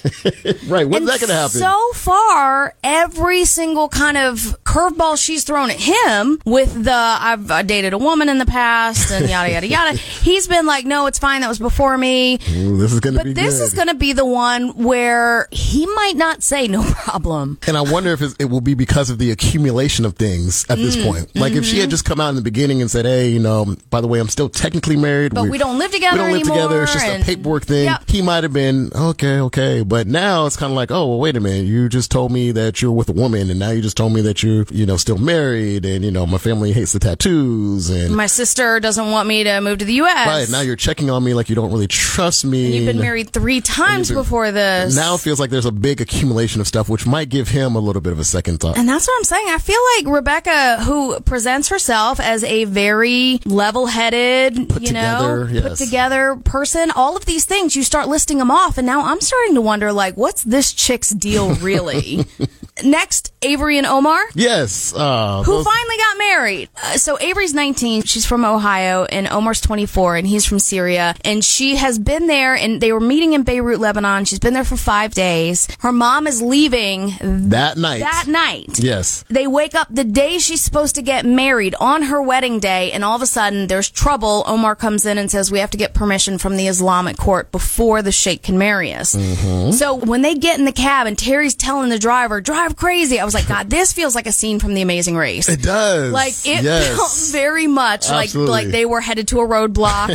Right? 0.68 0.86
When's 0.88 0.96
And 1.02 1.08
that 1.08 1.20
gonna 1.20 1.32
happen? 1.32 1.60
So 1.60 1.92
far, 1.94 2.74
every 2.82 3.44
single 3.44 3.88
kind 3.88 4.16
of 4.16 4.56
curveball 4.64 5.16
she's 5.22 5.44
thrown 5.44 5.70
at 5.70 5.76
him 5.78 6.40
with 6.44 6.84
the 6.84 6.92
I've 6.92 7.50
uh, 7.50 7.62
dated 7.62 7.92
a 7.92 7.98
woman 7.98 8.28
in 8.28 8.38
the 8.38 8.46
past 8.46 9.10
and 9.12 9.28
yada 9.30 9.50
yada 9.52 9.66
yada, 9.66 9.96
he's 10.28 10.46
been 10.48 10.66
like, 10.66 10.84
no, 10.84 11.06
it's 11.06 11.18
fine. 11.18 11.40
That 11.42 11.48
was 11.48 11.58
before 11.60 11.96
me. 11.96 12.34
Ooh, 12.50 12.76
this 12.76 12.92
is 12.92 13.00
gonna 13.00 13.22
be 13.24 13.32
this 13.32 13.45
good. 13.54 13.62
is 13.62 13.74
going 13.74 13.88
to 13.88 13.94
be 13.94 14.12
the 14.12 14.24
one 14.26 14.68
where 14.82 15.48
he 15.50 15.86
might 15.86 16.14
not 16.16 16.42
say 16.42 16.68
no 16.68 16.82
problem. 16.82 17.58
And 17.66 17.76
I 17.76 17.82
wonder 17.82 18.12
if 18.12 18.22
it 18.40 18.46
will 18.50 18.60
be 18.60 18.74
because 18.74 19.10
of 19.10 19.18
the 19.18 19.30
accumulation 19.30 20.04
of 20.04 20.14
things 20.16 20.64
at 20.68 20.78
Mm, 20.78 20.82
this 20.82 20.96
point. 21.04 21.36
Like 21.36 21.52
if 21.52 21.58
mm-hmm. 21.58 21.70
she 21.70 21.78
had 21.78 21.90
just 21.90 22.04
come 22.04 22.20
out 22.20 22.30
in 22.30 22.36
the 22.36 22.42
beginning 22.42 22.80
and 22.80 22.90
said, 22.90 23.04
"Hey, 23.04 23.28
you 23.30 23.38
know, 23.40 23.76
by 23.90 24.00
the 24.00 24.08
way, 24.08 24.18
I'm 24.20 24.28
still 24.28 24.48
technically 24.48 24.96
married, 24.96 25.34
But 25.34 25.48
we 25.48 25.58
don't 25.58 25.78
live 25.78 25.90
together 25.90 26.16
We 26.16 26.18
don't 26.18 26.32
live 26.32 26.40
anymore," 26.42 26.56
together. 26.56 26.82
It's 26.84 26.92
just 26.92 27.06
a 27.06 27.24
paperwork 27.24 27.64
thing." 27.64 27.84
Yep. 27.84 28.02
He 28.10 28.22
might 28.22 28.42
have 28.44 28.52
been 28.52 28.90
okay, 28.94 29.38
okay, 29.40 29.82
but 29.82 30.06
now 30.06 30.46
it's 30.46 30.56
kind 30.56 30.72
of 30.72 30.76
like, 30.76 30.90
"Oh, 30.90 31.06
well, 31.08 31.18
wait 31.18 31.36
a 31.36 31.40
minute. 31.40 31.66
You 31.66 31.88
just 31.88 32.10
told 32.10 32.32
me 32.32 32.52
that 32.52 32.82
you're 32.82 32.92
with 32.92 33.08
a 33.08 33.12
woman, 33.12 33.50
and 33.50 33.58
now 33.58 33.70
you 33.70 33.80
just 33.82 33.96
told 33.96 34.12
me 34.12 34.20
that 34.22 34.42
you're, 34.42 34.64
you 34.70 34.86
know, 34.86 34.96
still 34.96 35.18
married, 35.18 35.84
and 35.84 36.04
you 36.04 36.10
know, 36.10 36.26
my 36.26 36.38
family 36.38 36.72
hates 36.72 36.92
the 36.92 36.98
tattoos, 36.98 37.90
and 37.90 38.14
My 38.14 38.26
sister 38.26 38.80
doesn't 38.80 39.10
want 39.10 39.28
me 39.28 39.44
to 39.44 39.60
move 39.60 39.78
to 39.78 39.84
the 39.84 39.94
U.S. 39.94 40.26
right 40.26 40.50
now 40.50 40.60
you're 40.60 40.76
checking 40.76 41.10
on 41.10 41.22
me 41.24 41.34
like 41.34 41.48
you 41.48 41.54
don't 41.54 41.70
really 41.72 41.86
trust 41.88 42.44
me. 42.44 42.66
And 42.66 42.74
you've 42.74 42.86
been 42.86 43.00
married 43.00 43.28
three 43.36 43.60
times 43.60 44.08
been- 44.08 44.16
before 44.16 44.50
this. 44.50 44.96
Now 44.96 45.14
it 45.14 45.20
feels 45.20 45.38
like 45.38 45.50
there's 45.50 45.66
a 45.66 45.72
big 45.72 46.00
accumulation 46.00 46.60
of 46.60 46.66
stuff, 46.66 46.88
which 46.88 47.06
might 47.06 47.28
give 47.28 47.48
him 47.48 47.76
a 47.76 47.80
little 47.80 48.00
bit 48.00 48.12
of 48.12 48.18
a 48.18 48.24
second 48.24 48.60
thought. 48.60 48.78
And 48.78 48.88
that's 48.88 49.06
what 49.06 49.14
I'm 49.18 49.24
saying. 49.24 49.46
I 49.48 49.58
feel 49.58 49.80
like 49.96 50.14
Rebecca, 50.14 50.82
who 50.84 51.20
presents 51.20 51.68
herself 51.68 52.18
as 52.18 52.42
a 52.44 52.64
very 52.64 53.40
level-headed, 53.44 54.56
you 54.82 54.92
know, 54.92 55.46
together, 55.46 55.68
put 55.68 55.78
together 55.78 56.36
person, 56.44 56.90
all 56.92 57.16
of 57.16 57.26
these 57.26 57.44
things, 57.44 57.76
you 57.76 57.82
start 57.82 58.08
listing 58.08 58.38
them 58.38 58.50
off, 58.50 58.78
and 58.78 58.86
now 58.86 59.04
I'm 59.04 59.20
starting 59.20 59.54
to 59.54 59.60
wonder, 59.60 59.92
like, 59.92 60.16
what's 60.16 60.42
this 60.42 60.72
chick's 60.72 61.10
deal 61.10 61.54
really? 61.56 62.24
Next, 62.84 63.32
Avery 63.42 63.78
and 63.78 63.86
Omar. 63.86 64.18
Yes, 64.34 64.92
uh, 64.94 65.42
Who 65.44 65.52
those- 65.52 65.64
finally 65.64 65.96
got 65.96 66.18
married? 66.18 66.68
Uh, 66.82 66.98
so 66.98 67.18
Avery's 67.20 67.54
19. 67.54 68.02
She's 68.02 68.26
from 68.26 68.44
Ohio, 68.44 69.04
and 69.04 69.26
Omar's 69.28 69.60
24, 69.60 70.16
and 70.16 70.26
he's 70.26 70.44
from 70.44 70.58
Syria. 70.58 71.14
And 71.24 71.44
she 71.44 71.76
has 71.76 71.98
been 71.98 72.26
there, 72.26 72.54
and 72.54 72.80
they 72.80 72.92
were 72.92 73.00
meeting 73.00 73.32
in 73.32 73.44
Beirut, 73.44 73.80
Lebanon. 73.80 74.24
She's 74.26 74.38
been 74.38 74.52
there 74.54 74.64
for 74.64 74.76
five 74.76 75.14
days. 75.14 75.68
Her 75.80 75.92
mom 75.92 76.26
is 76.26 76.42
leaving 76.42 77.14
that 77.20 77.78
night. 77.78 78.00
that 78.00 78.24
night. 78.26 78.78
Yes. 78.78 79.24
They 79.28 79.46
wake 79.46 79.74
up 79.74 79.88
the 79.90 80.04
day 80.04 80.38
she's 80.38 80.60
supposed 80.60 80.94
to 80.96 81.02
get 81.02 81.24
married 81.24 81.74
on 81.80 82.02
her 82.02 82.20
wedding 82.22 82.60
day, 82.60 82.92
and 82.92 83.04
all 83.04 83.16
of 83.16 83.22
a 83.22 83.26
sudden 83.26 83.68
there's 83.68 83.88
trouble. 83.88 84.44
Omar 84.46 84.76
comes 84.76 85.06
in 85.06 85.16
and 85.18 85.30
says, 85.30 85.50
We 85.50 85.60
have 85.60 85.70
to 85.70 85.78
get 85.78 85.94
permission 85.94 86.36
from 86.38 86.56
the 86.56 86.66
Islamic 86.66 87.16
court 87.16 87.50
before 87.52 88.02
the 88.02 88.12
sheikh 88.12 88.42
can 88.42 88.58
marry 88.58 88.92
us. 88.92 89.14
Mm-hmm. 89.14 89.72
So 89.72 89.94
when 89.94 90.22
they 90.22 90.34
get 90.34 90.58
in 90.58 90.64
the 90.66 90.72
cab 90.72 91.06
and 91.06 91.16
Terry's 91.16 91.54
telling 91.54 91.88
the 91.88 91.98
driver, 91.98 92.40
Drive 92.66 92.76
crazy, 92.76 93.20
I 93.20 93.24
was 93.24 93.32
like, 93.32 93.46
God, 93.46 93.70
this 93.70 93.92
feels 93.92 94.16
like 94.16 94.26
a 94.26 94.32
scene 94.32 94.58
from 94.58 94.74
The 94.74 94.82
Amazing 94.82 95.16
Race. 95.16 95.48
It 95.48 95.62
does. 95.62 96.12
Like 96.12 96.32
it 96.44 96.64
Yes. 96.64 96.96
felt 96.96 97.32
very 97.32 97.68
much 97.68 98.08
like 98.10 98.24
Absolutely. 98.24 98.50
like 98.52 98.66
they 98.68 98.84
were 98.84 99.00
headed 99.00 99.28
to 99.28 99.38
a 99.40 99.46
roadblock 99.46 100.10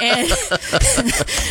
and 0.00 0.30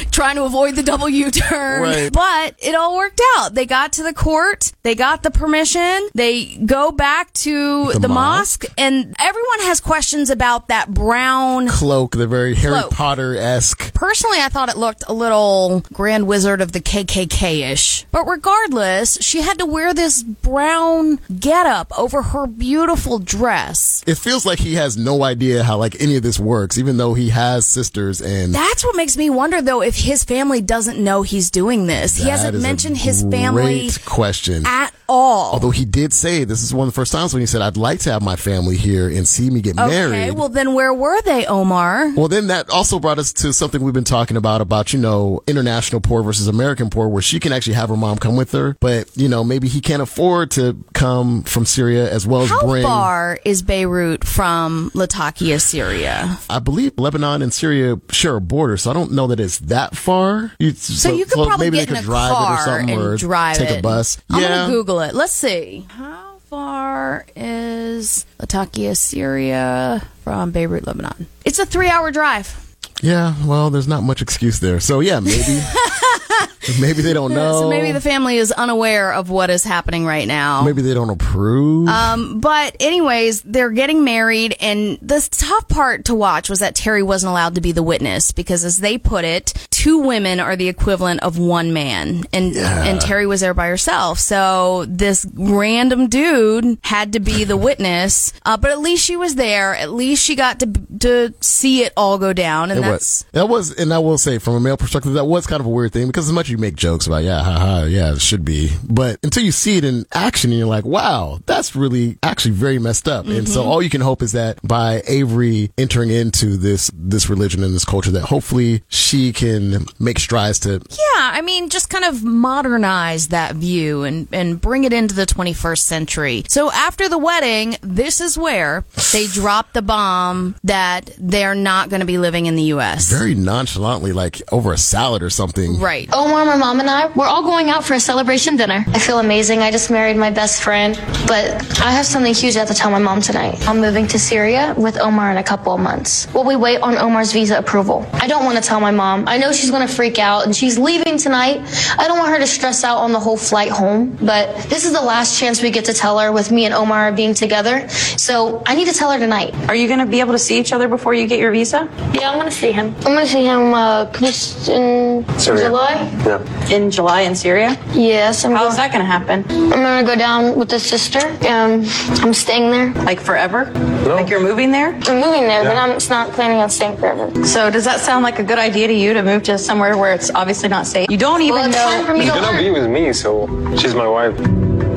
trying 0.12 0.36
to 0.38 0.44
avoid 0.46 0.76
the 0.76 0.82
double 0.82 1.08
U 1.08 1.30
turn. 1.30 1.84
Right. 1.84 2.12
But 2.12 2.56
it 2.60 2.74
all 2.74 2.96
worked 2.98 3.22
out. 3.38 3.54
They 3.54 3.68
got 3.68 3.94
to 3.94 4.04
the 4.04 4.14
court. 4.14 4.72
They 4.82 4.96
got 4.96 5.22
the 5.22 5.30
permission. 5.30 6.10
They 6.16 6.56
go 6.66 6.92
back 6.92 7.32
to 7.34 7.92
the, 7.94 8.00
The 8.00 8.08
mosque. 8.08 8.64
mosque. 8.64 8.74
and 8.78 9.16
everyone 9.20 9.60
has 9.62 9.80
questions 9.80 10.30
about 10.32 10.70
that 10.70 10.92
brown. 10.92 11.68
Cloak, 11.68 12.16
the 12.16 12.26
very 12.28 12.56
Harry 12.56 12.82
Potter 12.90 13.36
esque. 13.36 13.94
Personally, 13.94 14.40
I 14.40 14.50
thought 14.50 14.70
it 14.70 14.78
looked 14.78 15.04
a 15.08 15.14
little 15.14 15.82
Grand 15.94 16.26
Wizard 16.28 16.62
of 16.62 16.72
the 16.72 16.80
KKK 16.82 17.72
ish. 17.72 18.06
But 18.12 18.26
regardless, 18.26 19.18
she 19.22 19.42
had 19.42 19.60
to 19.60 19.66
wear 19.68 19.94
this 19.94 20.24
brown 20.42 21.20
getup 21.40 21.98
over 21.98 22.22
her 22.22 22.48
beautiful 22.48 23.20
dress. 23.20 24.04
It 24.08 24.16
feels 24.18 24.46
like 24.46 24.60
he 24.60 24.76
has 24.76 24.98
no 24.98 25.24
idea 25.24 25.64
how 25.64 25.78
like 25.78 26.00
any 26.02 26.16
of 26.16 26.24
this 26.24 26.40
works, 26.40 26.78
even 26.78 26.98
though 26.98 27.14
he 27.14 27.30
has 27.30 27.66
sisters 27.66 28.22
and 28.22 28.54
That's 28.54 28.84
what 28.84 28.96
makes 28.96 29.18
me 29.18 29.30
wonder, 29.30 29.62
though, 29.62 29.82
if 29.82 29.96
his 29.96 30.24
family 30.24 30.62
doesn't 30.62 31.04
know 31.04 31.22
he's 31.22 31.52
doing 31.52 31.88
this. 31.88 32.18
He 32.18 32.30
hasn't 32.30 32.62
mentioned 32.62 32.98
his 32.98 33.24
family 33.24 33.90
question. 34.06 34.66
at 34.66 34.94
all. 35.10 35.54
Although 35.54 35.72
he 35.72 35.86
did 35.86 36.14
say 36.14 36.44
this 36.44 36.62
is 36.64 36.74
one 36.74 36.88
of 36.88 36.94
the 36.94 36.96
first 36.96 37.12
times 37.12 37.34
when 37.34 37.42
he 37.42 37.48
said, 37.48 37.62
"I'd 37.62 37.78
like 37.78 38.00
to 38.02 38.12
have 38.12 38.22
my 38.22 38.36
family 38.36 38.78
here 38.78 39.10
and 39.10 39.28
see 39.28 39.50
me 39.50 39.62
get 39.62 39.78
okay, 39.80 39.90
married." 39.90 40.34
well, 40.36 40.50
then 40.50 40.74
where 40.74 40.94
were 40.94 41.22
they, 41.24 41.46
Omar? 41.46 42.14
Well, 42.16 42.28
then 42.28 42.48
that 42.48 42.70
also 42.70 43.00
brought 43.00 43.20
us 43.20 43.34
to 43.34 43.52
something 43.54 43.82
we've 43.82 43.94
been 43.94 44.04
talking 44.04 44.38
about, 44.38 44.62
about, 44.62 44.94
you 44.94 45.00
know, 45.00 45.42
international 45.48 46.00
poor 46.02 46.22
versus 46.24 46.48
American 46.48 46.90
poor, 46.90 47.08
where 47.08 47.22
she 47.22 47.40
can 47.40 47.52
actually 47.52 47.74
have 47.74 47.90
her 47.90 47.98
mom 47.98 48.18
come 48.18 48.36
with 48.36 48.52
her, 48.52 48.78
but, 48.80 49.10
you 49.18 49.28
know, 49.28 49.44
maybe 49.44 49.68
he 49.68 49.82
can't 49.82 50.02
afford 50.02 50.52
to 50.52 50.78
come 50.94 51.44
from 51.44 51.66
Syria 51.66 52.10
as 52.12 52.28
well 52.28 52.42
as 52.42 52.50
How 52.50 52.62
bring. 52.66 52.84
far 52.84 53.40
is 53.46 53.62
Beirut 53.62 54.24
from 54.26 54.92
Latakia, 54.94 55.60
Syria? 55.60 56.38
I 56.50 56.60
believe 56.60 56.94
Lebanon 56.98 57.42
and 57.42 57.54
Syria 57.54 58.00
share 58.12 58.36
a 58.36 58.42
border, 58.42 58.78
so 58.78 58.92
I 58.92 58.94
don't 58.94 59.12
know 59.12 59.28
that 59.28 59.40
it's 59.40 59.60
that 59.60 59.96
far. 59.98 60.52
You, 60.60 60.72
So, 60.74 61.14
you 61.14 61.26
could 61.26 61.34
probably 61.34 61.68
maybe 61.68 61.78
get 61.78 61.90
they 61.90 61.96
in 61.98 62.04
could 62.04 62.04
a 62.04 62.08
drive 62.08 62.32
car 62.34 62.54
it 62.54 62.60
or 62.60 62.64
something, 62.66 62.90
and 62.90 63.02
or 63.02 63.18
drive 63.18 63.58
take 63.58 63.70
it. 63.72 63.80
a 63.80 63.82
bus. 63.82 64.18
I'm 64.30 64.42
yeah, 64.42 64.48
gonna 64.50 64.72
Google 65.00 65.10
it. 65.10 65.16
Let's 65.16 65.34
see. 65.34 65.86
How 65.90 66.40
far 66.50 67.26
is 67.36 68.26
Latakia, 68.40 68.96
Syria 68.96 70.06
from 70.24 70.52
Beirut, 70.52 70.86
Lebanon? 70.88 71.28
It's 71.46 71.60
a 71.60 71.66
three-hour 71.66 72.12
drive. 72.12 72.76
yeah. 73.02 73.34
Well, 73.46 73.70
there's 73.70 73.88
not 73.88 74.02
much 74.04 74.22
excuse 74.22 74.60
there. 74.60 74.80
So 74.80 75.00
yeah, 75.00 75.20
maybe, 75.22 75.62
maybe 76.82 77.02
they 77.02 77.14
don't 77.14 77.34
know. 77.34 77.62
So 77.62 77.70
maybe 77.70 77.92
the 77.92 78.02
family 78.02 78.38
is 78.38 78.52
unaware 78.52 79.14
of 79.14 79.30
what 79.30 79.50
is 79.50 79.64
happening 79.64 80.06
right 80.06 80.28
now. 80.28 80.64
maybe 80.64 80.82
they 80.82 80.94
don't 80.94 81.10
approve. 81.10 81.88
Um, 81.88 82.40
but 82.40 82.76
anyways, 82.80 83.42
they're 83.44 83.70
getting 83.72 84.04
married, 84.04 84.56
and 84.60 84.98
the 85.02 85.28
tough 85.32 85.68
part 85.68 86.06
to 86.06 86.16
watch 86.16 86.50
was 86.50 86.60
that 86.60 86.76
Terry 86.76 87.04
wasn't 87.04 87.32
allowed 87.32 87.56
to 87.56 87.62
be 87.62 87.72
the 87.72 87.84
witness 87.84 88.32
because, 88.32 88.64
as 88.66 88.78
they 88.78 88.98
put 88.98 89.26
it, 89.26 89.54
two 89.72 90.00
women 90.00 90.40
are 90.40 90.56
the 90.56 90.68
equivalent 90.68 91.22
of 91.22 91.38
one 91.38 91.74
man, 91.74 92.24
and 92.34 92.56
and 92.56 93.00
Terry 93.02 93.26
was 93.26 93.42
there 93.42 93.54
by 93.54 93.68
herself. 93.68 94.20
So 94.20 94.86
this 94.88 95.26
random 95.34 96.08
dude 96.08 96.78
had 96.84 97.14
to 97.14 97.20
be 97.20 97.44
the 97.44 97.58
witness. 97.58 98.34
Uh, 98.46 98.58
but 98.58 98.72
at 98.72 98.80
least 98.80 99.04
she 99.06 99.16
was 99.18 99.36
there. 99.36 99.76
At 99.76 99.92
least 99.92 100.24
she 100.24 100.36
got 100.36 100.60
to 100.60 100.68
to 101.00 101.34
see 101.42 101.84
it 101.84 101.94
all 101.96 102.18
go 102.18 102.34
down, 102.34 102.72
and 102.72 102.80
It 102.80 102.82
that's 102.84 102.92
was. 103.24 103.26
That 103.32 103.48
was, 103.50 103.72
and 103.76 103.94
I 103.94 104.00
will 104.00 104.18
say, 104.18 104.38
from 104.38 104.56
a 104.56 104.60
male 104.60 104.78
perspective, 104.78 105.14
that 105.14 105.26
was 105.26 105.48
kind 105.48 105.60
of 105.60 105.66
a 105.66 105.70
weird 105.70 105.94
thing 105.94 106.08
because 106.08 106.28
as 106.28 106.34
much 106.34 106.49
you 106.50 106.58
make 106.58 106.76
jokes 106.76 107.08
about, 107.08 107.24
yeah, 107.24 107.44
haha, 107.44 107.86
yeah, 107.86 108.12
it 108.14 108.22
should 108.22 108.44
be, 108.46 108.72
but 108.84 109.20
until 109.24 109.44
you 109.44 109.52
see 109.52 109.78
it 109.78 109.84
in 109.84 110.06
action, 110.14 110.50
and 110.52 110.60
you're 110.60 110.68
like, 110.68 110.86
wow, 110.86 111.40
that's 111.46 111.76
really 111.76 112.18
actually 112.24 112.52
very 112.52 112.80
messed 112.80 113.08
up. 113.08 113.26
And 113.28 113.48
so 113.48 113.60
Mm-hmm. 113.62 113.70
all 113.70 113.82
you 113.82 113.90
can 113.90 114.02
hope 114.02 114.22
is 114.22 114.32
that 114.34 114.60
by 114.64 115.02
Avery 115.08 115.72
entering 115.78 116.10
into 116.12 116.58
this 116.58 116.90
this 116.94 117.30
religion 117.30 117.64
and 117.64 117.74
this 117.74 117.86
culture, 117.86 118.12
that 118.12 118.22
hopefully 118.26 118.84
she 118.88 119.34
can 119.34 119.86
make 120.00 120.18
strides 120.20 120.60
to. 120.60 120.72
Yeah, 120.90 121.32
I 121.34 121.42
mean, 121.42 121.70
just 121.70 121.90
kind 121.90 122.06
of 122.06 122.24
modernize 122.24 123.30
that 123.30 123.56
view 123.56 124.04
and, 124.04 124.28
and 124.32 124.60
bring 124.60 124.84
it 124.84 124.94
into 124.94 125.16
the 125.16 125.26
21st 125.26 125.80
century. 125.80 126.44
So 126.48 126.72
after 126.72 127.08
the 127.10 127.18
wedding, 127.18 127.78
this 127.82 128.22
is 128.22 128.38
where 128.38 128.86
they 129.12 129.28
drop 129.28 129.74
the 129.74 129.82
bomb 129.82 130.56
that 130.64 131.10
they're 131.18 131.56
not 131.56 131.90
going 131.90 132.00
to 132.02 132.06
be 132.06 132.18
living 132.18 132.46
in 132.46 132.56
the 132.56 132.64
U.S. 132.76 133.10
Very 133.10 133.36
nonchalantly, 133.36 134.14
like 134.14 134.42
over 134.52 134.74
a 134.74 134.78
salad 134.78 135.22
or 135.24 135.30
something. 135.30 135.80
Right. 135.80 136.10
Oh 136.14 136.28
my 136.32 136.39
mom, 136.46 136.80
and 136.80 136.90
I, 136.90 137.08
we're 137.08 137.28
all 137.28 137.44
going 137.44 137.70
out 137.70 137.84
for 137.84 137.94
a 137.94 138.00
celebration 138.00 138.56
dinner. 138.56 138.84
I 138.90 139.00
feel 139.00 139.20
amazing. 139.20 139.60
I 139.60 139.72
just 139.72 139.90
married 139.90 140.18
my 140.18 140.30
best 140.30 140.62
friend, 140.62 140.96
but 141.28 141.80
I 141.80 141.92
have 141.92 142.06
something 142.06 142.34
huge 142.34 142.56
I 142.56 142.60
have 142.60 142.68
to 142.68 142.74
tell 142.74 142.92
my 142.92 143.00
mom 143.00 143.22
tonight. 143.22 143.68
I'm 143.68 143.80
moving 143.80 144.08
to 144.08 144.20
Syria 144.20 144.74
with 144.78 145.00
Omar 145.00 145.32
in 145.32 145.38
a 145.38 145.44
couple 145.44 145.74
of 145.74 145.80
months. 145.80 146.26
While 146.28 146.46
we 146.46 146.56
wait 146.56 146.82
on 146.82 146.98
Omar's 146.98 147.32
visa 147.34 147.58
approval, 147.58 148.08
I 148.14 148.28
don't 148.28 148.46
want 148.46 148.58
to 148.58 148.64
tell 148.64 148.80
my 148.80 148.92
mom. 148.92 149.26
I 149.28 149.38
know 149.38 149.52
she's 149.52 149.72
going 149.72 149.88
to 149.88 149.94
freak 149.94 150.20
out 150.20 150.46
and 150.46 150.56
she's 150.56 150.78
leaving 150.78 151.18
tonight. 151.18 151.62
I 151.98 152.08
don't 152.08 152.18
want 152.18 152.32
her 152.32 152.40
to 152.40 152.48
stress 152.48 152.84
out 152.84 152.98
on 152.98 153.12
the 153.12 153.20
whole 153.20 153.38
flight 153.38 153.72
home, 153.72 154.18
but 154.22 154.56
this 154.70 154.86
is 154.86 154.94
the 154.94 155.02
last 155.02 155.40
chance 155.40 155.62
we 155.62 155.72
get 155.72 155.86
to 155.86 155.94
tell 155.94 156.20
her 156.20 156.32
with 156.32 156.52
me 156.52 156.66
and 156.66 156.74
Omar 156.74 157.12
being 157.12 157.34
together. 157.34 157.88
So 157.90 158.64
I 158.66 158.76
need 158.76 158.88
to 158.88 158.94
tell 158.94 159.12
her 159.12 159.20
tonight. 159.20 159.54
Are 159.70 159.76
you 159.76 159.88
going 159.88 160.00
to 160.00 160.06
be 160.06 160.20
able 160.20 160.34
to 160.34 160.40
see 160.40 160.60
each 160.60 160.74
other 160.74 160.88
before 160.88 161.14
you 161.14 161.28
get 161.28 161.40
your 161.40 161.52
visa? 161.52 161.88
Yeah, 162.14 162.32
I'm 162.32 162.38
going 162.38 162.50
to 162.50 162.56
see 162.56 162.72
him. 162.72 162.96
I'm 162.98 163.14
going 163.14 163.26
to 163.26 163.32
see 163.32 163.46
him 163.46 163.74
uh, 163.74 164.12
just 164.14 164.70
in 164.70 165.26
July. 165.40 165.96
Yeah. 166.30 166.70
In 166.76 166.92
July 166.92 167.22
in 167.22 167.34
Syria? 167.36 167.76
Yes, 167.94 168.46
I'm 168.46 168.52
How's 168.52 168.76
going. 168.78 168.78
that 168.78 168.92
going 168.94 169.02
to 169.02 169.12
happen? 169.18 169.46
I'm 169.74 169.82
gonna 169.82 170.04
go 170.06 170.16
down 170.16 170.56
with 170.60 170.70
the 170.70 170.80
sister. 170.80 171.20
Um, 171.48 171.84
I'm 172.24 172.34
staying 172.36 172.70
there. 172.70 172.94
Like 173.04 173.20
forever? 173.20 173.66
Like 174.06 174.30
you're 174.30 174.40
moving 174.40 174.72
there? 174.72 174.90
I'm 174.94 175.20
moving 175.26 175.44
there, 175.52 175.64
but 175.64 175.76
I'm 175.76 175.98
not 176.10 176.32
planning 176.34 176.58
on 176.60 176.70
staying 176.70 176.98
forever. 176.98 177.26
So 177.46 177.72
does 177.72 177.84
that 177.86 178.00
sound 178.00 178.22
like 178.24 178.38
a 178.38 178.44
good 178.44 178.60
idea 178.60 178.88
to 178.88 178.94
you 178.94 179.14
to 179.16 179.24
move 179.24 179.42
to 179.44 179.58
somewhere 179.58 179.98
where 179.98 180.14
it's 180.14 180.30
obviously 180.36 180.70
not 180.70 180.86
safe. 180.86 181.10
You 181.10 181.18
don't 181.18 181.42
even 181.42 181.56
Well, 181.56 181.70
it's 181.70 181.78
time 181.78 182.06
for 182.06 182.14
know. 182.14 182.20
me 182.20 182.26
you 182.26 182.32
to 182.34 182.40
don't- 182.42 182.58
be 182.58 182.70
with 182.70 182.88
me, 182.88 183.12
so 183.14 183.48
she's 183.78 183.96
my 183.96 184.08
wife. 184.08 184.36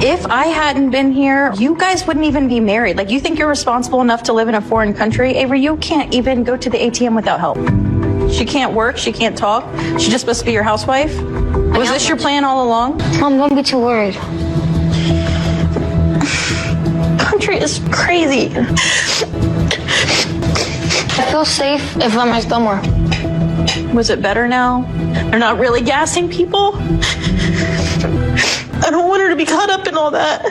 If 0.05 0.27
I 0.27 0.47
hadn't 0.47 0.91
been 0.91 1.13
here, 1.13 1.53
you 1.57 1.77
guys 1.77 2.07
wouldn't 2.07 2.27
even 2.27 2.49
be 2.49 2.59
married. 2.59 2.97
Like, 2.97 3.09
you 3.11 3.21
think 3.21 3.39
you're 3.39 3.49
responsible 3.49 4.01
enough 4.01 4.25
to 4.25 4.33
live 4.33 4.49
in 4.49 4.57
a 4.57 4.61
foreign 4.61 4.93
country? 4.95 5.37
Avery, 5.37 5.61
you 5.61 5.77
can't 5.77 6.13
even 6.13 6.43
go 6.43 6.57
to 6.57 6.69
the 6.69 6.77
ATM 6.77 7.15
without 7.15 7.39
help. 7.39 7.57
She 8.33 8.45
can't 8.45 8.73
work. 8.73 8.97
She 8.97 9.13
can't 9.13 9.37
talk. 9.37 9.65
She's 9.99 10.09
just 10.09 10.21
supposed 10.21 10.41
to 10.41 10.47
be 10.47 10.53
your 10.53 10.63
housewife. 10.63 11.15
Was 11.77 11.91
this 11.91 12.09
your 12.09 12.17
plan 12.17 12.45
all 12.45 12.67
along? 12.67 12.99
Mom, 13.21 13.37
don't 13.37 13.55
be 13.55 13.63
too 13.63 13.79
worried. 13.79 14.15
Country 17.19 17.59
is 17.59 17.81
crazy. 17.91 18.53
I 21.15 21.27
feel 21.31 21.45
safe 21.45 21.97
if 21.97 22.17
I'm 22.17 22.29
at 22.29 22.45
somewhere. 22.45 22.81
Was 23.95 24.11
it 24.11 24.23
better 24.23 24.49
now? 24.49 24.83
They're 25.31 25.39
not 25.39 25.59
really 25.59 25.83
gassing 25.83 26.29
people? 26.31 26.73
I 28.85 28.89
don't 28.91 29.09
want 29.09 29.23
her 29.23 29.29
to 29.29 29.37
be 29.37 29.45
caught 29.47 29.71
up 29.71 29.87
in 29.87 29.97
all 29.97 30.11
that. 30.11 30.43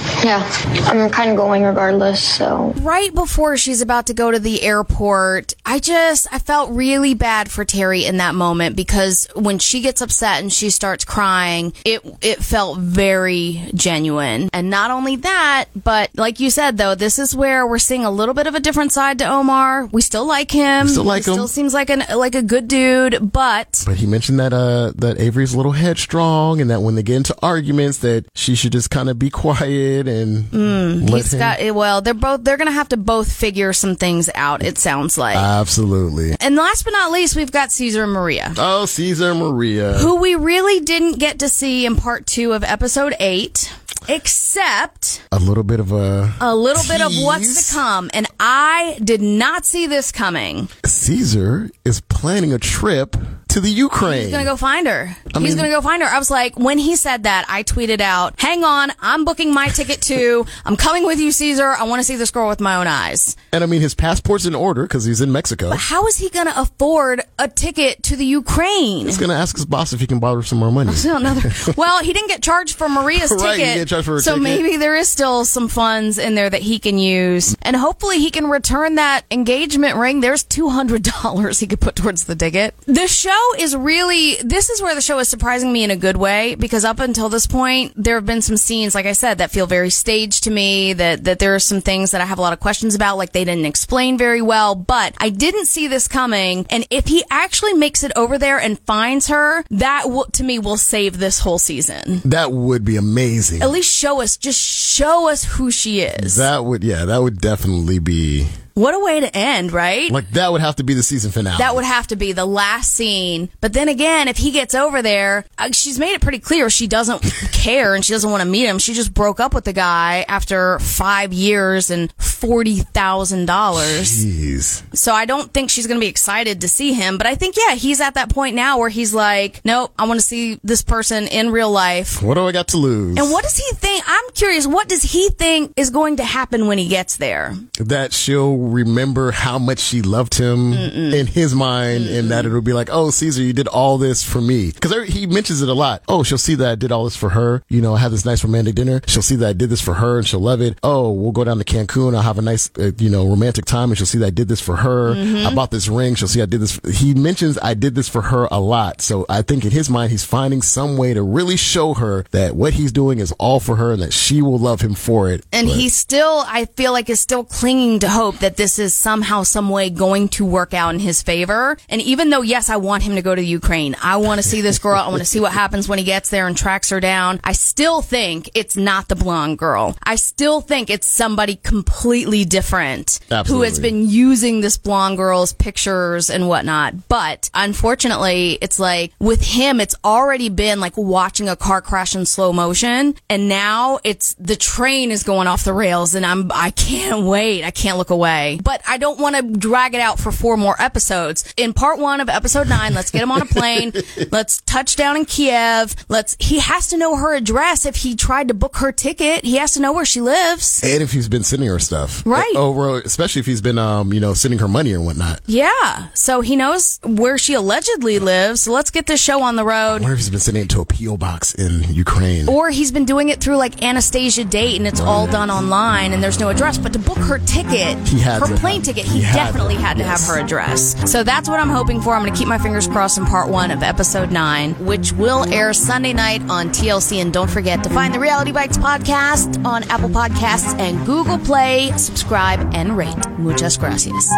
Yeah, 0.23 0.47
I'm 0.85 1.09
kind 1.09 1.31
of 1.31 1.37
going 1.37 1.63
regardless, 1.63 2.21
so. 2.21 2.73
Right 2.81 3.13
before 3.13 3.57
she's 3.57 3.81
about 3.81 4.07
to 4.07 4.13
go 4.13 4.29
to 4.29 4.39
the 4.39 4.61
airport, 4.61 5.55
I 5.65 5.79
just, 5.79 6.27
I 6.31 6.39
felt 6.39 6.71
really 6.71 7.13
bad 7.15 7.49
for 7.49 7.65
Terry 7.65 8.05
in 8.05 8.17
that 8.17 8.35
moment 8.35 8.75
because 8.75 9.27
when 9.35 9.57
she 9.57 9.81
gets 9.81 10.01
upset 10.01 10.41
and 10.41 10.53
she 10.53 10.69
starts 10.69 11.05
crying, 11.05 11.73
it, 11.85 12.01
it 12.21 12.43
felt 12.43 12.77
very 12.77 13.63
genuine. 13.73 14.49
And 14.53 14.69
not 14.69 14.91
only 14.91 15.15
that, 15.17 15.65
but 15.75 16.11
like 16.15 16.39
you 16.39 16.49
said 16.51 16.77
though, 16.77 16.93
this 16.93 17.17
is 17.17 17.35
where 17.35 17.65
we're 17.65 17.79
seeing 17.79 18.05
a 18.05 18.11
little 18.11 18.35
bit 18.35 18.45
of 18.47 18.53
a 18.53 18.59
different 18.59 18.91
side 18.91 19.17
to 19.19 19.27
Omar. 19.27 19.85
We 19.87 20.01
still 20.01 20.25
like 20.25 20.51
him. 20.51 20.85
We 20.85 20.91
still 20.91 21.03
like 21.03 21.25
he 21.25 21.31
him. 21.31 21.35
Still 21.35 21.47
seems 21.47 21.73
like 21.73 21.89
an, 21.89 22.03
like 22.15 22.35
a 22.35 22.43
good 22.43 22.67
dude, 22.67 23.31
but 23.31 23.83
But 23.87 23.97
he 23.97 24.05
mentioned 24.05 24.39
that 24.39 24.53
uh 24.53 24.91
that 24.97 25.19
Avery's 25.19 25.53
a 25.53 25.57
little 25.57 25.71
headstrong 25.71 26.61
and 26.61 26.69
that 26.69 26.81
when 26.81 26.95
they 26.95 27.03
get 27.03 27.15
into 27.17 27.35
arguments 27.41 27.99
that 27.99 28.25
she 28.35 28.55
should 28.55 28.71
just 28.71 28.91
kind 28.91 29.09
of 29.09 29.17
be 29.17 29.29
quiet 29.41 30.07
and 30.11 30.43
Mm, 30.51 31.09
let 31.09 31.23
he's 31.23 31.33
him. 31.33 31.39
got 31.39 31.75
well 31.75 32.01
they're 32.01 32.13
both 32.13 32.43
they're 32.43 32.57
gonna 32.57 32.71
have 32.71 32.89
to 32.89 32.97
both 32.97 33.31
figure 33.31 33.73
some 33.73 33.95
things 33.95 34.29
out 34.35 34.63
it 34.63 34.77
sounds 34.77 35.17
like 35.17 35.35
Absolutely. 35.37 36.35
and 36.39 36.55
last 36.55 36.83
but 36.83 36.91
not 36.91 37.11
least 37.11 37.35
we've 37.35 37.51
got 37.51 37.71
caesar 37.71 38.03
and 38.03 38.11
maria 38.13 38.53
Oh, 38.57 38.85
Caesar 38.85 39.33
Maria. 39.33 39.93
who 39.93 40.17
we 40.21 40.35
really 40.35 40.79
didn't 40.81 41.19
get 41.19 41.39
to 41.39 41.49
see 41.49 41.85
in 41.85 41.95
part 41.95 42.25
two 42.25 42.53
of 42.53 42.63
episode 42.63 43.15
eight 43.19 43.73
except 44.09 45.21
A 45.31 45.39
little 45.39 45.63
bit 45.63 45.79
of 45.79 45.91
a 45.91 46.33
a 46.41 46.55
little 46.55 46.83
bit 46.87 47.01
of 47.01 47.11
what's 47.23 47.67
to 47.69 47.73
come 47.75 48.09
and 48.13 48.25
i 48.39 48.97
did 49.03 49.21
not 49.21 49.65
see 49.65 49.87
this 49.87 50.11
coming 50.11 50.69
Caesar 50.85 51.69
is 51.85 52.01
planning 52.01 52.51
a 52.53 52.57
trip 52.57 53.15
to 53.51 53.59
the 53.61 53.69
Ukraine. 53.69 54.23
He's 54.23 54.31
gonna 54.31 54.43
go 54.45 54.57
find 54.57 54.87
her. 54.87 55.15
I 55.35 55.39
He's 55.39 55.49
mean- 55.49 55.57
gonna 55.57 55.69
go 55.69 55.81
find 55.81 56.01
her. 56.01 56.07
I 56.09 56.19
was 56.19 56.29
like, 56.31 56.57
when 56.57 56.77
he 56.77 56.95
said 56.95 57.23
that, 57.23 57.45
I 57.49 57.63
tweeted 57.63 58.01
out, 58.01 58.33
"Hang 58.39 58.63
on, 58.63 58.91
I'm 59.01 59.25
booking 59.25 59.53
my 59.53 59.67
ticket 59.69 60.01
too. 60.01 60.45
I'm 60.65 60.75
coming 60.77 61.05
with 61.05 61.19
you, 61.19 61.31
Caesar. 61.31 61.67
I 61.67 61.83
want 61.83 61.99
to 61.99 62.03
see 62.03 62.15
this 62.15 62.31
girl 62.31 62.47
with 62.49 62.59
my 62.61 62.75
own 62.75 62.87
eyes." 62.87 63.35
And 63.53 63.63
I 63.63 63.67
mean, 63.67 63.81
his 63.81 63.93
passport's 63.93 64.45
in 64.45 64.55
order 64.55 64.83
because 64.83 65.05
he's 65.05 65.21
in 65.21 65.31
Mexico. 65.31 65.69
But 65.69 65.79
How 65.79 66.07
is 66.07 66.17
he 66.17 66.29
gonna 66.29 66.53
afford 66.55 67.21
a 67.39 67.47
ticket 67.47 68.03
to 68.03 68.15
the 68.15 68.25
Ukraine? 68.25 69.05
He's 69.05 69.17
gonna 69.17 69.33
ask 69.33 69.55
his 69.55 69.65
boss 69.65 69.93
if 69.93 69.99
he 69.99 70.07
can 70.07 70.19
borrow 70.19 70.41
some 70.41 70.59
more 70.59 70.71
money. 70.71 70.91
So 71.01 71.15
another. 71.17 71.51
Well, 71.75 72.03
he 72.03 72.13
didn't 72.13 72.27
get 72.29 72.41
charged 72.43 72.75
for 72.75 72.87
Maria's 72.87 73.31
Right, 73.37 73.59
he 73.59 73.65
ticket, 73.85 74.05
for 74.05 74.13
her 74.13 74.19
so 74.21 74.33
ticket. 74.37 74.43
maybe 74.43 74.77
there 74.77 74.95
is 74.95 75.09
still 75.09 75.45
some 75.45 75.67
funds 75.67 76.17
in 76.19 76.35
there 76.35 76.49
that 76.49 76.61
he 76.61 76.79
can 76.79 76.97
use, 76.99 77.55
and 77.63 77.75
hopefully 77.75 78.19
he 78.19 78.29
can 78.31 78.47
return 78.47 78.95
that 78.95 79.23
engagement 79.31 79.95
ring. 79.97 80.19
There's 80.21 80.43
two 80.43 80.69
hundred 80.69 81.03
dollars 81.03 81.59
he 81.59 81.67
could 81.67 81.81
put 81.81 81.95
towards 81.95 82.25
the 82.25 82.35
ticket. 82.35 82.75
The 82.85 83.07
show 83.07 83.40
is 83.57 83.75
really. 83.75 84.35
This 84.43 84.69
is 84.69 84.81
where 84.81 84.95
the 84.95 85.01
show 85.01 85.19
is 85.19 85.29
surprising 85.29 85.71
me 85.71 85.83
in 85.83 85.91
a 85.91 85.95
good 85.95 86.17
way 86.17 86.55
because 86.55 86.85
up 86.85 86.99
until 86.99 87.29
this 87.29 87.47
point, 87.47 87.93
there 87.95 88.15
have 88.15 88.25
been 88.25 88.41
some 88.41 88.57
scenes, 88.57 88.95
like 88.95 89.05
I 89.05 89.13
said, 89.13 89.37
that 89.37 89.51
feel 89.51 89.67
very 89.67 89.89
staged 89.89 90.45
to 90.45 90.51
me. 90.51 90.93
That 90.93 91.23
that 91.25 91.39
there 91.39 91.55
are 91.55 91.59
some 91.59 91.81
things 91.81 92.11
that 92.11 92.21
I 92.21 92.25
have 92.25 92.39
a 92.39 92.41
lot 92.41 92.53
of 92.53 92.59
questions 92.59 92.95
about, 92.95 93.17
like 93.17 93.31
they 93.31 93.45
didn't 93.45 93.65
explain 93.65 94.17
very 94.17 94.41
well. 94.41 94.75
But 94.75 95.15
I 95.19 95.29
didn't 95.29 95.65
see 95.65 95.87
this 95.87 96.07
coming, 96.07 96.65
and 96.69 96.85
if 96.89 97.05
he 97.05 97.23
actually 97.29 97.73
makes 97.73 98.03
it 98.03 98.11
over 98.15 98.37
there 98.37 98.59
and 98.59 98.79
finds 98.79 99.27
her, 99.27 99.63
that 99.71 100.09
will, 100.09 100.25
to 100.25 100.43
me 100.43 100.59
will 100.59 100.77
save 100.77 101.17
this 101.17 101.39
whole 101.39 101.59
season. 101.59 102.21
That 102.25 102.51
would 102.51 102.85
be 102.85 102.97
amazing. 102.97 103.61
At 103.61 103.71
least 103.71 103.91
show 103.91 104.21
us, 104.21 104.37
just 104.37 104.59
show 104.59 105.29
us 105.29 105.43
who 105.43 105.71
she 105.71 106.01
is. 106.01 106.35
That 106.35 106.65
would, 106.65 106.83
yeah, 106.83 107.05
that 107.05 107.21
would 107.21 107.39
definitely 107.39 107.99
be 107.99 108.47
What 108.73 108.93
a 108.93 108.99
way 108.99 109.19
to 109.19 109.35
end, 109.35 109.71
right? 109.71 110.11
like 110.11 110.29
that 110.31 110.51
would 110.51 110.61
have 110.61 110.77
to 110.77 110.83
be 110.83 110.93
the 110.93 111.03
season 111.03 111.31
finale. 111.31 111.57
That 111.57 111.75
would 111.75 111.85
have 111.85 112.07
to 112.07 112.15
be 112.15 112.31
the 112.31 112.45
last 112.45 112.93
scene. 112.93 113.49
But 113.59 113.73
then 113.73 113.89
again, 113.89 114.27
if 114.27 114.37
he 114.37 114.51
gets 114.51 114.73
over 114.75 115.01
there, 115.01 115.45
uh, 115.57 115.71
she's 115.71 115.99
made 115.99 116.13
it 116.13 116.21
pretty 116.21 116.39
clear 116.39 116.69
she 116.69 116.87
doesn't 116.87 117.21
care 117.51 117.95
and 117.95 118.03
she 118.05 118.13
doesn't 118.13 118.29
want 118.29 118.41
to 118.41 118.47
meet 118.49 118.65
him. 118.65 118.79
She 118.79 118.93
just 118.93 119.13
broke 119.13 119.39
up 119.39 119.53
with 119.53 119.65
the 119.65 119.73
guy 119.73 120.25
after 120.27 120.79
five 120.79 121.33
years 121.33 121.89
and 121.89 122.15
$40,000. 122.17 123.45
Jeez. 123.45 124.97
So 124.97 125.13
I 125.13 125.25
don't 125.25 125.53
think 125.53 125.69
she's 125.69 125.87
going 125.87 125.99
to 125.99 126.03
be 126.03 126.09
excited 126.09 126.61
to 126.61 126.67
see 126.67 126.93
him. 126.93 127.17
But 127.17 127.27
I 127.27 127.35
think, 127.35 127.55
yeah, 127.57 127.75
he's 127.75 128.01
at 128.01 128.15
that 128.15 128.29
point 128.29 128.55
now 128.55 128.79
where 128.79 128.89
he's 128.89 129.13
like, 129.13 129.61
nope, 129.65 129.93
I 129.97 130.07
want 130.07 130.19
to 130.19 130.25
see 130.25 130.59
this 130.63 130.81
person 130.81 131.27
in 131.27 131.51
real 131.51 131.71
life. 131.71 132.21
What 132.21 132.35
do 132.35 132.47
I 132.47 132.51
got 132.51 132.69
to 132.69 132.77
lose? 132.77 133.17
And 133.17 133.31
what 133.31 133.43
does 133.43 133.57
he 133.57 133.75
think? 133.75 134.03
I'm 134.07 134.29
curious, 134.33 134.65
what 134.67 134.87
does 134.87 135.03
he 135.03 135.29
think 135.29 135.73
is 135.75 135.89
going 135.89 136.17
to 136.17 136.23
happen 136.23 136.67
when 136.67 136.77
he 136.77 136.87
gets 136.87 137.17
there? 137.17 137.55
that 137.79 138.13
she'll 138.13 138.57
remember 138.69 139.31
how 139.31 139.57
much 139.59 139.79
she 139.79 140.01
loved 140.01 140.35
him 140.35 140.73
in 140.73 141.27
his 141.27 141.53
mind 141.55 142.07
and 142.07 142.31
that 142.31 142.45
it'll 142.45 142.61
be 142.61 142.73
like, 142.73 142.89
oh, 142.91 143.09
Caesar, 143.09 143.41
you 143.41 143.53
did 143.53 143.67
all 143.67 143.97
this 143.97 144.23
for 144.23 144.41
me. 144.41 144.71
Cause 144.71 144.93
he 145.07 145.27
mentions 145.27 145.61
it 145.61 145.69
a 145.69 145.73
lot. 145.73 146.03
Oh, 146.07 146.23
she'll 146.23 146.37
see 146.37 146.55
that 146.55 146.69
I 146.71 146.75
did 146.75 146.91
all 146.91 147.05
this 147.05 147.15
for 147.15 147.29
her. 147.29 147.63
You 147.69 147.81
know, 147.81 147.95
I 147.95 147.99
had 147.99 148.11
this 148.11 148.25
nice 148.25 148.43
romantic 148.43 148.75
dinner. 148.75 149.01
She'll 149.07 149.21
see 149.21 149.35
that 149.37 149.47
I 149.49 149.53
did 149.53 149.69
this 149.69 149.81
for 149.81 149.95
her 149.95 150.17
and 150.19 150.27
she'll 150.27 150.39
love 150.39 150.61
it. 150.61 150.77
Oh, 150.83 151.11
we'll 151.11 151.31
go 151.31 151.43
down 151.43 151.57
to 151.57 151.63
Cancun. 151.63 152.15
I'll 152.15 152.21
have 152.21 152.37
a 152.37 152.41
nice, 152.41 152.69
uh, 152.77 152.91
you 152.97 153.09
know, 153.09 153.27
romantic 153.27 153.65
time 153.65 153.89
and 153.89 153.97
she'll 153.97 154.05
see 154.07 154.17
that 154.19 154.27
I 154.27 154.31
did 154.31 154.47
this 154.47 154.61
for 154.61 154.77
her. 154.77 155.13
I 155.15 155.53
bought 155.53 155.71
this 155.71 155.87
ring. 155.87 156.15
She'll 156.15 156.27
see 156.27 156.41
I 156.41 156.45
did 156.45 156.61
this. 156.61 156.79
He 156.99 157.13
mentions 157.13 157.57
I 157.61 157.73
did 157.73 157.95
this 157.95 158.09
for 158.09 158.21
her 158.21 158.47
a 158.51 158.59
lot. 158.59 159.01
So 159.01 159.25
I 159.29 159.41
think 159.41 159.65
in 159.65 159.71
his 159.71 159.89
mind, 159.89 160.11
he's 160.11 160.23
finding 160.25 160.61
some 160.61 160.97
way 160.97 161.13
to 161.13 161.21
really 161.23 161.57
show 161.57 161.93
her 161.95 162.25
that 162.31 162.55
what 162.55 162.73
he's 162.73 162.91
doing 162.91 163.19
is 163.19 163.31
all 163.33 163.59
for 163.59 163.75
her 163.77 163.93
and 163.93 164.01
that 164.01 164.13
she 164.13 164.41
will 164.41 164.59
love 164.59 164.81
him 164.81 164.93
for 164.93 165.29
it. 165.29 165.45
And 165.51 165.67
But- 165.67 165.75
he 165.77 165.89
still, 165.89 166.43
I 166.47 166.65
feel 166.75 166.91
like, 166.91 167.09
is 167.09 167.19
still 167.19 167.43
clinging 167.43 167.99
to 167.99 168.09
hope 168.09 168.39
that 168.39 168.50
this 168.57 168.79
is 168.79 168.93
somehow, 168.95 169.43
some 169.43 169.69
way 169.69 169.89
going 169.89 170.29
to 170.29 170.45
work 170.45 170.73
out 170.73 170.93
in 170.93 170.99
his 170.99 171.21
favor. 171.21 171.77
And 171.89 172.01
even 172.01 172.29
though, 172.29 172.41
yes, 172.41 172.69
I 172.69 172.77
want 172.77 173.03
him 173.03 173.15
to 173.15 173.21
go 173.21 173.35
to 173.35 173.43
Ukraine, 173.43 173.95
I 174.01 174.17
want 174.17 174.41
to 174.41 174.47
see 174.47 174.61
this 174.61 174.79
girl, 174.79 174.99
I 174.99 175.07
want 175.07 175.19
to 175.19 175.25
see 175.25 175.39
what 175.39 175.53
happens 175.53 175.87
when 175.87 175.99
he 175.99 176.05
gets 176.05 176.29
there 176.29 176.47
and 176.47 176.57
tracks 176.57 176.89
her 176.89 176.99
down. 176.99 177.39
I 177.43 177.53
still 177.53 178.01
think 178.01 178.49
it's 178.53 178.75
not 178.75 179.07
the 179.07 179.15
blonde 179.15 179.57
girl. 179.57 179.95
I 180.03 180.15
still 180.15 180.61
think 180.61 180.89
it's 180.89 181.07
somebody 181.07 181.55
completely 181.55 182.45
different 182.45 183.19
who 183.47 183.61
has 183.61 183.79
been 183.79 184.07
using 184.09 184.61
this 184.61 184.77
blonde 184.77 185.17
girl's 185.17 185.53
pictures 185.53 186.29
and 186.29 186.47
whatnot. 186.47 187.07
But 187.07 187.49
unfortunately, 187.53 188.57
it's 188.61 188.79
like 188.79 189.13
with 189.19 189.43
him, 189.43 189.79
it's 189.79 189.95
already 190.03 190.49
been 190.49 190.79
like 190.79 190.97
watching 190.97 191.47
a 191.49 191.55
car 191.55 191.81
crash 191.81 192.15
in 192.15 192.25
slow 192.25 192.53
motion. 192.53 193.15
And 193.29 193.49
now 193.49 193.99
it's 194.03 194.35
the 194.35 194.55
train 194.55 195.11
is 195.11 195.23
going 195.23 195.47
off 195.47 195.63
the 195.63 195.73
rails 195.73 196.15
and 196.15 196.25
I'm, 196.25 196.51
I 196.53 196.71
can't 196.71 197.25
wait. 197.25 197.63
I 197.63 197.71
can't 197.71 197.97
look 197.97 198.09
away. 198.09 198.40
But 198.63 198.81
I 198.87 198.97
don't 198.97 199.19
want 199.19 199.35
to 199.35 199.41
drag 199.41 199.93
it 199.95 200.01
out 200.01 200.19
for 200.19 200.31
four 200.31 200.57
more 200.57 200.75
episodes. 200.79 201.53
In 201.57 201.73
part 201.73 201.99
one 201.99 202.21
of 202.21 202.29
episode 202.29 202.67
nine, 202.67 202.93
let's 202.93 203.11
get 203.11 203.21
him 203.21 203.31
on 203.31 203.41
a 203.41 203.45
plane. 203.45 203.93
let's 204.31 204.61
touch 204.61 204.95
down 204.95 205.15
in 205.17 205.25
Kiev. 205.25 205.95
Let's, 206.09 206.35
he 206.39 206.59
has 206.59 206.87
to 206.89 206.97
know 206.97 207.15
her 207.15 207.33
address 207.35 207.85
if 207.85 207.97
he 207.97 208.15
tried 208.15 208.47
to 208.49 208.53
book 208.53 208.77
her 208.77 208.91
ticket. 208.91 209.43
He 209.45 209.55
has 209.57 209.73
to 209.73 209.79
know 209.81 209.93
where 209.93 210.05
she 210.05 210.21
lives. 210.21 210.81
and 210.83 211.01
if 211.03 211.11
he's 211.11 211.29
been 211.29 211.43
sending 211.43 211.69
her 211.69 211.79
stuff, 211.79 212.23
Right. 212.25 212.53
Over, 212.55 212.99
especially 213.01 213.39
if 213.41 213.45
he's 213.45 213.61
been, 213.61 213.77
um, 213.77 214.13
you 214.13 214.19
know, 214.19 214.33
sending 214.33 214.59
her 214.59 214.67
money 214.67 214.93
or 214.93 215.01
whatnot. 215.01 215.41
Yeah. 215.45 216.07
So 216.13 216.41
he 216.41 216.55
knows 216.55 216.99
where 217.03 217.37
she 217.37 217.53
allegedly 217.53 218.19
lives. 218.19 218.61
So 218.63 218.71
let's 218.71 218.91
get 218.91 219.07
this 219.07 219.21
show 219.21 219.41
on 219.41 219.55
the 219.55 219.63
I 219.65 219.93
road. 219.93 220.01
wonder 220.01 220.13
if 220.13 220.19
he's 220.19 220.29
been 220.29 220.39
sending 220.39 220.63
it 220.63 220.69
to 220.71 220.81
a 220.81 220.85
PO 220.85 221.17
box 221.17 221.53
in 221.55 221.83
Ukraine. 221.93 222.47
Or 222.47 222.69
he's 222.69 222.91
been 222.91 223.05
doing 223.05 223.29
it 223.29 223.39
through 223.41 223.57
like 223.57 223.83
Anastasia 223.83 224.43
Date 224.43 224.77
and 224.77 224.87
it's 224.87 224.99
all 224.99 225.27
done 225.27 225.49
online 225.49 226.13
and 226.13 226.23
there's 226.23 226.39
no 226.39 226.49
address. 226.49 226.77
But 226.77 226.93
to 226.93 226.99
book 226.99 227.17
her 227.17 227.39
ticket, 227.39 227.97
He 228.07 228.19
had 228.39 228.49
her 228.49 228.57
plane 228.57 228.81
ticket, 228.81 229.05
he 229.05 229.21
he, 229.21 229.33
definitely 229.33 229.75
to, 229.75 229.81
had 229.81 229.97
to 229.97 230.03
yes. 230.03 230.27
have 230.27 230.35
her 230.35 230.41
address. 230.41 231.11
So 231.11 231.23
that's 231.23 231.49
what 231.49 231.59
I'm 231.59 231.69
hoping 231.69 232.01
for. 232.01 232.15
I'm 232.15 232.21
going 232.21 232.33
to 232.33 232.37
keep 232.37 232.47
my 232.47 232.57
fingers 232.57 232.87
crossed 232.87 233.17
in 233.17 233.25
part 233.25 233.49
one 233.49 233.71
of 233.71 233.83
episode 233.83 234.31
nine, 234.31 234.73
which 234.85 235.11
will 235.13 235.51
air 235.53 235.73
Sunday 235.73 236.13
night 236.13 236.41
on 236.49 236.69
TLC. 236.69 237.21
And 237.21 237.31
don't 237.31 237.49
forget 237.49 237.83
to 237.83 237.89
find 237.89 238.13
the 238.13 238.19
Reality 238.19 238.51
Bites 238.51 238.77
podcast 238.77 239.63
on 239.65 239.83
Apple 239.89 240.09
Podcasts 240.09 240.77
and 240.79 241.05
Google 241.05 241.37
Play. 241.37 241.91
Subscribe 241.97 242.73
and 242.73 242.97
rate. 242.97 243.17
Muchas 243.37 243.77
gracias. 243.77 244.31